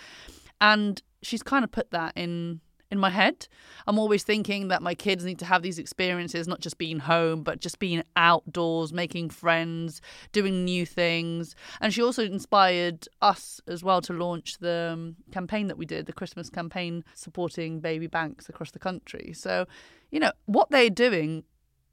And 0.60 1.02
she's 1.22 1.42
kind 1.42 1.62
of 1.64 1.70
put 1.70 1.90
that 1.90 2.14
in 2.16 2.60
in 2.94 3.00
my 3.00 3.10
head. 3.10 3.46
I'm 3.86 3.98
always 3.98 4.22
thinking 4.22 4.68
that 4.68 4.80
my 4.80 4.94
kids 4.94 5.24
need 5.24 5.38
to 5.40 5.44
have 5.44 5.62
these 5.62 5.78
experiences, 5.78 6.48
not 6.48 6.60
just 6.60 6.78
being 6.78 7.00
home, 7.00 7.42
but 7.42 7.60
just 7.60 7.78
being 7.78 8.02
outdoors, 8.16 8.92
making 8.92 9.30
friends, 9.30 10.00
doing 10.32 10.64
new 10.64 10.86
things. 10.86 11.54
And 11.80 11.92
she 11.92 12.02
also 12.02 12.24
inspired 12.24 13.06
us 13.20 13.60
as 13.66 13.84
well 13.84 14.00
to 14.02 14.12
launch 14.14 14.58
the 14.58 14.92
um, 14.92 15.16
campaign 15.32 15.66
that 15.66 15.76
we 15.76 15.84
did, 15.84 16.06
the 16.06 16.12
Christmas 16.12 16.48
campaign 16.48 17.04
supporting 17.14 17.80
baby 17.80 18.06
banks 18.06 18.48
across 18.48 18.70
the 18.70 18.78
country. 18.78 19.32
So, 19.34 19.66
you 20.10 20.20
know, 20.20 20.32
what 20.46 20.70
they're 20.70 20.88
doing 20.88 21.44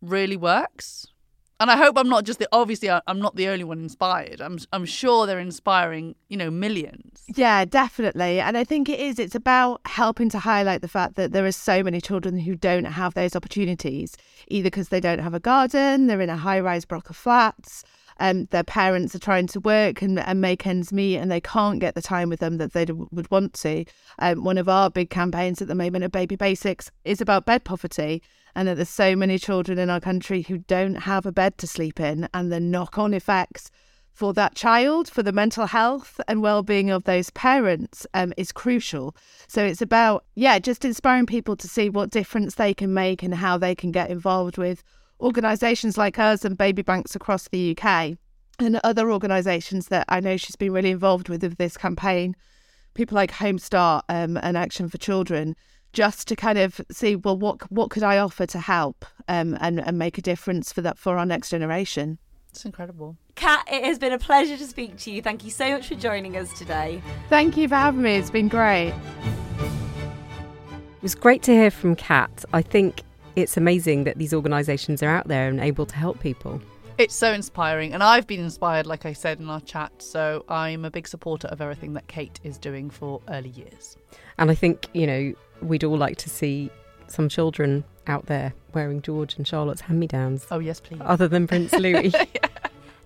really 0.02 0.38
works. 0.38 1.08
And 1.62 1.70
I 1.70 1.78
hope 1.78 1.96
I'm 1.96 2.10
not 2.10 2.24
just 2.24 2.40
the 2.40 2.48
obviously 2.52 2.90
I'm 2.90 3.20
not 3.20 3.36
the 3.36 3.48
only 3.48 3.64
one 3.64 3.80
inspired. 3.80 4.42
I'm 4.42 4.58
I'm 4.74 4.84
sure 4.84 5.28
they're 5.28 5.38
inspiring, 5.38 6.16
you 6.28 6.36
know, 6.36 6.50
millions. 6.50 7.24
Yeah, 7.36 7.66
definitely. 7.66 8.40
And 8.40 8.58
I 8.58 8.64
think 8.64 8.90
it 8.90 9.00
is. 9.00 9.20
It's 9.20 9.36
about 9.36 9.80
helping 9.86 10.28
to 10.32 10.40
highlight 10.40 10.82
the 10.82 10.88
fact 10.88 11.18
that 11.18 11.34
there 11.34 11.46
are 11.46 11.52
so 11.52 11.84
many 11.84 12.02
children 12.02 12.40
who 12.40 12.56
don't 12.56 12.86
have 12.86 13.14
those 13.14 13.36
opportunities, 13.36 14.18
either 14.48 14.72
because 14.72 14.90
they 14.90 15.00
don't 15.00 15.20
have 15.20 15.36
a 15.36 15.40
garden, 15.40 16.08
they're 16.08 16.20
in 16.20 16.32
a 16.32 16.38
high 16.38 16.60
rise 16.60 16.84
block 16.84 17.12
of 17.12 17.16
flats, 17.16 17.84
um, 18.22 18.46
their 18.52 18.64
parents 18.64 19.16
are 19.16 19.20
trying 19.20 19.48
to 19.48 19.60
work 19.60 20.02
and, 20.02 20.20
and 20.20 20.42
make 20.42 20.66
ends 20.68 20.94
meet 20.94 21.18
and 21.18 21.32
they 21.32 21.42
can't 21.42 21.80
get 21.80 21.96
the 21.96 22.02
time 22.02 22.30
with 22.30 22.40
them 22.40 22.58
that 22.58 22.74
they 22.74 22.86
would 22.86 23.30
want 23.32 23.54
to. 23.54 23.84
Um, 24.20 24.44
one 24.44 24.58
of 24.58 24.70
our 24.70 24.90
big 24.90 25.10
campaigns 25.10 25.62
at 25.62 25.68
the 25.68 25.76
moment 25.76 26.04
at 26.04 26.12
Baby 26.12 26.36
Basics 26.36 26.92
is 27.04 27.20
about 27.20 27.46
bed 27.46 27.64
poverty 27.64 28.22
and 28.56 28.68
that 28.68 28.76
there's 28.76 28.90
so 28.90 29.16
many 29.16 29.38
children 29.38 29.80
in 29.80 29.90
our 29.90 30.00
country 30.00 30.44
who 30.44 30.60
don't 30.60 30.96
have 30.96 31.26
a 31.26 31.32
bed 31.32 31.58
to 31.60 31.68
sleep 31.68 32.00
in 32.00 32.28
and 32.34 32.52
the 32.52 32.60
knock 32.60 32.98
on 32.98 33.14
effects 33.14 33.72
for 34.14 34.34
that 34.34 34.56
child, 34.56 35.08
for 35.08 35.24
the 35.24 35.32
mental 35.32 35.66
health 35.66 36.20
and 36.28 36.42
well-being 36.42 36.90
of 36.90 37.06
those 37.06 37.30
parents 37.32 38.06
um, 38.14 38.34
is 38.38 38.52
crucial. 38.52 39.16
So 39.48 39.64
it's 39.64 39.82
about, 39.82 40.26
yeah, 40.36 40.60
just 40.60 40.84
inspiring 40.84 41.26
people 41.26 41.56
to 41.56 41.68
see 41.68 41.90
what 41.90 42.10
difference 42.10 42.56
they 42.56 42.74
can 42.74 42.94
make 42.94 43.24
and 43.24 43.34
how 43.34 43.58
they 43.58 43.74
can 43.74 43.92
get 43.92 44.10
involved 44.10 44.58
with 44.58 44.84
organisations 45.22 45.98
like 45.98 46.20
us 46.20 46.44
and 46.44 46.58
baby 46.58 46.82
banks 46.82 47.16
across 47.16 47.48
the 47.48 47.78
UK 47.78 48.18
and 48.60 48.80
other 48.84 49.12
organisations 49.12 49.88
that 49.88 50.06
I 50.10 50.20
know 50.20 50.38
she's 50.38 50.56
been 50.56 50.74
really 50.74 50.92
involved 50.92 51.30
with 51.30 51.44
of 51.44 51.58
this 51.58 51.78
campaign, 51.78 52.36
people 52.94 53.16
like 53.16 53.32
Home 53.32 53.60
Start 53.60 54.06
um, 54.10 54.38
and 54.38 54.58
Action 54.58 54.90
for 54.90 54.98
Children, 54.98 55.56
just 55.94 56.28
to 56.30 56.36
kind 56.36 56.58
of 56.58 56.82
see, 56.92 57.16
well, 57.16 57.38
what 57.38 57.72
what 57.72 57.90
could 57.90 58.04
I 58.04 58.18
offer 58.18 58.46
to 58.46 58.60
help 58.60 59.06
um, 59.28 59.58
and, 59.62 59.80
and 59.80 59.98
make 59.98 60.18
a 60.18 60.22
difference 60.22 60.74
for 60.74 60.82
that 60.82 60.98
for 60.98 61.18
our 61.18 61.26
next 61.26 61.50
generation. 61.50 62.18
It's 62.50 62.66
incredible. 62.66 63.16
Cat, 63.36 63.66
it 63.72 63.86
has 63.86 63.98
been 63.98 64.12
a 64.12 64.20
pleasure 64.20 64.58
to 64.58 64.66
speak 64.66 64.98
to 64.98 65.12
you. 65.12 65.22
Thank 65.22 65.46
you 65.46 65.52
so 65.52 65.72
much 65.72 65.88
for 65.88 65.96
joining 65.96 66.36
us 66.36 66.52
today. 66.58 67.02
Thank 67.30 67.56
you 67.56 67.70
for 67.70 67.76
having 67.76 68.02
me. 68.02 68.16
It's 68.16 68.30
been 68.30 68.50
great. 68.50 68.90
It 68.90 71.02
was 71.02 71.16
great 71.16 71.42
to 71.44 71.54
hear 71.54 71.72
from 71.72 71.96
Cat. 71.96 72.44
I 72.54 72.62
think 72.62 73.04
it's 73.38 73.56
amazing 73.56 74.04
that 74.04 74.18
these 74.18 74.34
organisations 74.34 75.02
are 75.02 75.10
out 75.10 75.30
there 75.30 75.48
and 75.48 75.62
able 75.62 75.86
to 75.86 75.96
help 75.96 76.20
people. 76.20 76.62
It's 76.98 77.16
so 77.16 77.32
inspiring, 77.32 77.94
and 77.94 78.04
I've 78.04 78.28
been 78.28 78.42
inspired, 78.42 78.86
like 78.86 79.06
I 79.06 79.14
said 79.14 79.40
in 79.40 79.50
our 79.50 79.62
chat. 79.62 79.94
So 80.00 80.44
I'm 80.50 80.84
a 80.84 80.92
big 80.92 81.08
supporter 81.08 81.48
of 81.48 81.62
everything 81.62 81.94
that 81.94 82.08
Kate 82.08 82.40
is 82.44 82.58
doing 82.58 82.90
for 82.90 83.22
early 83.30 83.50
years. 83.50 83.96
And 84.38 84.52
I 84.52 84.56
think, 84.56 84.90
you 84.94 85.08
know, 85.08 85.34
we'd 85.62 85.84
all 85.84 85.98
like 85.98 86.18
to 86.18 86.30
see 86.30 86.70
some 87.08 87.30
children 87.30 87.84
out 88.08 88.26
there 88.28 88.54
wearing 88.74 89.02
George 89.02 89.36
and 89.38 89.48
Charlotte's 89.48 89.82
hand 89.82 90.00
me 90.00 90.08
downs. 90.08 90.48
Oh, 90.50 90.60
yes, 90.60 90.80
please. 90.80 91.02
Other 91.04 91.28
than 91.28 91.48
Prince 91.48 91.74
Louis. 91.80 92.14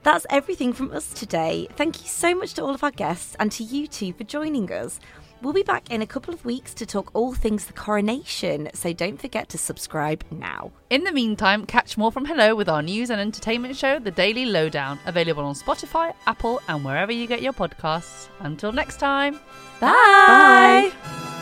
That's 0.04 0.26
everything 0.30 0.72
from 0.74 0.92
us 0.92 1.12
today. 1.14 1.68
Thank 1.76 2.02
you 2.02 2.08
so 2.08 2.36
much 2.36 2.54
to 2.54 2.64
all 2.64 2.76
of 2.76 2.84
our 2.84 2.92
guests 2.92 3.36
and 3.40 3.52
to 3.54 3.64
you 3.64 3.88
two 3.88 4.14
for 4.14 4.24
joining 4.24 4.72
us. 4.72 5.00
We'll 5.42 5.54
be 5.54 5.64
back 5.64 5.92
in 5.92 6.02
a 6.02 6.08
couple 6.08 6.34
of 6.34 6.46
weeks 6.46 6.74
to 6.76 6.86
talk 6.86 7.12
all 7.14 7.34
things 7.34 7.66
the 7.66 7.74
coronation, 7.74 8.70
so 8.74 8.94
don't 8.94 9.20
forget 9.20 9.50
to 9.50 9.58
subscribe 9.58 10.24
now. 10.32 10.72
In 10.90 11.04
the 11.04 11.12
meantime, 11.12 11.66
catch 11.66 11.98
more 11.98 12.12
from 12.12 12.26
Hello 12.26 12.56
with 12.56 12.70
our 12.70 12.82
news 12.82 13.10
and 13.10 13.20
entertainment 13.20 13.76
show, 13.76 14.00
The 14.00 14.12
Daily 14.12 14.46
Lowdown, 14.46 14.98
available 15.06 15.44
on 15.44 15.54
Spotify, 15.56 16.14
Apple, 16.26 16.62
and 16.68 16.86
wherever 16.86 17.12
you 17.12 17.28
get 17.28 17.42
your 17.42 17.54
podcasts. 17.54 18.30
Until 18.40 18.72
next 18.72 18.98
time. 18.98 19.40
Bye. 19.80 20.92
Bye. 20.94 21.35